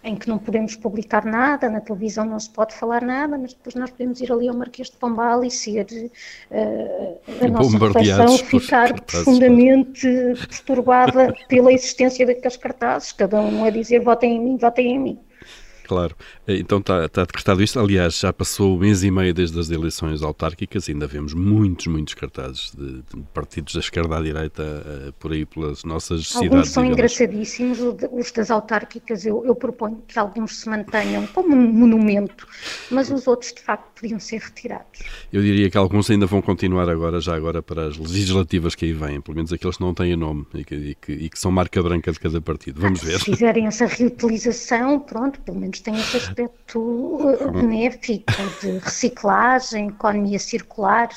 em 0.06 0.14
que 0.14 0.28
não 0.28 0.38
podemos 0.38 0.76
publicar 0.76 1.24
nada, 1.24 1.68
na 1.68 1.80
televisão 1.80 2.24
não 2.24 2.38
se 2.38 2.48
pode 2.48 2.72
falar 2.74 3.02
nada, 3.02 3.36
mas 3.36 3.52
depois 3.52 3.74
nós 3.74 3.90
podemos 3.90 4.20
ir 4.20 4.32
ali 4.32 4.48
ao 4.48 4.54
Marquês 4.54 4.88
de 4.88 4.96
Pombal 4.96 5.44
e 5.44 5.50
ser 5.50 5.84
uh, 6.50 7.44
a 7.44 7.48
nossa 7.48 7.76
reflexão 7.76 8.38
ficar 8.38 9.00
profundamente 9.02 10.08
perturbada 10.48 11.34
pela 11.48 11.72
existência 11.72 12.24
daqueles 12.24 12.56
cartazes, 12.56 13.10
cada 13.10 13.40
um 13.40 13.64
a 13.64 13.70
dizer 13.70 14.00
votem 14.00 14.36
em 14.36 14.40
mim, 14.40 14.56
votem 14.56 14.94
em 14.94 14.98
mim. 14.98 15.18
Claro. 15.86 16.16
Então 16.48 16.78
está, 16.78 17.04
está 17.04 17.24
decretado 17.24 17.62
isto. 17.62 17.78
Aliás, 17.78 18.18
já 18.18 18.32
passou 18.32 18.76
um 18.76 18.78
mês 18.78 19.04
e 19.04 19.10
meio 19.10 19.32
desde 19.32 19.58
as 19.58 19.70
eleições 19.70 20.20
autárquicas, 20.20 20.88
ainda 20.88 21.06
vemos 21.06 21.32
muitos, 21.32 21.86
muitos 21.86 22.14
cartazes 22.14 22.72
de, 22.76 23.02
de 23.02 23.22
partidos 23.32 23.74
da 23.74 23.80
esquerda 23.80 24.18
à 24.18 24.20
direita 24.20 24.62
uh, 24.62 25.12
por 25.12 25.32
aí 25.32 25.46
pelas 25.46 25.84
nossas 25.84 26.18
alguns 26.18 26.28
cidades. 26.28 26.52
Alguns 26.52 26.68
são 26.70 26.84
engraçadíssimos, 26.84 27.78
os 28.10 28.32
das 28.32 28.50
autárquicas 28.50 29.24
eu, 29.24 29.44
eu, 29.46 29.54
proponho 29.54 30.02
que 30.08 30.18
alguns 30.18 30.56
se 30.56 30.68
mantenham 30.68 31.24
como 31.28 31.54
um 31.54 31.72
monumento, 31.72 32.48
mas 32.90 33.08
os 33.10 33.28
outros 33.28 33.52
de 33.52 33.60
facto 33.60 34.00
podiam 34.00 34.18
ser 34.18 34.40
retirados. 34.40 35.00
Eu 35.32 35.40
diria 35.40 35.70
que 35.70 35.78
alguns 35.78 36.10
ainda 36.10 36.26
vão 36.26 36.42
continuar 36.42 36.88
agora, 36.88 37.20
já 37.20 37.36
agora, 37.36 37.62
para 37.62 37.86
as 37.86 37.96
legislativas 37.96 38.74
que 38.74 38.86
aí 38.86 38.92
vêm, 38.92 39.20
pelo 39.20 39.36
menos 39.36 39.52
aqueles 39.52 39.76
que 39.76 39.82
não 39.82 39.94
têm 39.94 40.16
nome 40.16 40.46
e 40.52 40.64
que, 40.64 40.74
e 40.74 40.94
que, 40.94 41.12
e 41.12 41.28
que 41.28 41.38
são 41.38 41.52
marca 41.52 41.80
branca 41.80 42.10
de 42.10 42.18
cada 42.18 42.40
partido. 42.40 42.80
Vamos 42.80 43.02
ver. 43.02 43.18
Se 43.18 43.26
fizerem 43.26 43.66
essa 43.66 43.86
reutilização, 43.86 44.98
pronto, 44.98 45.40
pelo 45.40 45.58
menos 45.58 45.75
tem 45.82 45.94
esse 45.94 46.16
aspecto 46.16 47.18
eh, 47.28 47.50
benéfico 47.50 48.32
de 48.60 48.78
reciclagem, 48.78 49.88
economia 49.88 50.38
circular. 50.38 51.08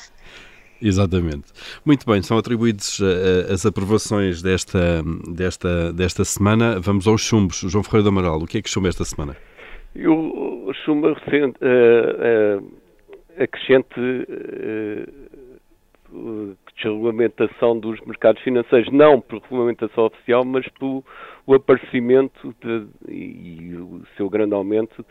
Exatamente. 0.82 1.52
Muito 1.84 2.06
bem, 2.06 2.22
são 2.22 2.38
atribuídas 2.38 2.98
uh, 3.00 3.52
as 3.52 3.66
aprovações 3.66 4.40
desta, 4.40 5.02
desta, 5.28 5.92
desta 5.92 6.24
semana. 6.24 6.80
Vamos 6.80 7.06
aos 7.06 7.20
chumbos. 7.20 7.58
João 7.66 7.84
Ferreira 7.84 8.04
do 8.04 8.08
Amaral, 8.08 8.38
o 8.38 8.46
que 8.46 8.58
é 8.58 8.62
que 8.62 8.70
chumba 8.70 8.88
esta 8.88 9.04
semana? 9.04 9.36
Eu 9.94 10.70
chumba 10.84 11.12
recente, 11.14 11.58
uh, 11.62 12.60
uh, 12.60 12.72
acrescente 13.42 13.94
desregulamentação 16.82 17.78
dos 17.78 18.00
mercados 18.00 18.42
financeiros, 18.42 18.90
não 18.92 19.20
por 19.20 19.40
regulamentação 19.42 20.06
oficial, 20.06 20.44
mas 20.44 20.66
por 20.78 21.04
o 21.46 21.54
aparecimento 21.54 22.54
de, 22.60 22.86
e 23.08 23.74
o 23.76 24.02
seu 24.16 24.28
grande 24.28 24.54
aumento 24.54 25.04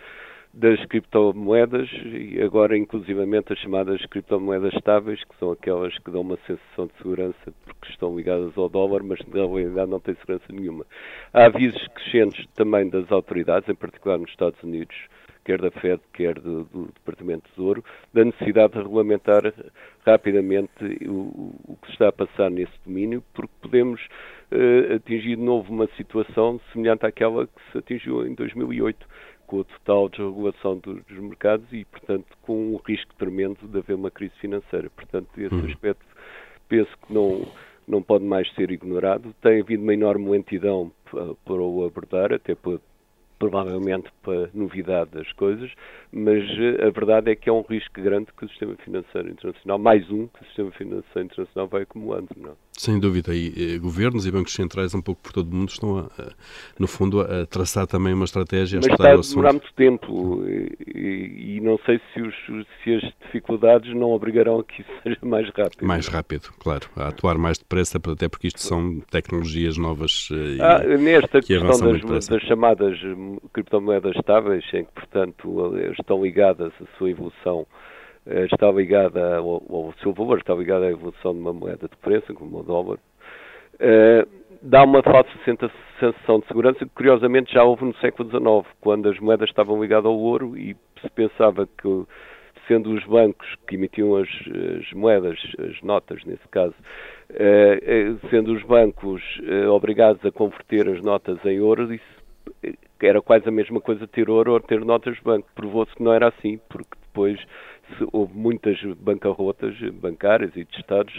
das 0.53 0.83
criptomoedas 0.85 1.87
e 2.05 2.41
agora 2.41 2.75
inclusivamente 2.75 3.53
as 3.53 3.59
chamadas 3.59 4.03
criptomoedas 4.07 4.73
estáveis, 4.73 5.23
que 5.23 5.37
são 5.37 5.51
aquelas 5.51 5.95
que 5.99 6.09
dão 6.09 6.21
uma 6.21 6.37
sensação 6.47 6.87
de 6.87 6.93
segurança 6.97 7.53
porque 7.65 7.91
estão 7.91 8.15
ligadas 8.15 8.57
ao 8.57 8.67
dólar, 8.67 9.03
mas 9.03 9.19
na 9.27 9.45
realidade 9.45 9.91
não 9.91 9.99
têm 9.99 10.15
segurança 10.15 10.45
nenhuma. 10.49 10.85
Há 11.33 11.45
avisos 11.45 11.87
crescentes 11.89 12.47
também 12.55 12.89
das 12.89 13.11
autoridades, 13.11 13.69
em 13.69 13.75
particular 13.75 14.17
nos 14.17 14.29
Estados 14.31 14.61
Unidos, 14.63 14.95
quer 15.49 15.59
da 15.59 15.71
Fed, 15.71 15.99
quer 16.13 16.39
do, 16.39 16.63
do 16.65 16.85
Departamento 16.93 17.47
de 17.47 17.55
Tesouro, 17.55 17.83
da 18.13 18.23
necessidade 18.23 18.73
de 18.73 18.79
regulamentar 18.79 19.51
rapidamente 20.05 20.71
o, 21.07 21.55
o, 21.67 21.77
que 21.81 21.87
se 21.87 21.93
está 21.93 22.09
a 22.09 22.11
passar 22.11 22.51
nesse 22.51 22.73
domínio, 22.85 23.23
porque 23.33 23.51
podemos 23.59 23.99
uh, 24.51 24.95
atingir 24.95 25.37
de 25.37 25.41
novo 25.41 25.73
uma 25.73 25.87
situação 25.97 26.61
semelhante 26.71 27.03
àquela 27.03 27.47
que 27.47 27.71
se 27.71 27.79
atingiu 27.79 28.27
em 28.27 28.35
2008, 28.35 29.07
com 29.47 29.61
a 29.61 29.63
total 29.63 30.09
desregulação 30.09 30.77
dos, 30.77 31.03
dos 31.05 31.17
mercados 31.17 31.65
e, 31.71 31.83
portanto, 31.85 32.27
com 32.43 32.75
um 32.75 32.79
risco 32.85 33.11
tremendo 33.15 33.67
de 33.67 33.79
haver 33.79 33.95
uma 33.95 34.11
crise 34.11 34.35
financeira. 34.39 34.87
Portanto, 34.91 35.29
esse 35.35 35.55
uhum. 35.55 35.65
aspecto 35.65 36.05
penso 36.67 36.91
que 37.07 37.11
não 37.11 37.47
não 37.87 38.03
pode 38.03 38.23
mais 38.23 38.47
ser 38.53 38.69
ignorado. 38.69 39.33
Tem 39.41 39.61
havido 39.61 39.81
uma 39.81 39.95
enorme 39.95 40.29
lentidão 40.29 40.91
para 41.43 41.53
o 41.53 41.83
abordar, 41.83 42.31
até 42.31 42.53
por, 42.53 42.79
provavelmente 43.39 44.11
para 44.21 44.49
novidade 44.53 45.11
das 45.11 45.31
coisas, 45.31 45.71
mas 46.11 46.43
eh, 46.43 46.85
a 46.85 46.89
verdade 46.89 47.31
é 47.31 47.35
que 47.35 47.49
é 47.49 47.53
um 47.53 47.61
risco 47.61 48.01
grande 48.01 48.27
que 48.37 48.45
o 48.45 48.49
sistema 48.49 48.75
financeiro 48.83 49.29
internacional, 49.29 49.79
mais 49.79 50.09
um 50.11 50.27
que 50.27 50.43
o 50.43 50.45
sistema 50.45 50.71
financeiro 50.71 51.25
internacional 51.25 51.67
vai 51.67 51.83
acumulando. 51.83 52.27
Não? 52.35 52.55
Sem 52.79 52.97
dúvida, 52.97 53.35
e 53.35 53.75
eh, 53.75 53.77
governos 53.77 54.25
e 54.25 54.31
bancos 54.31 54.53
centrais 54.53 54.95
um 54.95 55.01
pouco 55.01 55.21
por 55.21 55.33
todo 55.33 55.51
o 55.51 55.53
mundo 55.53 55.67
estão, 55.67 55.97
a, 55.97 56.01
a, 56.03 56.31
no 56.79 56.87
fundo, 56.87 57.19
a 57.19 57.45
traçar 57.45 57.85
também 57.85 58.13
uma 58.13 58.23
estratégia. 58.23 58.79
Mas 58.81 58.87
está 58.87 59.11
a 59.11 59.17
demorar 59.17 59.51
muito 59.51 59.73
tempo 59.73 60.45
e, 60.47 61.57
e, 61.57 61.59
não 61.59 61.77
sei 61.85 61.99
se, 62.13 62.21
os, 62.21 62.33
se 62.81 62.93
as 62.95 63.01
dificuldades 63.25 63.93
não 63.93 64.11
obrigarão 64.11 64.61
a 64.61 64.63
que 64.63 64.79
isso 64.79 64.89
seja 65.03 65.17
mais 65.23 65.49
rápido. 65.49 65.85
Mais 65.85 66.07
rápido, 66.07 66.53
claro, 66.57 66.87
a 66.95 67.09
atuar 67.09 67.37
mais 67.37 67.57
depressa, 67.57 67.97
até 67.97 68.29
porque 68.29 68.47
isto 68.47 68.61
são 68.61 69.01
tecnologias 69.11 69.77
novas 69.77 70.29
eh, 70.31 70.55
e, 70.55 70.61
ah, 70.61 70.79
nesta 70.97 71.41
que 71.41 71.59
questão 71.59 71.91
das, 71.91 72.27
das 72.29 72.41
chamadas 72.43 72.97
criptomoedas 73.51 74.15
estáveis, 74.15 74.63
em 74.73 74.85
que, 74.85 74.91
portanto, 74.93 75.77
estão 75.99 76.23
ligadas, 76.23 76.71
a 76.81 76.97
sua 76.97 77.09
evolução 77.09 77.67
eh, 77.69 77.88
está 78.25 78.71
ligada, 78.71 79.37
ao, 79.37 79.63
ao 79.69 79.93
seu 80.01 80.13
valor 80.13 80.37
está 80.37 80.53
ligado 80.53 80.83
à 80.83 80.91
evolução 80.91 81.33
de 81.33 81.39
uma 81.39 81.53
moeda 81.53 81.87
de 81.87 81.97
preço, 81.97 82.33
como 82.33 82.59
o 82.59 82.63
dólar, 82.63 82.97
uh, 83.75 84.27
dá 84.61 84.83
uma 84.83 85.01
falsa 85.01 85.31
sensação 85.45 86.39
de 86.39 86.47
segurança 86.47 86.79
que, 86.79 86.91
curiosamente, 86.93 87.53
já 87.53 87.63
houve 87.63 87.85
no 87.85 87.95
século 87.97 88.29
XIX, 88.29 88.75
quando 88.81 89.09
as 89.09 89.19
moedas 89.19 89.49
estavam 89.49 89.81
ligadas 89.81 90.05
ao 90.05 90.17
ouro 90.17 90.57
e 90.57 90.75
se 91.01 91.09
pensava 91.11 91.65
que, 91.65 92.05
sendo 92.67 92.91
os 92.93 93.03
bancos 93.05 93.47
que 93.67 93.75
emitiam 93.75 94.15
as, 94.15 94.29
as 94.77 94.93
moedas, 94.93 95.39
as 95.57 95.81
notas, 95.81 96.23
nesse 96.25 96.47
caso, 96.49 96.75
uh, 97.31 98.29
sendo 98.29 98.53
os 98.53 98.63
bancos 98.63 99.21
obrigados 99.73 100.23
a 100.25 100.31
converter 100.31 100.87
as 100.87 101.01
notas 101.01 101.43
em 101.45 101.59
ouro, 101.59 101.91
isso 101.93 102.19
era 103.01 103.21
quase 103.21 103.47
a 103.47 103.51
mesma 103.51 103.79
coisa 103.79 104.07
ter 104.07 104.29
ouro 104.29 104.53
ou 104.53 104.59
ter 104.59 104.83
notas 104.83 105.15
de 105.15 105.21
banco. 105.23 105.47
Provou-se 105.55 105.93
que 105.95 106.03
não 106.03 106.13
era 106.13 106.27
assim, 106.27 106.59
porque 106.69 106.97
depois 107.07 107.39
houve 108.11 108.33
muitas 108.33 108.77
bancarrotas 108.99 109.75
bancárias 109.93 110.51
e 110.55 110.63
de 110.63 110.77
Estados 110.77 111.13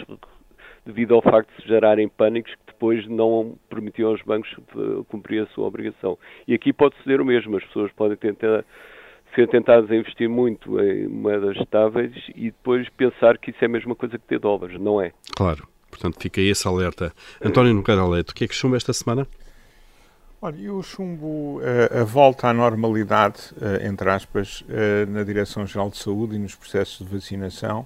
devido 0.85 1.13
ao 1.13 1.21
facto 1.21 1.49
de 1.55 1.61
se 1.61 1.67
gerarem 1.67 2.09
pânicos 2.09 2.51
que 2.53 2.73
depois 2.73 3.07
não 3.07 3.55
permitiam 3.69 4.09
aos 4.09 4.21
bancos 4.23 4.49
cumprir 5.07 5.43
a 5.43 5.47
sua 5.47 5.67
obrigação. 5.67 6.17
E 6.47 6.53
aqui 6.53 6.73
pode 6.73 6.95
ser 7.03 7.21
o 7.21 7.25
mesmo, 7.25 7.55
as 7.57 7.63
pessoas 7.65 7.91
podem 7.91 8.17
tentar 8.17 8.65
ser 9.35 9.47
tentadas 9.47 9.89
a 9.89 9.95
investir 9.95 10.27
muito 10.27 10.79
em 10.79 11.07
moedas 11.07 11.55
estáveis 11.57 12.11
e 12.35 12.45
depois 12.45 12.89
pensar 12.89 13.37
que 13.37 13.51
isso 13.51 13.59
é 13.61 13.65
a 13.65 13.69
mesma 13.69 13.95
coisa 13.95 14.17
que 14.17 14.25
ter 14.25 14.39
dólares, 14.39 14.79
não 14.79 15.01
é? 15.01 15.13
Claro, 15.35 15.67
portanto 15.89 16.19
fica 16.19 16.41
esse 16.41 16.67
alerta. 16.67 17.13
António 17.43 17.73
Nogueira 17.73 18.05
Leto, 18.05 18.31
o 18.31 18.35
que 18.35 18.43
é 18.43 18.47
que 18.47 18.55
chumba 18.55 18.75
esta 18.75 18.91
semana? 18.91 19.27
Olha, 20.43 20.57
e 20.57 20.71
o 20.71 20.81
chumbo, 20.81 21.61
a, 21.61 21.97
eh, 21.97 22.01
a 22.01 22.03
volta 22.03 22.47
à 22.47 22.53
normalidade, 22.53 23.53
eh, 23.61 23.87
entre 23.87 24.09
aspas, 24.09 24.63
eh, 24.67 25.05
na 25.05 25.21
Direção-Geral 25.23 25.91
de 25.91 25.97
Saúde 25.97 26.35
e 26.35 26.39
nos 26.39 26.55
processos 26.55 27.05
de 27.05 27.13
vacinação. 27.13 27.85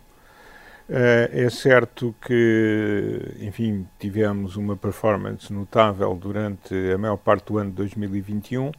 É 0.88 1.50
certo 1.50 2.14
que, 2.22 3.36
enfim, 3.42 3.88
tivemos 4.00 4.56
uma 4.56 4.78
performance 4.78 5.52
notável 5.52 6.14
durante 6.16 6.76
a 6.94 6.98
maior 6.98 7.18
parte 7.18 7.48
do 7.48 7.58
ano 7.58 7.72
de 7.72 7.78
2021. 7.78 8.72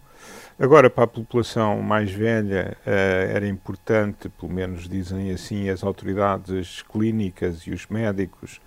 Agora, 0.57 0.89
para 0.89 1.03
a 1.03 1.09
população 1.09 1.83
mais 1.83 2.13
velha, 2.13 2.77
era 2.87 3.45
importante, 3.49 4.29
pelo 4.29 4.53
menos 4.53 4.89
dizem 4.89 5.33
assim 5.33 5.69
as 5.69 5.83
autoridades 5.83 6.83
clínicas 6.83 7.63
e 7.63 7.73
os 7.73 7.89
médicos, 7.89 8.61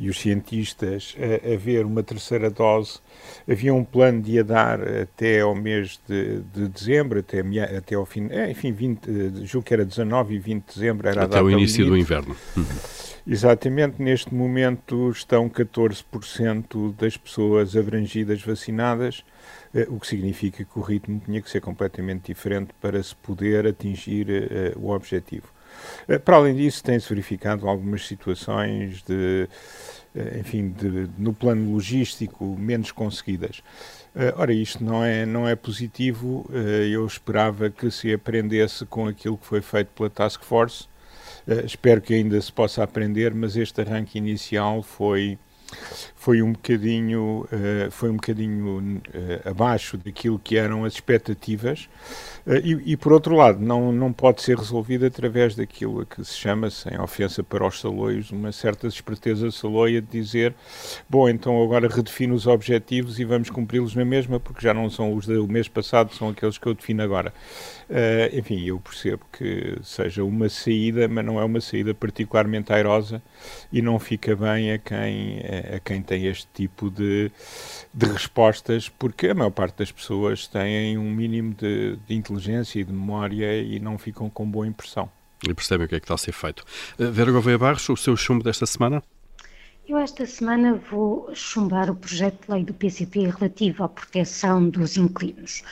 e 0.00 0.08
os 0.08 0.18
cientistas 0.18 1.14
a, 1.18 1.52
a, 1.52 1.56
ver 1.58 1.84
uma 1.84 2.02
terceira 2.02 2.50
dose. 2.50 2.98
Havia 3.48 3.74
um 3.74 3.84
plano 3.84 4.22
de 4.22 4.38
a 4.38 4.42
dar 4.42 4.80
até 4.80 5.40
ao 5.40 5.54
mês 5.54 6.00
de, 6.08 6.40
de 6.54 6.68
dezembro, 6.68 7.20
até, 7.20 7.40
até 7.76 7.94
ao 7.94 8.06
fim, 8.06 8.26
é, 8.30 8.50
enfim, 8.50 8.72
20, 8.72 9.44
julgo 9.44 9.66
que 9.66 9.74
era 9.74 9.84
19 9.84 10.34
e 10.34 10.38
20 10.38 10.64
de 10.66 10.74
dezembro 10.74 11.06
era 11.06 11.24
Até 11.24 11.42
o 11.42 11.50
início 11.50 11.84
limite. 11.84 11.90
do 11.90 11.98
inverno. 11.98 12.36
Uhum. 12.56 12.64
Exatamente, 13.26 14.02
neste 14.02 14.34
momento 14.34 15.10
estão 15.10 15.48
14% 15.50 16.94
das 16.96 17.18
pessoas 17.18 17.76
abrangidas 17.76 18.42
vacinadas, 18.42 19.22
eh, 19.74 19.86
o 19.90 20.00
que 20.00 20.06
significa 20.06 20.64
que 20.64 20.78
o 20.78 20.80
ritmo 20.80 21.20
tinha 21.22 21.42
que 21.42 21.50
ser 21.50 21.60
completamente 21.60 22.32
diferente 22.32 22.70
para 22.80 23.00
se 23.02 23.14
poder 23.14 23.66
atingir 23.66 24.26
o 24.76 24.90
objetivo. 24.90 25.52
Uh, 26.08 26.20
para 26.20 26.36
além 26.36 26.54
disso, 26.54 26.82
tem-se 26.82 27.08
verificado 27.08 27.68
algumas 27.68 28.06
situações 28.06 29.02
de 29.02 29.48
eh, 30.14 30.38
enfim, 30.40 30.70
de, 30.70 31.08
no 31.16 31.32
plano 31.32 31.72
logístico 31.72 32.56
menos 32.58 32.90
conseguidas. 32.90 33.58
Uh, 34.14 34.34
ora, 34.36 34.52
isto 34.52 34.82
não 34.82 35.04
é, 35.04 35.24
não 35.24 35.46
é 35.46 35.54
positivo. 35.54 36.48
Eu 36.90 37.06
esperava 37.06 37.70
que 37.70 37.90
se 37.90 38.12
aprendesse 38.12 38.84
com 38.86 39.06
aquilo 39.06 39.38
que 39.38 39.46
foi 39.46 39.60
feito 39.60 39.88
pela 39.94 40.10
Task 40.10 40.42
Force, 40.42 40.88
espero 41.64 42.00
que 42.00 42.14
ainda 42.14 42.40
se 42.40 42.52
possa 42.52 42.82
aprender, 42.82 43.32
mas 43.32 43.56
este 43.56 43.80
arranque 43.80 44.18
inicial 44.18 44.82
foi 44.82 45.38
foi 46.20 46.42
um 46.42 46.52
bocadinho, 46.52 47.48
uh, 47.50 47.90
foi 47.90 48.10
um 48.10 48.16
bocadinho 48.16 48.78
uh, 48.78 49.48
abaixo 49.48 49.96
daquilo 49.96 50.38
que 50.38 50.58
eram 50.58 50.84
as 50.84 50.92
expectativas 50.92 51.88
uh, 52.46 52.56
e, 52.62 52.92
e, 52.92 52.96
por 52.98 53.14
outro 53.14 53.34
lado, 53.34 53.58
não, 53.58 53.90
não 53.90 54.12
pode 54.12 54.42
ser 54.42 54.58
resolvido 54.58 55.06
através 55.06 55.56
daquilo 55.56 56.04
que 56.04 56.22
se 56.22 56.34
chama, 56.34 56.68
sem 56.68 57.00
ofensa 57.00 57.42
para 57.42 57.66
os 57.66 57.80
saloios, 57.80 58.30
uma 58.32 58.52
certa 58.52 58.86
esperteza 58.86 59.50
saloia 59.50 60.02
de 60.02 60.08
dizer, 60.08 60.54
bom, 61.08 61.26
então 61.26 61.62
agora 61.62 61.88
redefino 61.88 62.34
os 62.34 62.46
objetivos 62.46 63.18
e 63.18 63.24
vamos 63.24 63.48
cumpri-los 63.48 63.94
na 63.94 64.04
mesma, 64.04 64.38
porque 64.38 64.60
já 64.60 64.74
não 64.74 64.90
são 64.90 65.14
os 65.14 65.24
do 65.24 65.48
mês 65.48 65.68
passado, 65.68 66.14
são 66.14 66.28
aqueles 66.28 66.58
que 66.58 66.66
eu 66.66 66.74
defino 66.74 67.02
agora. 67.02 67.32
enfim, 68.34 68.62
eu 68.66 68.78
percebo 68.78 69.22
que 69.32 69.78
seja 69.82 70.22
uma 70.22 70.50
saída, 70.50 71.08
mas 71.08 71.24
não 71.24 71.40
é 71.40 71.44
uma 71.44 71.62
saída 71.62 71.94
particularmente 71.94 72.70
airosa 72.74 73.22
e 73.72 73.80
não 73.80 73.98
fica 73.98 74.36
bem 74.36 74.72
a 74.72 74.78
quem, 74.78 75.40
a 75.74 75.80
quem 75.80 76.02
tem 76.10 76.26
este 76.26 76.48
tipo 76.52 76.90
de, 76.90 77.30
de 77.94 78.06
respostas, 78.06 78.88
porque 78.88 79.28
a 79.28 79.34
maior 79.34 79.50
parte 79.52 79.78
das 79.78 79.92
pessoas 79.92 80.48
têm 80.48 80.98
um 80.98 81.08
mínimo 81.08 81.54
de, 81.54 81.96
de 82.04 82.14
inteligência 82.16 82.80
e 82.80 82.84
de 82.84 82.92
memória 82.92 83.62
e 83.62 83.78
não 83.78 83.96
ficam 83.96 84.28
com 84.28 84.44
boa 84.50 84.66
impressão. 84.66 85.08
E 85.48 85.54
percebem 85.54 85.86
o 85.86 85.88
que 85.88 85.94
é 85.94 86.00
que 86.00 86.04
está 86.04 86.14
a 86.14 86.18
ser 86.18 86.32
feito. 86.32 86.64
Uh, 86.98 87.12
Vera 87.12 87.30
Gouveia 87.30 87.56
Barros, 87.56 87.88
o 87.88 87.96
seu 87.96 88.16
chumbo 88.16 88.42
desta 88.42 88.66
semana? 88.66 89.00
Eu 89.88 89.98
esta 89.98 90.26
semana 90.26 90.80
vou 90.90 91.30
chumbar 91.32 91.88
o 91.88 91.94
projeto 91.94 92.44
de 92.44 92.52
lei 92.52 92.64
do 92.64 92.74
PCP 92.74 93.30
relativo 93.30 93.84
à 93.84 93.88
proteção 93.88 94.68
dos 94.68 94.96
inquilinos. 94.96 95.62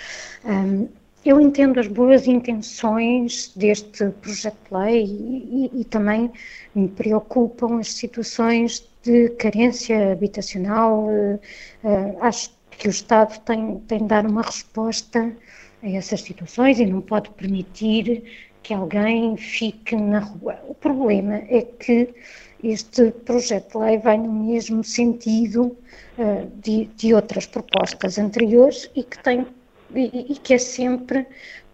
Um, 0.44 0.88
eu 1.24 1.40
entendo 1.40 1.80
as 1.80 1.88
boas 1.88 2.28
intenções 2.28 3.52
deste 3.56 4.08
projeto 4.22 4.56
de 4.68 4.76
lei 4.76 5.04
e, 5.04 5.70
e, 5.74 5.80
e, 5.80 5.84
também 5.84 6.30
me 6.74 6.88
preocupam 6.88 7.80
as 7.80 7.92
situações 7.92 8.88
de 9.08 9.30
carência 9.30 10.12
habitacional. 10.12 11.06
Uh, 11.06 11.40
uh, 11.82 12.18
acho 12.20 12.50
que 12.70 12.88
o 12.88 12.90
Estado 12.90 13.40
tem, 13.40 13.78
tem 13.88 13.98
de 14.00 14.04
dar 14.04 14.26
uma 14.26 14.42
resposta 14.42 15.34
a 15.82 15.88
essas 15.88 16.20
situações 16.20 16.78
e 16.78 16.84
não 16.84 17.00
pode 17.00 17.30
permitir 17.30 18.22
que 18.62 18.74
alguém 18.74 19.36
fique 19.36 19.96
na 19.96 20.20
rua. 20.20 20.58
O 20.68 20.74
problema 20.74 21.36
é 21.48 21.62
que 21.62 22.14
este 22.62 23.10
projeto 23.24 23.78
de 23.78 23.84
lei 23.84 23.98
vai 23.98 24.18
no 24.18 24.30
mesmo 24.30 24.84
sentido 24.84 25.76
uh, 26.18 26.50
de, 26.60 26.84
de 26.96 27.14
outras 27.14 27.46
propostas 27.46 28.18
anteriores 28.18 28.90
e 28.94 29.02
que 29.02 29.18
tem 29.22 29.46
e, 29.94 30.32
e 30.32 30.36
que 30.36 30.52
é 30.52 30.58
sempre 30.58 31.26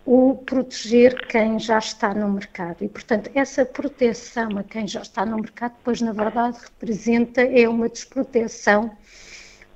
o 0.07 0.35
proteger 0.35 1.27
quem 1.29 1.59
já 1.59 1.79
está 1.79 2.12
no 2.14 2.29
mercado. 2.29 2.85
E, 2.85 2.88
portanto, 2.88 3.31
essa 3.35 3.64
proteção 3.64 4.59
a 4.59 4.62
quem 4.62 4.87
já 4.87 5.01
está 5.01 5.25
no 5.25 5.37
mercado, 5.37 5.75
pois, 5.83 6.01
na 6.01 6.12
verdade, 6.12 6.59
representa 6.62 7.40
é 7.43 7.69
uma 7.69 7.88
desproteção 7.88 8.90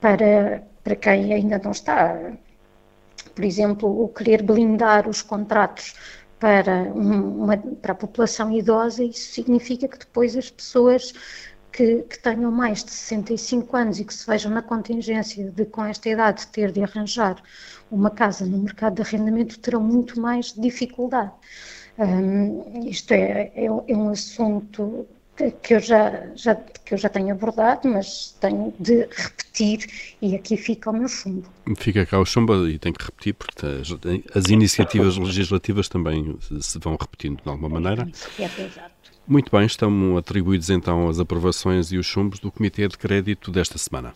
para, 0.01 0.62
para 0.85 0.97
quem 0.97 1.33
ainda 1.33 1.59
não 1.59 1.71
está. 1.71 2.33
Por 3.35 3.45
exemplo, 3.45 4.03
o 4.03 4.09
querer 4.09 4.43
blindar 4.43 5.09
os 5.09 5.23
contratos 5.23 5.95
para, 6.38 6.83
uma, 6.95 7.57
para 7.57 7.93
a 7.93 7.95
população 7.95 8.53
idosa, 8.53 9.03
isso 9.03 9.33
significa 9.33 9.88
que 9.88 9.99
depois 9.99 10.37
as 10.37 10.51
pessoas 10.51 11.12
que, 11.79 12.03
que, 12.03 12.19
tenham 12.19 12.51
mais 12.51 12.83
de 12.83 12.91
65 12.91 13.77
anos 13.77 14.01
e 14.01 14.05
que 14.05 14.12
se 14.12 14.27
vejam 14.27 14.51
na 14.51 14.62
contingência 14.62 15.49
de, 15.49 15.64
com 15.64 15.85
esta 15.85 16.09
idade, 16.09 16.49
ter 16.49 16.73
de 16.73 16.83
arranjar 16.83 17.41
uma 17.88 18.11
casa 18.11 18.45
no 18.45 18.59
mercado 18.59 18.97
de 18.97 19.03
arrendamento 19.03 19.61
terão 19.61 19.81
muito 19.81 20.21
mais 20.21 20.53
dificuldade. 20.53 21.31
Um, 21.97 22.88
isto 22.88 23.12
é, 23.12 23.53
é, 23.55 23.67
é, 23.67 23.71
um 23.71 24.11
assunto 24.11 25.07
que 25.62 25.75
eu, 25.75 25.79
já, 25.79 26.27
já, 26.35 26.57
que 26.57 26.95
eu 26.95 26.99
já 26.99 27.09
tenho 27.09 27.31
abordado, 27.31 27.88
mas 27.88 28.37
tenho 28.41 28.75
de 28.81 29.09
repetir 29.12 29.87
e 30.21 30.35
aqui 30.35 30.57
fica 30.57 30.91
o 30.91 30.93
meu 30.93 31.07
chumbo. 31.07 31.49
Fica 31.77 32.05
cá 32.05 32.19
o 32.19 32.25
chumbo 32.25 32.67
e 32.69 32.77
tem 32.77 32.93
que 32.93 33.05
repetir 33.05 33.35
porque 33.35 33.64
as, 33.64 33.88
as 34.35 34.51
iniciativas 34.51 35.17
legislativas 35.17 35.88
também 35.88 36.37
se 36.61 36.77
vão 36.81 36.97
repetindo 37.01 37.41
de 37.41 37.49
alguma 37.49 37.69
maneira. 37.69 38.09
É, 38.37 38.45
exato. 38.45 38.98
Muito 39.31 39.55
bem, 39.55 39.67
estão 39.67 40.17
atribuídos 40.17 40.71
então 40.71 41.07
as 41.07 41.21
aprovações 41.21 41.93
e 41.93 41.99
os 41.99 42.07
chumbos 42.07 42.38
do 42.38 42.51
Comitê 42.51 42.88
de 42.88 42.97
Crédito 42.97 43.51
desta 43.51 43.77
semana. 43.77 44.14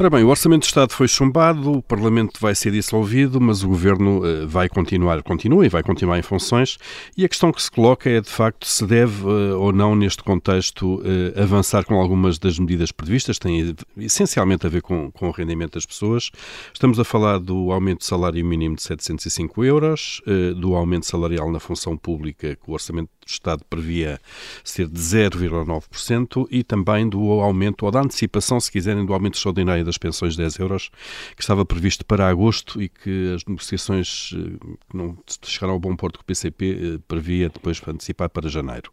Ora 0.00 0.08
bem, 0.08 0.22
o 0.22 0.28
Orçamento 0.28 0.60
de 0.60 0.68
Estado 0.68 0.92
foi 0.92 1.08
chumbado, 1.08 1.72
o 1.72 1.82
Parlamento 1.82 2.38
vai 2.40 2.54
ser 2.54 2.70
dissolvido, 2.70 3.40
mas 3.40 3.64
o 3.64 3.68
Governo 3.68 4.20
uh, 4.20 4.46
vai 4.46 4.68
continuar, 4.68 5.20
continua 5.24 5.66
e 5.66 5.68
vai 5.68 5.82
continuar 5.82 6.16
em 6.16 6.22
funções. 6.22 6.78
E 7.16 7.24
a 7.24 7.28
questão 7.28 7.50
que 7.50 7.60
se 7.60 7.68
coloca 7.68 8.08
é, 8.08 8.20
de 8.20 8.30
facto, 8.30 8.64
se 8.64 8.86
deve 8.86 9.26
uh, 9.26 9.58
ou 9.58 9.72
não, 9.72 9.96
neste 9.96 10.22
contexto, 10.22 11.00
uh, 11.00 11.42
avançar 11.42 11.84
com 11.84 11.94
algumas 11.94 12.38
das 12.38 12.60
medidas 12.60 12.92
previstas, 12.92 13.40
tem 13.40 13.74
essencialmente 13.96 14.64
a 14.64 14.70
ver 14.70 14.82
com, 14.82 15.10
com 15.10 15.26
o 15.26 15.32
rendimento 15.32 15.72
das 15.72 15.84
pessoas. 15.84 16.30
Estamos 16.72 17.00
a 17.00 17.04
falar 17.04 17.40
do 17.40 17.72
aumento 17.72 17.98
de 17.98 18.06
salário 18.06 18.46
mínimo 18.46 18.76
de 18.76 18.84
705 18.84 19.64
euros, 19.64 20.22
do 20.56 20.76
aumento 20.76 21.06
salarial 21.06 21.50
na 21.50 21.58
função 21.58 21.96
pública, 21.96 22.54
que 22.54 22.70
o 22.70 22.72
Orçamento 22.72 23.10
do 23.28 23.32
Estado 23.32 23.62
previa 23.68 24.18
ser 24.64 24.88
de 24.88 24.98
0,9% 24.98 26.46
e 26.50 26.64
também 26.64 27.08
do 27.08 27.30
aumento, 27.40 27.84
ou 27.84 27.90
da 27.90 28.00
antecipação, 28.00 28.58
se 28.58 28.72
quiserem, 28.72 29.04
do 29.04 29.12
aumento 29.12 29.34
extraordinário 29.34 29.84
das 29.84 29.98
pensões 29.98 30.32
de 30.32 30.38
10 30.42 30.58
euros, 30.58 30.90
que 31.36 31.42
estava 31.42 31.64
previsto 31.64 32.04
para 32.04 32.28
agosto 32.28 32.80
e 32.82 32.88
que 32.88 33.34
as 33.34 33.44
negociações 33.44 34.34
eh, 34.34 34.76
que 34.90 34.96
não 34.96 35.16
chegaram 35.42 35.74
ao 35.74 35.80
bom 35.80 35.94
porto 35.94 36.18
com 36.18 36.22
o 36.22 36.24
PCP 36.24 36.80
eh, 36.96 36.98
previa 37.06 37.48
depois 37.48 37.80
antecipar 37.86 38.30
para 38.30 38.48
janeiro. 38.48 38.90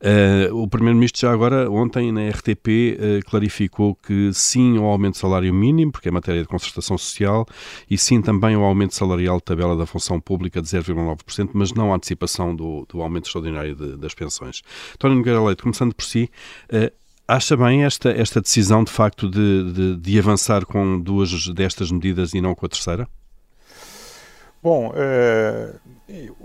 Uh, 0.00 0.54
o 0.62 0.68
Primeiro-Ministro 0.68 1.20
já 1.20 1.32
agora, 1.32 1.70
ontem, 1.70 2.10
na 2.12 2.28
RTP, 2.28 3.22
clarificou 3.26 3.94
que 3.94 4.32
sim 4.32 4.78
ao 4.78 4.84
aumento 4.84 5.14
de 5.14 5.20
salário 5.20 5.52
mínimo, 5.52 5.92
porque 5.92 6.08
é 6.08 6.10
matéria 6.10 6.42
de 6.42 6.48
concertação 6.48 6.96
social, 6.96 7.46
e 7.90 7.98
sim 7.98 8.22
também 8.22 8.54
ao 8.54 8.62
aumento 8.62 8.94
salarial 8.94 9.38
de 9.38 9.44
tabela 9.44 9.76
da 9.76 9.86
função 9.86 10.20
pública 10.20 10.60
de 10.60 10.68
0,9%, 10.68 11.50
mas 11.52 11.72
não 11.72 11.92
à 11.92 11.96
antecipação 11.96 12.54
do, 12.54 12.86
do 12.88 13.02
aumento 13.02 13.26
extraordinário 13.26 13.73
de, 13.74 13.96
das 13.96 14.14
pensões. 14.14 14.62
António 14.94 15.18
Nogueira 15.18 15.42
Leite, 15.42 15.62
começando 15.62 15.94
por 15.94 16.04
si, 16.04 16.30
uh, 16.72 17.04
Acha 17.26 17.56
bem 17.56 17.84
esta, 17.84 18.10
esta 18.10 18.38
decisão, 18.38 18.84
de 18.84 18.92
facto, 18.92 19.30
de, 19.30 19.72
de, 19.72 19.96
de, 19.96 20.18
avançar 20.18 20.66
com 20.66 21.00
duas 21.00 21.48
destas 21.54 21.90
medidas 21.90 22.34
e 22.34 22.40
não 22.42 22.54
com 22.54 22.66
a 22.66 22.68
terceira? 22.68 23.08
Bom, 24.62 24.90
uh, 24.90 25.80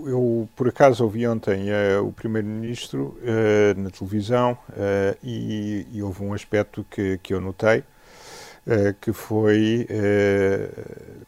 eu 0.06 0.48
por 0.56 0.68
acaso 0.68 1.04
ouvi 1.04 1.28
ontem 1.28 1.68
uh, 1.70 2.02
o 2.02 2.10
Primeiro-Ministro 2.14 3.18
na 3.76 3.90
televisão 3.90 4.56
e, 5.22 5.86
e, 5.92 6.02
houve 6.02 6.24
um 6.24 6.32
aspecto 6.32 6.82
que, 6.90 7.18
que 7.22 7.34
eu 7.34 7.42
notei, 7.42 7.84
que 9.02 9.12
foi 9.12 9.86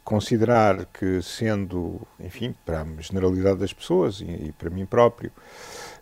considerar 0.02 0.86
que, 0.86 1.20
sendo, 1.20 2.00
enfim, 2.18 2.54
para 2.64 2.82
a 2.82 3.02
generalidade 3.02 3.58
das 3.58 3.72
pessoas 3.72 4.20
e, 4.20 4.24
e 4.24 4.54
para 4.58 4.70
mim 4.70 4.86
próprio, 4.86 5.30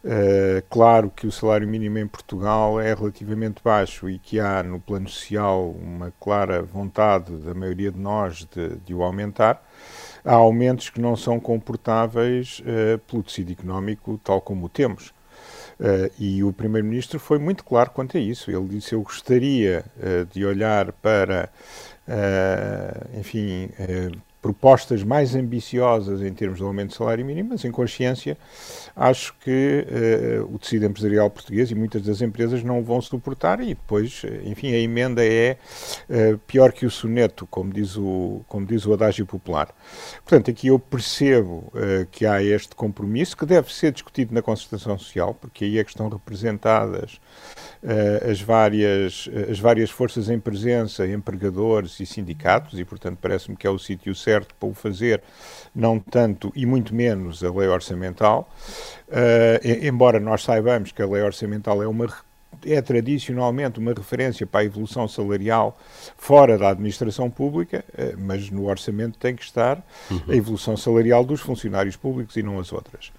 Uh, 0.03 0.63
claro 0.71 1.11
que 1.11 1.27
o 1.27 1.33
salário 1.33 1.69
mínimo 1.69 1.99
em 1.99 2.07
Portugal 2.07 2.81
é 2.81 2.95
relativamente 2.95 3.61
baixo 3.63 4.09
e 4.09 4.19
que 4.19 4.41
há 4.41 4.63
no 4.63 4.81
plano 4.81 5.07
social 5.07 5.71
uma 5.73 6.11
clara 6.19 6.63
vontade 6.63 7.37
da 7.37 7.53
maioria 7.53 7.93
de 7.93 7.99
nós 7.99 8.47
de, 8.47 8.77
de 8.77 8.95
o 8.95 9.03
aumentar. 9.03 9.63
Há 10.25 10.35
aumentos 10.35 10.89
que 10.89 11.01
não 11.01 11.17
são 11.17 11.39
comportáveis 11.39 12.61
uh, 12.61 12.99
pelo 13.01 13.23
tecido 13.23 13.53
económico 13.53 14.19
tal 14.25 14.41
como 14.41 14.67
o 14.67 14.69
temos. 14.71 15.09
Uh, 15.79 16.11
e 16.19 16.43
o 16.43 16.53
Primeiro-Ministro 16.53 17.19
foi 17.19 17.39
muito 17.39 17.63
claro 17.63 17.91
quanto 17.91 18.17
a 18.17 18.21
isso. 18.21 18.51
Ele 18.51 18.69
disse: 18.69 18.95
Eu 18.95 19.03
gostaria 19.03 19.85
de 20.31 20.45
olhar 20.45 20.93
para, 20.93 21.51
enfim, 23.19 23.71
propostas 24.41 25.03
mais 25.03 25.35
ambiciosas 25.35 26.23
em 26.23 26.33
termos 26.33 26.59
de 26.59 26.65
aumento 26.65 26.91
de 26.91 26.97
salário 26.97 27.25
mínimo, 27.25 27.51
mas 27.51 27.65
em 27.65 27.71
consciência 27.71 28.39
acho 28.97 29.35
que 29.41 29.87
uh, 30.41 30.55
o 30.55 30.59
tecido 30.59 30.87
empresarial 30.87 31.29
português 31.29 31.71
e 31.71 31.75
muitas 31.75 32.03
das 32.03 32.23
empresas 32.23 32.63
não 32.63 32.83
vão 32.83 33.01
suportar 33.03 33.61
e 33.61 33.69
depois, 33.69 34.23
eh, 34.25 34.43
enfim, 34.45 34.73
a 34.73 34.79
emenda 34.79 35.25
é 35.25 35.59
uh, 36.09 36.39
pior 36.39 36.73
que 36.73 36.87
o 36.87 36.91
soneto, 36.91 37.47
como 37.47 37.73
diz 37.73 37.97
o, 37.97 38.43
como 38.49 38.67
diz 38.67 38.87
o 38.87 38.95
adágio 38.95 39.27
popular. 39.27 39.75
Portanto, 40.25 40.51
aqui 40.51 40.69
eu 40.69 40.79
percebo 40.79 41.71
uh, 41.75 42.07
que 42.11 42.25
há 42.25 42.43
este 42.43 42.75
compromisso 42.75 43.37
que 43.37 43.45
deve 43.45 43.73
ser 43.73 43.93
discutido 43.93 44.35
na 44.35 44.41
concertação 44.41 44.99
social, 44.99 45.35
porque 45.35 45.67
aí 45.67 45.79
é 45.79 45.85
que 45.85 45.91
estão 45.91 46.09
representadas 46.09 47.21
as, 48.29 48.43
várias, 48.43 49.29
as 49.51 49.59
várias 49.59 49.91
forças 49.91 50.29
em 50.29 50.39
presença, 50.39 51.07
empregadores 51.07 51.99
e 51.99 52.07
sindicatos, 52.07 52.79
e 52.79 52.85
portanto 52.85 53.19
parece-me 53.21 53.57
que 53.57 53.67
é 53.67 53.71
o 53.71 53.79
sítio 53.79 54.15
certo 54.15 54.30
para 54.59 54.69
o 54.69 54.75
fazer, 54.75 55.23
não 55.75 55.99
tanto 55.99 56.53
e 56.55 56.65
muito 56.67 56.95
menos 56.95 57.43
a 57.45 57.51
lei 57.51 57.69
orçamental, 57.69 58.49
uh, 59.09 59.87
embora 59.87 60.19
nós 60.19 60.43
saibamos 60.43 60.93
que 60.93 61.03
a 61.03 61.07
lei 61.07 61.23
orçamental 61.23 61.83
é 61.83 61.89
uma 61.89 62.09
é 62.65 62.81
tradicionalmente 62.83 63.79
uma 63.79 63.93
referência 63.93 64.47
para 64.47 64.61
a 64.61 64.65
evolução 64.65 65.07
salarial 65.09 65.79
fora 66.17 66.59
da 66.59 66.71
administração 66.71 67.31
pública, 67.31 67.85
eh, 67.97 68.15
mas 68.19 68.51
no 68.51 68.69
orçamento 68.69 69.19
tem 69.19 69.35
que 69.35 69.43
estar 69.43 69.83
a 70.29 70.35
evolução 70.35 70.77
salarial 70.77 71.25
dos 71.25 71.41
funcionários 71.41 71.97
públicos 71.97 72.37
e 72.37 72.43
não 72.43 72.59
as 72.59 72.73
outras. 72.73 73.13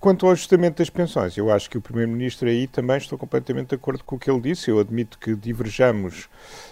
Quanto 0.00 0.26
ao 0.26 0.32
ajustamento 0.32 0.78
das 0.78 0.90
pensões, 0.90 1.36
eu 1.36 1.50
acho 1.50 1.68
que 1.68 1.76
o 1.76 1.80
Primeiro-Ministro 1.80 2.48
aí 2.48 2.66
também 2.66 2.96
estou 2.96 3.18
completamente 3.18 3.68
de 3.68 3.74
acordo 3.74 4.02
com 4.04 4.16
o 4.16 4.18
que 4.18 4.30
ele 4.30 4.40
disse. 4.40 4.70
Eu 4.70 4.78
admito 4.78 5.18
que 5.18 5.34
diverjamos 5.34 6.28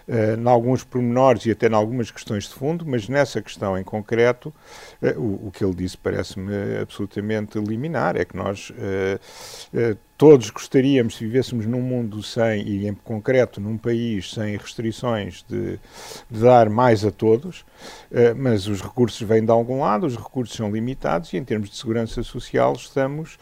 uh, 0.08 0.40
em 0.40 0.48
alguns 0.48 0.84
pormenores 0.84 1.44
e 1.46 1.50
até 1.50 1.68
em 1.68 1.74
algumas 1.74 2.10
questões 2.10 2.44
de 2.44 2.54
fundo, 2.54 2.84
mas 2.86 3.08
nessa 3.08 3.42
questão 3.42 3.76
em 3.76 3.84
concreto, 3.84 4.54
uh, 5.02 5.20
o, 5.20 5.48
o, 5.48 5.50
que 5.50 5.64
ele 5.64 5.74
disse 5.74 5.96
parece-me 5.96 6.78
absolutamente 6.80 7.58
liminar. 7.58 8.16
É 8.16 8.24
que 8.24 8.36
nós 8.36 8.70
uh, 8.70 9.98
todos 10.16 10.50
gostaríamos, 10.50 11.16
se 11.16 11.24
vivêssemos 11.24 11.66
num 11.66 11.80
mundo 11.80 12.22
sem, 12.22 12.66
e 12.66 12.86
em 12.86 12.94
concreto 12.94 13.60
num 13.60 13.76
país 13.76 14.32
sem 14.32 14.56
restrições, 14.56 15.44
de, 15.48 15.78
de 16.30 16.40
dar 16.40 16.70
mais 16.70 17.04
a 17.04 17.10
todos, 17.10 17.60
uh, 17.60 18.34
mas 18.36 18.66
os 18.66 18.80
recursos 18.80 19.20
vêm 19.26 19.44
de 19.44 19.50
algum 19.50 19.80
lado, 19.80 20.06
os 20.06 20.16
recursos 20.16 20.56
são 20.56 20.70
limitados 20.70 21.32
e 21.32 21.36
em 21.36 21.44
termos 21.44 21.70
de 21.70 21.76
segurança 21.76 22.22
social 22.22 22.72
estamos 22.74 23.34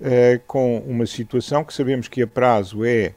uh, 0.00 0.40
com 0.46 0.78
uma 0.78 1.06
situação 1.06 1.64
que 1.64 1.74
sabemos 1.74 2.08
que 2.08 2.22
a 2.22 2.26
prazo 2.26 2.84
é 2.84 3.12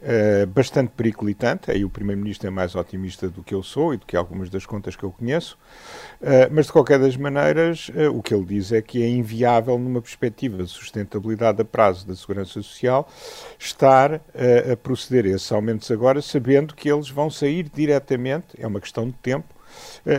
Uh, 0.00 0.46
bastante 0.46 0.90
periclitante, 0.90 1.72
aí 1.72 1.84
o 1.84 1.90
Primeiro-Ministro 1.90 2.46
é 2.46 2.50
mais 2.50 2.76
otimista 2.76 3.28
do 3.28 3.42
que 3.42 3.52
eu 3.52 3.64
sou 3.64 3.92
e 3.92 3.96
do 3.96 4.06
que 4.06 4.16
algumas 4.16 4.48
das 4.48 4.64
contas 4.64 4.94
que 4.94 5.02
eu 5.02 5.10
conheço, 5.10 5.58
uh, 6.20 6.48
mas 6.52 6.66
de 6.66 6.72
qualquer 6.72 7.00
das 7.00 7.16
maneiras, 7.16 7.88
uh, 7.88 8.16
o 8.16 8.22
que 8.22 8.32
ele 8.32 8.44
diz 8.44 8.70
é 8.70 8.80
que 8.80 9.02
é 9.02 9.08
inviável, 9.08 9.76
numa 9.76 10.00
perspectiva 10.00 10.62
de 10.62 10.68
sustentabilidade 10.68 11.60
a 11.60 11.64
prazo 11.64 12.06
da 12.06 12.14
Segurança 12.14 12.62
Social, 12.62 13.08
estar 13.58 14.20
a 14.72 14.76
proceder 14.76 15.24
a 15.24 15.34
esses 15.34 15.50
aumentos 15.50 15.90
agora, 15.90 16.22
sabendo 16.22 16.76
que 16.76 16.88
eles 16.88 17.10
vão 17.10 17.28
sair 17.28 17.68
diretamente, 17.68 18.46
é 18.56 18.68
uma 18.68 18.80
questão 18.80 19.04
de 19.06 19.14
tempo, 19.14 19.52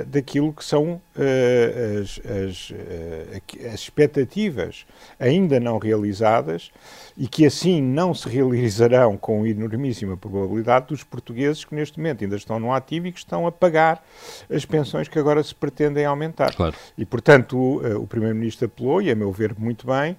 daquilo 0.08 0.54
que 0.54 0.64
são 0.64 1.02
as, 1.16 2.20
as, 2.20 2.74
as 3.74 3.80
expectativas 3.80 4.86
ainda 5.20 5.60
não 5.60 5.78
realizadas 5.78 6.72
e 7.18 7.28
que 7.28 7.46
assim 7.46 7.82
não 7.82 8.14
se 8.14 8.30
realizarão 8.30 9.18
com 9.18 9.46
enormíssima 9.46 10.16
probabilidade 10.16 10.88
dos 10.88 11.04
portugueses 11.04 11.66
que 11.66 11.76
neste 11.76 11.98
momento 11.98 12.24
ainda 12.24 12.38
estão 12.38 12.60
no 12.60 12.72
ativo 12.72 13.08
e 13.08 13.12
que 13.12 13.20
estão 13.20 13.46
a 13.46 13.52
pagar 13.52 14.04
as 14.50 14.66
pensões 14.66 15.08
que 15.08 15.20
agora 15.20 15.44
se 15.44 15.54
pretendem 15.54 16.06
aumentar. 16.06 16.56
Claro. 16.56 16.76
E, 16.98 17.06
portanto, 17.06 17.58
o, 17.58 17.86
eh, 17.86 17.96
o 17.96 18.08
Primeiro-Ministro 18.08 18.66
apelou, 18.68 19.02
e 19.02 19.12
a 19.12 19.16
meu 19.16 19.32
ver 19.32 19.54
muito 19.58 19.86
bem, 19.86 20.16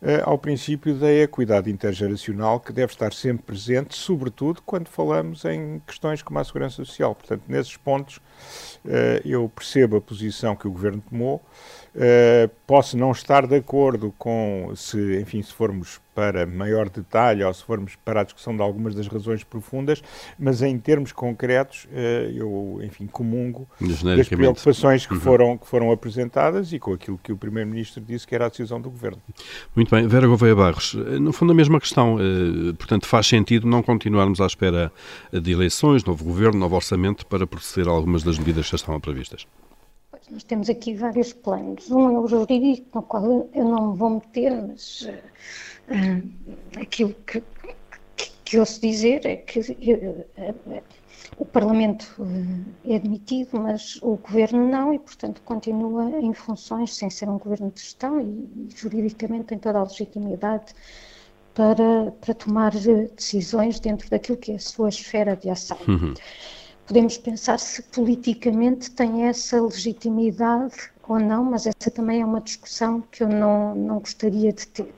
eh, 0.00 0.22
ao 0.24 0.38
princípio 0.38 0.94
da 0.94 1.12
equidade 1.12 1.70
intergeracional 1.70 2.60
que 2.60 2.72
deve 2.72 2.92
estar 2.92 3.12
sempre 3.12 3.44
presente, 3.44 3.96
sobretudo 3.96 4.62
quando 4.62 4.88
falamos 4.88 5.44
em 5.44 5.82
questões 5.86 6.22
como 6.22 6.38
a 6.38 6.44
segurança 6.44 6.76
social. 6.84 7.14
Portanto, 7.14 7.42
nesses 7.48 7.76
pontos 7.76 8.20
eh, 8.83 8.83
eu 9.24 9.48
percebo 9.48 9.96
a 9.96 10.00
posição 10.00 10.54
que 10.54 10.68
o 10.68 10.70
Governo 10.70 11.02
tomou, 11.08 11.42
Uh, 11.94 12.50
posso 12.66 12.96
não 12.96 13.12
estar 13.12 13.46
de 13.46 13.54
acordo 13.54 14.12
com 14.18 14.72
se, 14.74 15.20
enfim, 15.20 15.40
se 15.40 15.52
formos 15.52 16.00
para 16.12 16.44
maior 16.44 16.88
detalhe 16.88 17.44
ou 17.44 17.54
se 17.54 17.62
formos 17.62 17.94
para 18.04 18.20
a 18.20 18.24
discussão 18.24 18.56
de 18.56 18.62
algumas 18.62 18.96
das 18.96 19.06
razões 19.06 19.44
profundas, 19.44 20.02
mas 20.36 20.60
em 20.60 20.76
termos 20.76 21.12
concretos, 21.12 21.84
uh, 21.84 22.30
eu, 22.34 22.80
enfim, 22.82 23.06
comungo 23.06 23.68
das 23.80 24.28
preocupações 24.28 25.06
que, 25.06 25.14
uhum. 25.14 25.20
foram, 25.20 25.56
que 25.56 25.68
foram 25.68 25.92
apresentadas 25.92 26.72
e 26.72 26.80
com 26.80 26.92
aquilo 26.92 27.18
que 27.22 27.32
o 27.32 27.36
Primeiro-Ministro 27.36 28.02
disse 28.02 28.26
que 28.26 28.34
era 28.34 28.46
a 28.46 28.48
decisão 28.48 28.80
do 28.80 28.90
Governo. 28.90 29.22
Muito 29.74 29.94
bem. 29.94 30.08
Vera 30.08 30.26
Gouveia 30.26 30.54
Barros, 30.54 30.96
eh, 30.96 31.18
no 31.20 31.32
fundo 31.32 31.52
a 31.52 31.54
mesma 31.54 31.78
questão, 31.78 32.16
uh, 32.16 32.74
portanto 32.74 33.06
faz 33.06 33.28
sentido 33.28 33.68
não 33.68 33.84
continuarmos 33.84 34.40
à 34.40 34.46
espera 34.46 34.90
de 35.32 35.52
eleições, 35.52 36.04
novo 36.04 36.24
Governo, 36.24 36.58
novo 36.58 36.74
Orçamento 36.74 37.24
para 37.26 37.46
proceder 37.46 37.88
a 37.88 37.92
algumas 37.92 38.24
das 38.24 38.36
medidas 38.36 38.64
que 38.64 38.72
já 38.72 38.76
estão 38.76 38.98
previstas? 38.98 39.46
Nós 40.30 40.42
temos 40.42 40.70
aqui 40.70 40.94
vários 40.94 41.32
planos. 41.32 41.90
Um 41.90 42.16
é 42.16 42.18
o 42.18 42.26
jurídico, 42.26 42.88
no 42.94 43.02
qual 43.02 43.48
eu 43.52 43.64
não 43.64 43.92
me 43.92 43.98
vou 43.98 44.10
meter, 44.10 44.50
mas 44.62 45.02
uh, 45.88 46.80
aquilo 46.80 47.14
que, 47.26 47.42
que, 48.16 48.32
que 48.44 48.58
ouço 48.58 48.80
dizer 48.80 49.26
é 49.26 49.36
que 49.36 49.60
uh, 49.60 50.82
o 51.36 51.44
Parlamento 51.44 52.16
é 52.84 52.96
admitido, 52.96 53.60
mas 53.60 53.98
o 54.02 54.16
Governo 54.16 54.66
não, 54.68 54.94
e, 54.94 54.98
portanto, 54.98 55.42
continua 55.44 56.10
em 56.20 56.32
funções 56.32 56.94
sem 56.94 57.10
ser 57.10 57.28
um 57.28 57.38
Governo 57.38 57.70
de 57.70 57.80
gestão 57.80 58.20
e, 58.20 58.24
e 58.24 58.68
juridicamente 58.74 59.44
tem 59.44 59.58
toda 59.58 59.80
a 59.80 59.82
legitimidade 59.82 60.72
para, 61.54 62.12
para 62.20 62.34
tomar 62.34 62.72
decisões 62.72 63.78
dentro 63.78 64.08
daquilo 64.08 64.38
que 64.38 64.52
é 64.52 64.54
a 64.54 64.60
sua 64.60 64.88
esfera 64.88 65.36
de 65.36 65.50
ação. 65.50 65.78
Uhum 65.86 66.14
podemos 66.86 67.16
pensar 67.18 67.58
se 67.58 67.82
politicamente 67.82 68.90
tem 68.90 69.24
essa 69.26 69.60
legitimidade 69.60 70.90
ou 71.08 71.18
não, 71.18 71.44
mas 71.44 71.66
essa 71.66 71.90
também 71.90 72.22
é 72.22 72.24
uma 72.24 72.40
discussão 72.40 73.00
que 73.00 73.22
eu 73.22 73.28
não, 73.28 73.74
não 73.74 73.98
gostaria 73.98 74.52
de 74.52 74.66
ter. 74.66 74.92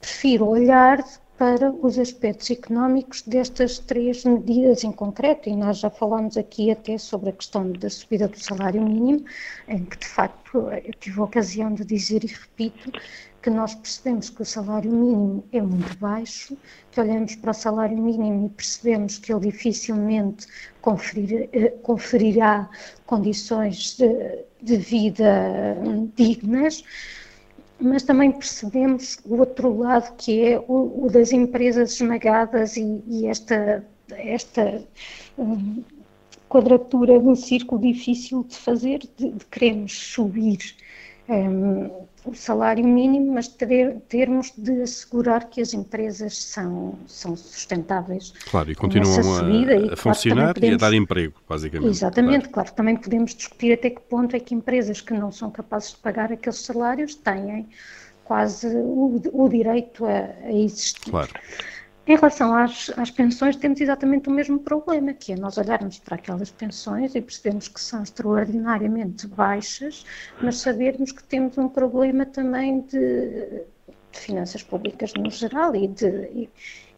Prefiro 0.00 0.46
olhar 0.46 1.02
para 1.42 1.72
os 1.72 1.98
aspectos 1.98 2.52
económicos 2.52 3.22
destas 3.22 3.80
três 3.80 4.24
medidas 4.24 4.84
em 4.84 4.92
concreto, 4.92 5.48
e 5.48 5.56
nós 5.56 5.78
já 5.78 5.90
falámos 5.90 6.36
aqui 6.36 6.70
até 6.70 6.96
sobre 6.96 7.30
a 7.30 7.32
questão 7.32 7.72
da 7.72 7.90
subida 7.90 8.28
do 8.28 8.38
salário 8.38 8.80
mínimo, 8.80 9.24
em 9.66 9.84
que 9.84 9.98
de 9.98 10.06
facto 10.06 10.70
eu 10.70 10.94
tive 11.00 11.18
a 11.18 11.24
ocasião 11.24 11.74
de 11.74 11.84
dizer 11.84 12.22
e 12.22 12.28
repito 12.28 12.92
que 13.42 13.50
nós 13.50 13.74
percebemos 13.74 14.30
que 14.30 14.40
o 14.40 14.44
salário 14.44 14.92
mínimo 14.92 15.42
é 15.50 15.60
muito 15.60 15.98
baixo, 15.98 16.56
que 16.92 17.00
olhamos 17.00 17.34
para 17.34 17.50
o 17.50 17.54
salário 17.54 17.98
mínimo 17.98 18.46
e 18.46 18.48
percebemos 18.50 19.18
que 19.18 19.32
ele 19.32 19.50
dificilmente 19.50 20.46
conferir, 20.80 21.48
eh, 21.52 21.70
conferirá 21.82 22.70
condições 23.04 23.96
de, 23.96 24.44
de 24.62 24.76
vida 24.76 25.76
dignas, 26.14 26.84
mas 27.82 28.02
também 28.02 28.30
percebemos 28.30 29.18
o 29.24 29.38
outro 29.38 29.76
lado 29.78 30.14
que 30.16 30.40
é 30.44 30.58
o, 30.58 31.04
o 31.04 31.10
das 31.10 31.32
empresas 31.32 31.92
esmagadas 31.94 32.76
e, 32.76 33.02
e 33.06 33.26
esta, 33.26 33.84
esta 34.10 34.82
um, 35.36 35.82
quadratura 36.48 37.18
de 37.18 37.26
um 37.26 37.34
círculo 37.34 37.80
difícil 37.80 38.44
de 38.44 38.56
fazer, 38.56 39.00
de, 39.16 39.32
de 39.32 39.44
queremos 39.46 39.92
subir. 39.92 40.58
Um, 41.28 42.06
o 42.24 42.34
salário 42.34 42.86
mínimo, 42.86 43.32
mas 43.32 43.48
ter, 43.48 43.96
termos 44.08 44.52
de 44.56 44.82
assegurar 44.82 45.48
que 45.48 45.60
as 45.60 45.74
empresas 45.74 46.36
são, 46.36 46.94
são 47.06 47.36
sustentáveis. 47.36 48.32
Claro, 48.50 48.70
e 48.70 48.74
continuam 48.74 49.38
a, 49.38 49.50
e, 49.50 49.92
a 49.92 49.96
funcionar 49.96 50.54
podemos, 50.54 50.72
e 50.72 50.84
a 50.84 50.88
dar 50.88 50.94
emprego, 50.94 51.34
basicamente. 51.48 51.90
Exatamente, 51.90 52.48
claro. 52.48 52.52
claro. 52.52 52.72
Também 52.72 52.96
podemos 52.96 53.34
discutir 53.34 53.72
até 53.72 53.90
que 53.90 54.00
ponto 54.00 54.36
é 54.36 54.40
que 54.40 54.54
empresas 54.54 55.00
que 55.00 55.12
não 55.12 55.32
são 55.32 55.50
capazes 55.50 55.90
de 55.90 55.96
pagar 55.96 56.32
aqueles 56.32 56.60
salários 56.60 57.14
têm 57.16 57.68
quase 58.24 58.68
o, 58.68 59.20
o 59.32 59.48
direito 59.48 60.04
a, 60.04 60.30
a 60.44 60.52
existir. 60.52 61.10
Claro. 61.10 61.32
Em 62.04 62.16
relação 62.16 62.54
às, 62.54 62.90
às, 62.96 63.10
pensões, 63.12 63.54
temos 63.54 63.80
exatamente 63.80 64.28
o 64.28 64.32
mesmo 64.32 64.58
problema, 64.58 65.12
que 65.12 65.32
é 65.32 65.36
nós 65.36 65.56
olharmos 65.56 66.00
para 66.00 66.16
aquelas 66.16 66.50
pensões 66.50 67.14
e 67.14 67.20
percebemos 67.20 67.68
que 67.68 67.80
são 67.80 68.02
extraordinariamente 68.02 69.28
baixas, 69.28 70.04
mas 70.42 70.58
sabermos 70.58 71.12
que 71.12 71.22
temos 71.22 71.56
um 71.58 71.68
problema 71.68 72.26
também 72.26 72.80
de, 72.80 73.62
de 74.10 74.18
finanças 74.18 74.64
públicas 74.64 75.12
no 75.14 75.30
geral 75.30 75.76
e, 75.76 75.86
de, 75.86 76.48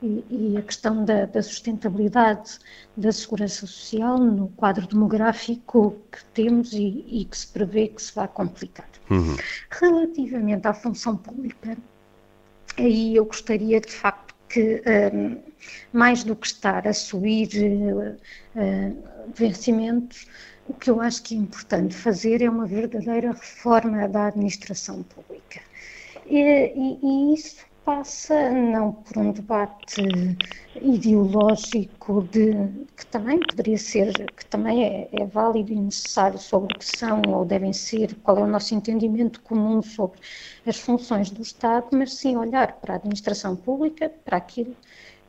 e, 0.02 0.24
e 0.30 0.56
a 0.56 0.62
questão 0.62 1.04
da, 1.04 1.26
da, 1.26 1.42
sustentabilidade 1.42 2.58
da 2.96 3.12
segurança 3.12 3.66
social 3.66 4.16
no 4.16 4.48
quadro 4.48 4.86
demográfico 4.86 5.96
que 6.10 6.24
temos 6.32 6.72
e, 6.72 7.04
e 7.08 7.24
que 7.26 7.36
se 7.36 7.46
prevê 7.48 7.88
que 7.88 8.02
se 8.02 8.14
vai 8.14 8.28
complicar. 8.28 8.88
Uhum. 9.10 9.36
Relativamente 9.70 10.66
à 10.66 10.72
função 10.72 11.14
pública, 11.14 11.76
aí 12.78 13.16
eu 13.16 13.26
gostaria 13.26 13.80
de 13.82 13.92
facto 13.92 14.23
que, 14.54 14.80
um, 15.12 15.42
mais 15.92 16.22
do 16.22 16.36
que 16.36 16.46
estar 16.46 16.86
a 16.86 16.92
subir 16.92 17.48
uh, 17.56 18.16
vencimentos, 19.34 20.28
o 20.68 20.74
que 20.74 20.88
eu 20.88 21.00
acho 21.00 21.24
que 21.24 21.34
é 21.34 21.38
importante 21.38 21.94
fazer 21.94 22.40
é 22.40 22.48
uma 22.48 22.64
verdadeira 22.64 23.32
reforma 23.32 24.08
da 24.08 24.28
administração 24.28 25.02
pública. 25.02 25.60
E, 26.26 26.38
e, 26.38 26.98
e 27.02 27.34
isso 27.34 27.66
passa 27.84 28.50
não 28.50 28.92
por 28.92 29.18
um 29.18 29.32
debate 29.32 30.02
ideológico 30.80 32.22
de, 32.22 32.52
que 32.96 33.06
também 33.06 33.38
poderia 33.40 33.78
ser, 33.78 34.12
que 34.32 34.46
também 34.46 34.84
é, 34.84 35.08
é, 35.12 35.26
válido 35.26 35.72
e 35.72 35.76
necessário 35.76 36.38
sobre 36.38 36.74
o 36.74 36.78
que 36.78 36.96
são 36.96 37.20
ou 37.28 37.44
devem 37.44 37.72
ser, 37.72 38.14
qual 38.22 38.38
é 38.38 38.42
o 38.42 38.46
nosso 38.46 38.74
entendimento 38.74 39.40
comum 39.42 39.82
sobre 39.82 40.18
as 40.66 40.78
funções 40.78 41.30
do 41.30 41.42
Estado, 41.42 41.88
mas 41.92 42.14
sim 42.14 42.36
olhar 42.36 42.72
para 42.80 42.94
a 42.94 42.96
administração 42.96 43.54
pública, 43.54 44.10
para 44.24 44.38
aquilo 44.38 44.74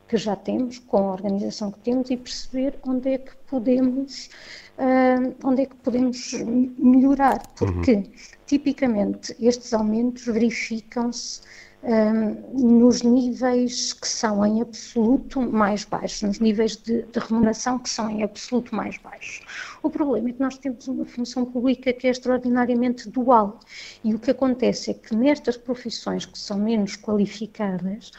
que 0.08 0.16
já 0.16 0.36
temos, 0.36 0.78
com 0.78 0.98
a 0.98 1.12
organização 1.12 1.70
que 1.70 1.80
temos 1.80 2.10
e 2.10 2.16
perceber 2.16 2.78
onde 2.86 3.10
é 3.10 3.18
que 3.18 3.36
podemos, 3.48 4.30
uh, 4.78 5.34
onde 5.44 5.62
é 5.62 5.66
que 5.66 5.74
podemos 5.76 6.32
melhorar, 6.78 7.42
porque 7.56 7.94
uhum. 7.94 8.12
tipicamente 8.46 9.36
estes 9.40 9.74
aumentos 9.74 10.24
verificam-se 10.26 11.40
um, 11.86 12.78
nos 12.78 13.02
níveis 13.02 13.92
que 13.92 14.08
são 14.08 14.44
em 14.44 14.60
absoluto 14.60 15.40
mais 15.40 15.84
baixos, 15.84 16.22
nos 16.22 16.40
níveis 16.40 16.76
de, 16.76 17.02
de, 17.02 17.18
remuneração 17.20 17.78
que 17.78 17.88
são 17.88 18.10
em 18.10 18.24
absoluto 18.24 18.74
mais 18.74 18.98
baixos. 18.98 19.46
O 19.82 19.88
problema 19.88 20.28
é 20.28 20.32
que 20.32 20.40
nós 20.40 20.58
temos 20.58 20.88
uma 20.88 21.04
função 21.04 21.44
pública 21.44 21.92
que 21.92 22.08
é 22.08 22.10
extraordinariamente 22.10 23.08
dual 23.08 23.60
e 24.02 24.12
o 24.14 24.18
que 24.18 24.32
acontece 24.32 24.90
é 24.90 24.94
que 24.94 25.14
nestas 25.14 25.56
profissões 25.56 26.26
que 26.26 26.38
são 26.38 26.58
menos 26.58 26.96
qualificadas 26.96 28.10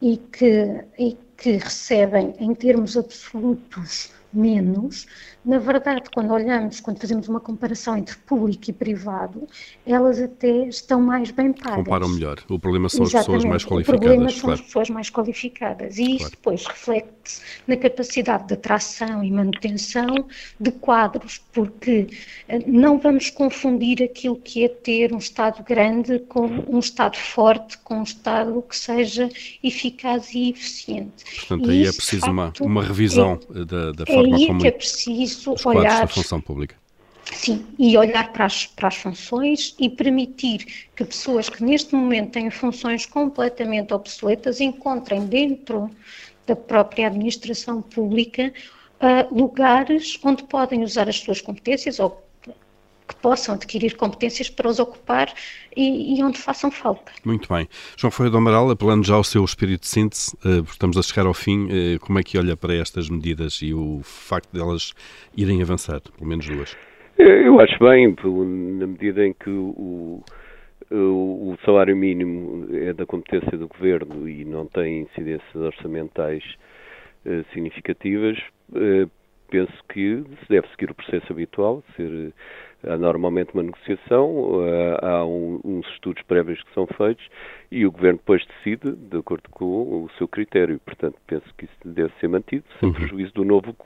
e 0.00 0.16
que, 0.16 0.84
e 0.98 1.16
que 1.36 1.52
recebem 1.58 2.34
em 2.38 2.54
termos 2.54 2.96
absolutos 2.96 4.10
menos, 4.32 5.06
na 5.44 5.58
verdade, 5.58 6.02
quando 6.14 6.32
olhamos, 6.32 6.80
quando 6.80 7.00
fazemos 7.00 7.28
uma 7.28 7.40
comparação 7.40 7.96
entre 7.96 8.16
público 8.16 8.70
e 8.70 8.72
privado, 8.72 9.46
elas 9.86 10.20
até 10.20 10.66
estão 10.68 11.00
mais 11.00 11.30
bem 11.30 11.52
pagas. 11.52 11.84
Comparam 11.84 12.08
melhor. 12.08 12.38
O 12.48 12.58
problema 12.58 12.88
são 12.88 13.04
Exatamente. 13.04 13.18
as 13.18 13.26
pessoas 13.26 13.44
mais 13.44 13.64
qualificadas. 13.64 13.98
O 13.98 14.00
problema 14.00 14.30
são 14.30 14.40
claro. 14.40 14.54
as 14.54 14.60
pessoas 14.60 14.90
mais 14.90 15.10
qualificadas. 15.10 15.98
E 15.98 16.02
isso 16.02 16.18
claro. 16.18 16.30
depois 16.30 16.66
reflete-se 16.66 17.40
na 17.66 17.76
capacidade 17.76 18.46
de 18.46 18.54
atração 18.54 19.24
e 19.24 19.30
manutenção 19.30 20.26
de 20.60 20.70
quadros, 20.70 21.38
porque 21.52 22.08
eh, 22.48 22.60
não 22.66 22.98
vamos 22.98 23.30
confundir 23.30 24.02
aquilo 24.02 24.36
que 24.36 24.64
é 24.64 24.68
ter 24.68 25.12
um 25.12 25.18
Estado 25.18 25.62
grande 25.62 26.18
com 26.20 26.46
um 26.68 26.78
Estado 26.78 27.16
forte, 27.16 27.78
com 27.78 27.98
um 27.98 28.02
Estado 28.02 28.62
que 28.62 28.76
seja 28.76 29.28
eficaz 29.62 30.32
e 30.34 30.50
eficiente. 30.50 31.24
Portanto, 31.36 31.70
e 31.70 31.82
aí 31.82 31.86
é 31.86 31.92
preciso 31.92 32.26
facto, 32.26 32.60
uma, 32.60 32.80
uma 32.80 32.84
revisão 32.84 33.38
é, 33.54 33.64
da, 33.64 33.92
da 33.92 34.04
é 34.06 34.21
forma 34.30 34.36
aí 34.36 34.58
que 34.58 34.66
é 34.66 34.70
preciso 34.70 35.54
olhar... 35.64 36.00
da 36.00 36.06
função 36.06 36.40
pública. 36.40 36.76
Sim, 37.24 37.66
e 37.78 37.96
olhar 37.96 38.32
para 38.32 38.44
as, 38.44 38.66
para 38.66 38.88
as 38.88 38.96
funções 38.96 39.74
e 39.78 39.88
permitir 39.88 40.88
que 40.94 41.04
pessoas 41.04 41.48
que 41.48 41.62
neste 41.64 41.94
momento 41.94 42.32
têm 42.32 42.50
funções 42.50 43.06
completamente 43.06 43.94
obsoletas 43.94 44.60
encontrem 44.60 45.26
dentro 45.26 45.90
da 46.46 46.56
própria 46.56 47.06
administração 47.06 47.80
pública 47.80 48.52
uh, 49.00 49.34
lugares 49.34 50.18
onde 50.22 50.42
podem 50.44 50.82
usar 50.82 51.08
as 51.08 51.16
suas 51.16 51.40
competências 51.40 51.98
ou 52.00 52.22
que 53.06 53.14
possam 53.16 53.54
adquirir 53.54 53.96
competências 53.96 54.48
para 54.48 54.68
os 54.68 54.78
ocupar 54.78 55.32
e, 55.76 56.18
e, 56.18 56.22
onde 56.22 56.38
façam 56.38 56.70
falta. 56.70 57.12
Muito 57.24 57.52
bem. 57.52 57.68
João 57.96 58.10
Ferreira 58.10 58.32
do 58.32 58.38
Amaral, 58.38 58.70
apelando 58.70 59.06
já 59.06 59.14
ao 59.14 59.24
seu 59.24 59.44
espírito 59.44 59.82
de 59.82 59.88
síntese, 59.88 60.36
uh, 60.44 60.62
estamos 60.62 60.96
a 60.96 61.02
chegar 61.02 61.26
ao 61.26 61.34
fim, 61.34 61.66
uh, 61.66 62.00
como 62.00 62.18
é 62.18 62.22
que 62.22 62.38
olha 62.38 62.56
para 62.56 62.74
estas 62.74 63.08
medidas 63.08 63.60
e 63.62 63.74
o 63.74 64.00
facto 64.02 64.52
delas 64.52 64.92
de 65.34 65.42
irem 65.42 65.62
avançar, 65.62 66.00
pelo 66.00 66.28
menos 66.28 66.46
duas? 66.46 66.76
Eu 67.18 67.60
acho 67.60 67.78
bem, 67.78 68.16
na 68.78 68.86
medida 68.86 69.24
em 69.24 69.32
que 69.32 69.50
o, 69.50 70.24
o, 70.90 71.56
salário 71.64 71.96
mínimo 71.96 72.66
é 72.74 72.92
da 72.92 73.06
competência 73.06 73.56
do 73.56 73.68
governo 73.68 74.28
e 74.28 74.44
não 74.44 74.66
tem 74.66 75.02
incidências 75.02 75.54
orçamentais 75.54 76.42
significativas, 77.52 78.38
penso 79.52 79.72
que 79.92 80.24
se 80.40 80.48
deve 80.48 80.66
seguir 80.68 80.90
o 80.90 80.94
processo 80.94 81.30
habitual, 81.30 81.84
ser 81.94 82.32
Há 82.86 82.96
normalmente 82.98 83.54
uma 83.54 83.62
negociação, 83.62 84.60
há 85.00 85.24
um, 85.24 85.60
uns 85.64 85.86
estudos 85.88 86.22
prévios 86.24 86.62
que 86.62 86.74
são 86.74 86.86
feitos 86.86 87.24
e 87.70 87.86
o 87.86 87.92
Governo 87.92 88.18
depois 88.18 88.44
decide 88.46 88.92
de 88.92 89.18
acordo 89.18 89.48
com 89.50 90.04
o 90.04 90.10
seu 90.18 90.26
critério. 90.26 90.80
Portanto, 90.84 91.16
penso 91.26 91.44
que 91.56 91.64
isso 91.64 91.74
deve 91.84 92.12
ser 92.20 92.28
mantido, 92.28 92.64
sem 92.80 92.88
uhum. 92.88 92.94
prejuízo 92.94 93.32
do 93.34 93.44
novo, 93.44 93.76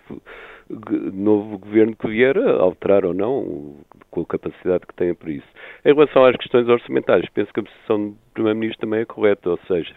novo 1.13 1.59
Governo 1.59 1.95
que 1.95 2.09
vier 2.09 2.39
a 2.39 2.53
alterar 2.61 3.05
ou 3.05 3.13
não, 3.13 3.77
com 4.11 4.23
a 4.23 4.27
capacidade 4.27 4.87
que 4.87 4.95
tenha 4.95 5.15
para 5.15 5.31
isso. 5.31 5.47
Em 5.85 5.93
relação 5.93 6.25
às 6.25 6.37
questões 6.37 6.69
orçamentais, 6.69 7.29
penso 7.31 7.53
que 7.53 7.61
a 7.61 7.65
posição 7.65 8.11
do 8.11 8.17
Primeiro-Ministro 8.35 8.81
também 8.81 9.01
é 9.01 9.05
correta, 9.05 9.51
ou 9.51 9.59
seja, 9.69 9.95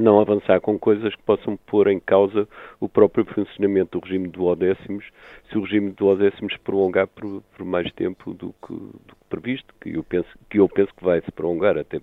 não 0.00 0.20
avançar 0.20 0.60
com 0.60 0.78
coisas 0.78 1.14
que 1.14 1.22
possam 1.22 1.56
pôr 1.66 1.88
em 1.88 2.00
causa 2.00 2.48
o 2.80 2.88
próprio 2.88 3.24
funcionamento 3.24 3.98
do 3.98 4.04
regime 4.04 4.28
do 4.28 4.44
odécimos, 4.44 5.04
se 5.48 5.58
o 5.58 5.62
regime 5.62 5.90
do 5.92 6.06
odécimos 6.06 6.56
prolongar 6.58 7.06
por, 7.06 7.42
por 7.56 7.64
mais 7.64 7.90
tempo 7.92 8.34
do 8.34 8.54
que, 8.66 8.72
do 8.72 9.14
que, 9.14 9.24
previsto, 9.28 9.74
que 9.80 9.96
eu, 9.96 10.02
penso, 10.02 10.28
que 10.48 10.58
eu 10.58 10.68
penso 10.68 10.92
que 10.96 11.04
vai 11.04 11.20
se 11.20 11.30
prolongar 11.32 11.78
até 11.78 12.00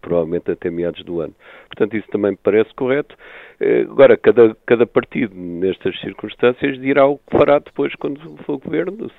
provavelmente 0.00 0.50
até 0.50 0.70
meados 0.70 1.02
do 1.04 1.20
ano. 1.20 1.34
Portanto, 1.68 1.96
isso 1.96 2.08
também 2.08 2.32
me 2.32 2.36
parece 2.36 2.72
correto. 2.74 3.16
Eh, 3.60 3.82
agora, 3.82 4.16
cada, 4.16 4.56
cada 4.66 4.86
partido, 4.86 5.34
nestas 5.34 5.98
circunstâncias, 6.00 6.78
dirá 6.80 7.06
o 7.06 7.18
que 7.18 7.36
fará 7.36 7.58
depois 7.58 7.94
quando 7.96 8.36
for 8.44 8.58
governo. 8.58 9.10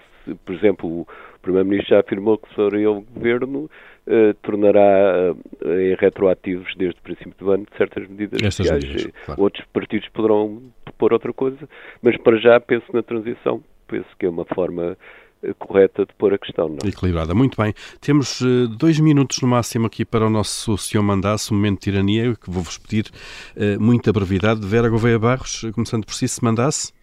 Por 0.45 0.55
exemplo, 0.55 1.01
o 1.01 1.07
Primeiro-Ministro 1.41 1.95
já 1.95 1.99
afirmou 2.01 2.38
que 2.38 2.53
se 2.53 2.61
ele 2.61 2.88
o 2.88 3.01
governo, 3.01 3.69
eh, 4.09 4.34
tornará 4.41 5.36
eh, 5.65 5.95
retroativos 5.99 6.73
desde 6.78 6.97
o 6.97 7.03
princípio 7.03 7.34
do 7.38 7.51
ano 7.51 7.65
certas 7.78 8.07
medidas 8.07 8.41
Estas 8.41 8.71
Medidas, 8.71 9.11
claro. 9.25 9.41
Outros 9.41 9.65
partidos 9.73 10.07
poderão 10.09 10.61
propor 10.86 11.11
outra 11.11 11.34
coisa, 11.34 11.67
mas 12.01 12.15
para 12.17 12.38
já 12.38 12.57
penso 12.59 12.86
na 12.93 13.03
transição. 13.03 13.61
Penso 13.86 14.07
que 14.17 14.25
é 14.25 14.30
uma 14.30 14.45
forma 14.45 14.97
eh, 15.43 15.53
correta 15.59 16.05
de 16.05 16.13
pôr 16.13 16.34
a 16.34 16.38
questão. 16.38 16.69
Não? 16.69 16.78
É? 16.86 16.88
Equilibrada. 16.88 17.36
Muito 17.36 17.61
bem. 17.61 17.73
Temos 17.99 18.39
uh, 18.39 18.67
dois 18.67 18.97
minutos 18.99 19.41
no 19.41 19.47
máximo 19.47 19.88
aqui 19.88 20.05
para 20.05 20.25
o 20.25 20.30
nosso 20.30 20.78
senhor 20.78 21.03
mandasse, 21.03 21.53
um 21.53 21.57
momento 21.57 21.80
de 21.80 21.91
tirania, 21.91 22.34
que 22.34 22.49
vou-vos 22.49 22.78
pedir 22.78 23.11
uh, 23.57 23.78
muita 23.82 24.13
brevidade. 24.13 24.65
Vera 24.65 24.89
Gouveia 24.89 25.19
Barros, 25.19 25.65
começando 25.73 26.05
por 26.05 26.13
si, 26.13 26.28
se 26.28 26.43
mandasse. 26.43 26.93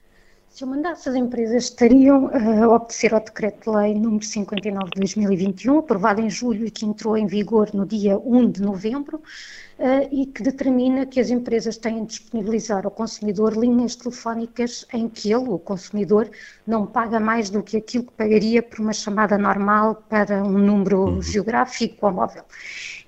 Se 0.55 0.63
eu 0.63 0.69
mandasse, 0.69 1.09
as 1.09 1.17
empresas 1.17 1.65
estariam 1.65 2.31
a 2.33 2.69
obedecer 2.69 3.13
ao 3.13 3.19
Decreto-Lei 3.19 3.93
número 3.93 4.25
59 4.25 4.91
de 4.91 5.01
2021, 5.01 5.79
aprovado 5.79 6.21
em 6.21 6.31
julho 6.31 6.65
e 6.65 6.71
que 6.71 6.87
entrou 6.87 7.17
em 7.17 7.27
vigor 7.27 7.75
no 7.75 7.85
dia 7.85 8.17
1 8.17 8.51
de 8.53 8.63
novembro, 8.63 9.17
uh, 9.17 10.09
e 10.13 10.27
que 10.27 10.45
determina 10.45 11.07
que 11.07 11.19
as 11.19 11.31
empresas 11.31 11.77
têm 11.77 12.05
de 12.05 12.07
disponibilizar 12.07 12.85
ao 12.85 12.93
consumidor 12.93 13.57
linhas 13.57 13.97
telefónicas 13.97 14.87
em 14.93 15.09
que 15.09 15.33
ele, 15.33 15.49
o 15.49 15.59
consumidor, 15.59 16.31
não 16.65 16.87
paga 16.87 17.19
mais 17.19 17.51
do 17.51 17.61
que 17.61 17.77
aquilo 17.77 18.05
que 18.05 18.13
pagaria 18.13 18.63
por 18.63 18.79
uma 18.79 18.93
chamada 18.93 19.37
normal 19.37 20.05
para 20.09 20.41
um 20.45 20.57
número 20.57 21.01
uhum. 21.01 21.21
geográfico 21.21 22.07
ou 22.07 22.13
móvel 22.13 22.45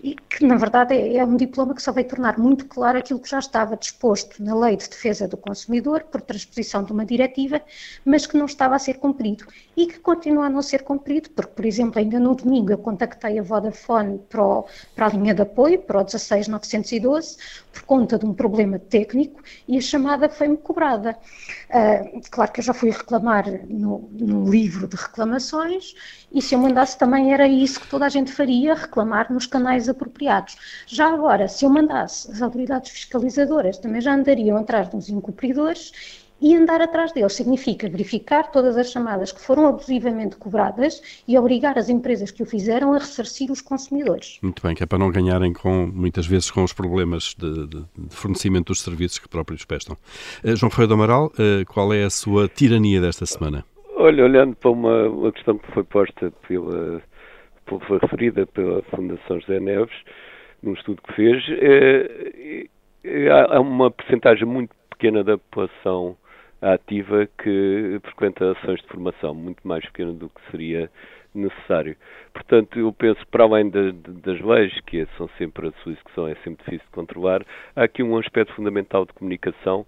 e 0.06 0.14
que, 0.14 0.46
na 0.46 0.54
verdade, 0.54 0.94
é, 0.94 1.16
é, 1.16 1.24
um 1.24 1.36
diploma 1.36 1.74
que 1.74 1.82
só 1.82 1.90
vai 1.90 2.04
tornar 2.04 2.38
muito 2.38 2.66
claro 2.66 2.96
aquilo 2.96 3.18
que 3.18 3.28
já 3.28 3.40
estava 3.40 3.76
disposto 3.76 4.40
na 4.40 4.54
Lei 4.54 4.76
de 4.76 4.88
Defesa 4.88 5.26
do 5.26 5.36
Consumidor, 5.36 6.04
por 6.04 6.20
transposição 6.20 6.84
de 6.84 6.92
uma 6.92 7.04
diretiva, 7.04 7.60
mas 8.04 8.24
que 8.24 8.36
não 8.36 8.46
estava 8.46 8.76
a 8.76 8.78
ser 8.78 8.98
cumprido 8.98 9.44
e 9.76 9.84
que 9.84 9.98
continua 9.98 10.46
a 10.46 10.48
não 10.48 10.62
ser 10.62 10.84
cumprido, 10.84 11.28
porque, 11.30 11.50
por 11.50 11.64
exemplo, 11.66 11.98
ainda 11.98 12.20
no 12.20 12.36
domingo 12.36 12.70
eu 12.70 12.78
contactei 12.78 13.36
a 13.36 13.42
Vodafone 13.42 14.20
para, 14.28 14.44
o, 14.44 14.64
para 14.94 15.06
a 15.06 15.08
linha 15.08 15.34
de 15.34 15.42
apoio, 15.42 15.80
para 15.80 16.00
o 16.00 16.04
16912, 16.04 17.36
por 17.72 17.82
conta 17.82 18.16
de 18.16 18.24
um 18.24 18.32
problema 18.32 18.78
técnico 18.78 19.42
e 19.66 19.76
a 19.76 19.80
chamada 19.80 20.28
foi-me 20.28 20.56
cobrada. 20.56 21.18
Uh, 21.68 22.20
claro 22.30 22.52
que 22.52 22.60
eu 22.60 22.64
já 22.64 22.72
fui 22.72 22.90
reclamar 22.90 23.44
no, 23.68 24.08
no 24.12 24.48
livro 24.48 24.86
de 24.86 24.94
reclamações 24.94 25.94
e 26.30 26.40
se 26.40 26.54
eu 26.54 26.60
mandasse 26.60 26.96
também 26.96 27.32
era 27.32 27.48
isso 27.48 27.80
que 27.80 27.88
toda 27.88 28.06
a 28.06 28.08
gente 28.08 28.30
faria, 28.30 28.74
reclamar 28.74 29.32
nos 29.32 29.46
canais 29.46 29.88
apropriados. 29.96 30.56
Já 30.86 31.12
agora, 31.12 31.48
se 31.48 31.64
eu 31.64 31.70
mandasse, 31.70 32.30
as 32.30 32.42
autoridades 32.42 32.90
fiscalizadoras 32.90 33.78
também 33.78 34.00
já 34.00 34.14
andariam 34.14 34.56
atrás 34.56 34.88
dos 34.88 35.08
incumpridores 35.08 35.92
e 36.40 36.54
andar 36.54 36.80
atrás 36.80 37.12
deles 37.12 37.32
significa 37.32 37.88
verificar 37.88 38.50
todas 38.50 38.76
as 38.76 38.90
chamadas 38.90 39.32
que 39.32 39.40
foram 39.40 39.66
abusivamente 39.66 40.36
cobradas 40.36 41.22
e 41.26 41.38
obrigar 41.38 41.78
as 41.78 41.88
empresas 41.88 42.30
que 42.30 42.42
o 42.42 42.46
fizeram 42.46 42.92
a 42.92 42.98
ressarcir 42.98 43.50
os 43.50 43.60
consumidores. 43.60 44.38
Muito 44.42 44.62
bem, 44.62 44.74
que 44.74 44.82
é 44.82 44.86
para 44.86 44.98
não 44.98 45.10
ganharem 45.10 45.52
com, 45.52 45.86
muitas 45.86 46.26
vezes 46.26 46.50
com 46.50 46.62
os 46.62 46.72
problemas 46.72 47.34
de, 47.38 47.66
de, 47.66 47.84
de 47.96 48.14
fornecimento 48.14 48.66
dos 48.66 48.82
serviços 48.82 49.18
que 49.18 49.28
próprios 49.28 49.64
prestam. 49.64 49.96
Uh, 50.44 50.56
João 50.56 50.70
Ferreira 50.70 50.88
do 50.88 50.94
Amaral, 50.94 51.26
uh, 51.26 51.64
qual 51.66 51.92
é 51.92 52.04
a 52.04 52.10
sua 52.10 52.48
tirania 52.48 53.00
desta 53.00 53.24
semana? 53.24 53.64
Olha, 53.96 54.24
olhando 54.24 54.54
para 54.56 54.70
uma, 54.70 55.08
uma 55.08 55.32
questão 55.32 55.56
que 55.56 55.72
foi 55.72 55.82
posta 55.84 56.30
pela, 56.46 57.00
foi 57.66 57.98
referida 57.98 58.46
pela 58.46 58.82
Fundação 58.82 59.40
José 59.40 59.60
Neves, 59.60 59.96
num 60.62 60.74
estudo 60.74 61.02
que 61.02 61.12
fez, 61.14 61.44
é, 61.48 62.66
é, 63.04 63.30
há 63.30 63.60
uma 63.60 63.90
percentagem 63.90 64.46
muito 64.46 64.74
pequena 64.90 65.22
da 65.22 65.36
população 65.38 66.16
ativa 66.60 67.28
que 67.42 68.00
frequenta 68.02 68.52
ações 68.52 68.80
de 68.80 68.88
formação, 68.88 69.34
muito 69.34 69.66
mais 69.66 69.84
pequena 69.86 70.12
do 70.12 70.28
que 70.28 70.50
seria 70.50 70.90
necessário. 71.34 71.96
Portanto, 72.32 72.78
eu 72.78 72.92
penso 72.92 73.20
para 73.28 73.44
além 73.44 73.68
de, 73.68 73.92
de, 73.92 74.12
das 74.22 74.40
leis, 74.40 74.72
que 74.86 75.06
são 75.16 75.28
sempre 75.36 75.68
a 75.68 75.72
sua 75.82 75.92
execução 75.92 76.28
é 76.28 76.34
sempre 76.36 76.64
difícil 76.64 76.86
de 76.86 76.92
controlar, 76.92 77.44
há 77.74 77.84
aqui 77.84 78.02
um 78.02 78.16
aspecto 78.16 78.54
fundamental 78.54 79.04
de 79.04 79.12
comunicação 79.12 79.86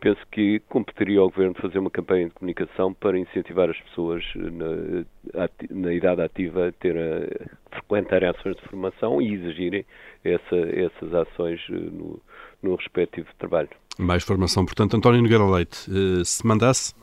penso 0.00 0.20
que 0.30 0.60
competiria 0.68 1.20
ao 1.20 1.30
Governo 1.30 1.54
fazer 1.60 1.78
uma 1.78 1.90
campanha 1.90 2.26
de 2.26 2.34
comunicação 2.34 2.92
para 2.92 3.18
incentivar 3.18 3.70
as 3.70 3.78
pessoas 3.80 4.24
na, 4.34 5.46
na 5.70 5.92
idade 5.92 6.22
ativa 6.22 6.68
a, 6.68 6.72
ter 6.72 6.96
a 6.96 7.76
frequentarem 7.76 8.28
ações 8.28 8.56
de 8.56 8.62
formação 8.62 9.20
e 9.20 9.32
exigirem 9.34 9.84
essa, 10.24 10.56
essas 10.56 11.14
ações 11.14 11.60
eh, 11.70 11.74
no, 11.74 12.20
no 12.62 12.74
respectivo 12.76 13.28
trabalho. 13.38 13.70
Mais 13.98 14.22
formação, 14.22 14.64
portanto, 14.64 14.96
António 14.96 15.22
Nogueira 15.22 15.44
Leite, 15.44 15.90
eh, 15.90 16.24
se 16.24 16.46
mandasse? 16.46 16.94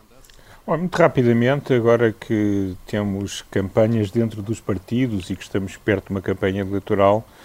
Bom, 0.65 0.77
muito 0.77 0.95
rapidamente, 0.95 1.73
agora 1.73 2.13
que 2.13 2.73
temos 2.87 3.41
campanhas 3.43 4.11
dentro 4.11 4.41
dos 4.41 4.61
partidos 4.61 5.29
e 5.29 5.35
que 5.35 5.43
estamos 5.43 5.75
perto 5.75 6.07
de 6.07 6.11
uma 6.11 6.21
campanha 6.21 6.61
eleitoral, 6.61 7.27
eh, 7.27 7.42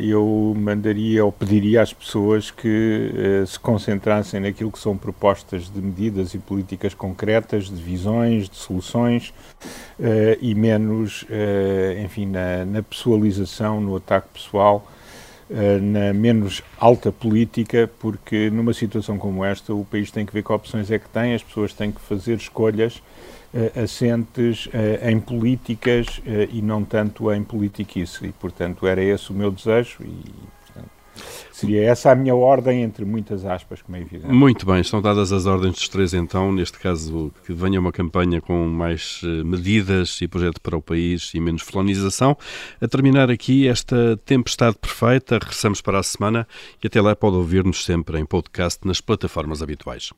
eu 0.00 0.54
mandaria 0.56 1.22
ou 1.22 1.30
pediria 1.30 1.82
às 1.82 1.92
pessoas 1.92 2.50
que 2.50 3.12
eh, 3.14 3.46
se 3.46 3.60
concentrassem 3.60 4.40
naquilo 4.40 4.72
que 4.72 4.78
são 4.78 4.96
propostas 4.96 5.70
de 5.70 5.80
medidas 5.80 6.32
e 6.32 6.38
políticas 6.38 6.94
concretas, 6.94 7.66
de 7.66 7.74
visões, 7.74 8.48
de 8.48 8.56
soluções 8.56 9.34
eh, 10.00 10.38
e 10.40 10.54
menos, 10.54 11.26
enfim, 12.02 12.26
na, 12.26 12.64
na 12.64 12.82
pessoalização, 12.82 13.80
no 13.80 13.96
ataque 13.96 14.28
pessoal, 14.32 14.86
na 15.82 16.14
menos 16.14 16.62
alta 16.78 17.12
política, 17.12 17.90
porque 17.98 18.48
numa 18.48 18.72
situação 18.72 19.18
como 19.18 19.44
esta 19.44 19.74
o 19.74 19.84
país 19.84 20.10
tem 20.10 20.24
que 20.24 20.32
ver 20.32 20.42
que 20.42 20.50
opções 20.50 20.90
é 20.90 20.98
que 20.98 21.08
tem, 21.10 21.34
as 21.34 21.42
pessoas 21.42 21.74
têm 21.74 21.92
que 21.92 22.00
fazer 22.00 22.36
escolhas 22.36 23.02
assentes 23.82 24.66
uh, 24.66 25.08
em 25.08 25.20
políticas 25.20 26.18
uh, 26.18 26.48
e 26.50 26.62
não 26.62 26.84
tanto 26.84 27.32
em 27.32 27.42
politiquice. 27.42 28.26
E, 28.26 28.32
portanto, 28.32 28.86
era 28.86 29.02
esse 29.02 29.30
o 29.30 29.34
meu 29.34 29.50
desejo 29.50 29.98
e, 30.02 30.24
seria 31.52 31.84
essa 31.84 32.10
a 32.10 32.14
minha 32.14 32.34
ordem, 32.34 32.82
entre 32.82 33.04
muitas 33.04 33.44
aspas, 33.44 33.82
como 33.82 33.96
é 33.96 34.00
evidente. 34.00 34.32
Muito 34.32 34.64
bem, 34.64 34.80
estão 34.80 35.00
dadas 35.00 35.30
as 35.30 35.44
ordens 35.44 35.74
dos 35.74 35.88
três, 35.88 36.14
então, 36.14 36.50
neste 36.50 36.78
caso, 36.78 37.30
que 37.44 37.52
venha 37.52 37.78
uma 37.78 37.92
campanha 37.92 38.40
com 38.40 38.66
mais 38.66 39.20
medidas 39.44 40.18
e 40.22 40.26
projeto 40.26 40.60
para 40.60 40.76
o 40.76 40.82
país 40.82 41.30
e 41.34 41.40
menos 41.40 41.62
colonização. 41.62 42.36
A 42.80 42.88
terminar 42.88 43.30
aqui 43.30 43.68
esta 43.68 44.16
tempestade 44.24 44.76
perfeita, 44.80 45.34
regressamos 45.34 45.82
para 45.82 46.00
a 46.00 46.02
semana 46.02 46.48
e 46.82 46.86
até 46.86 47.00
lá 47.00 47.14
pode 47.14 47.36
ouvir-nos 47.36 47.84
sempre 47.84 48.18
em 48.18 48.24
podcast 48.24 48.80
nas 48.86 49.00
plataformas 49.00 49.62
habituais. 49.62 50.10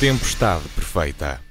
Tempestade 0.00 0.66
perfeita. 0.74 1.49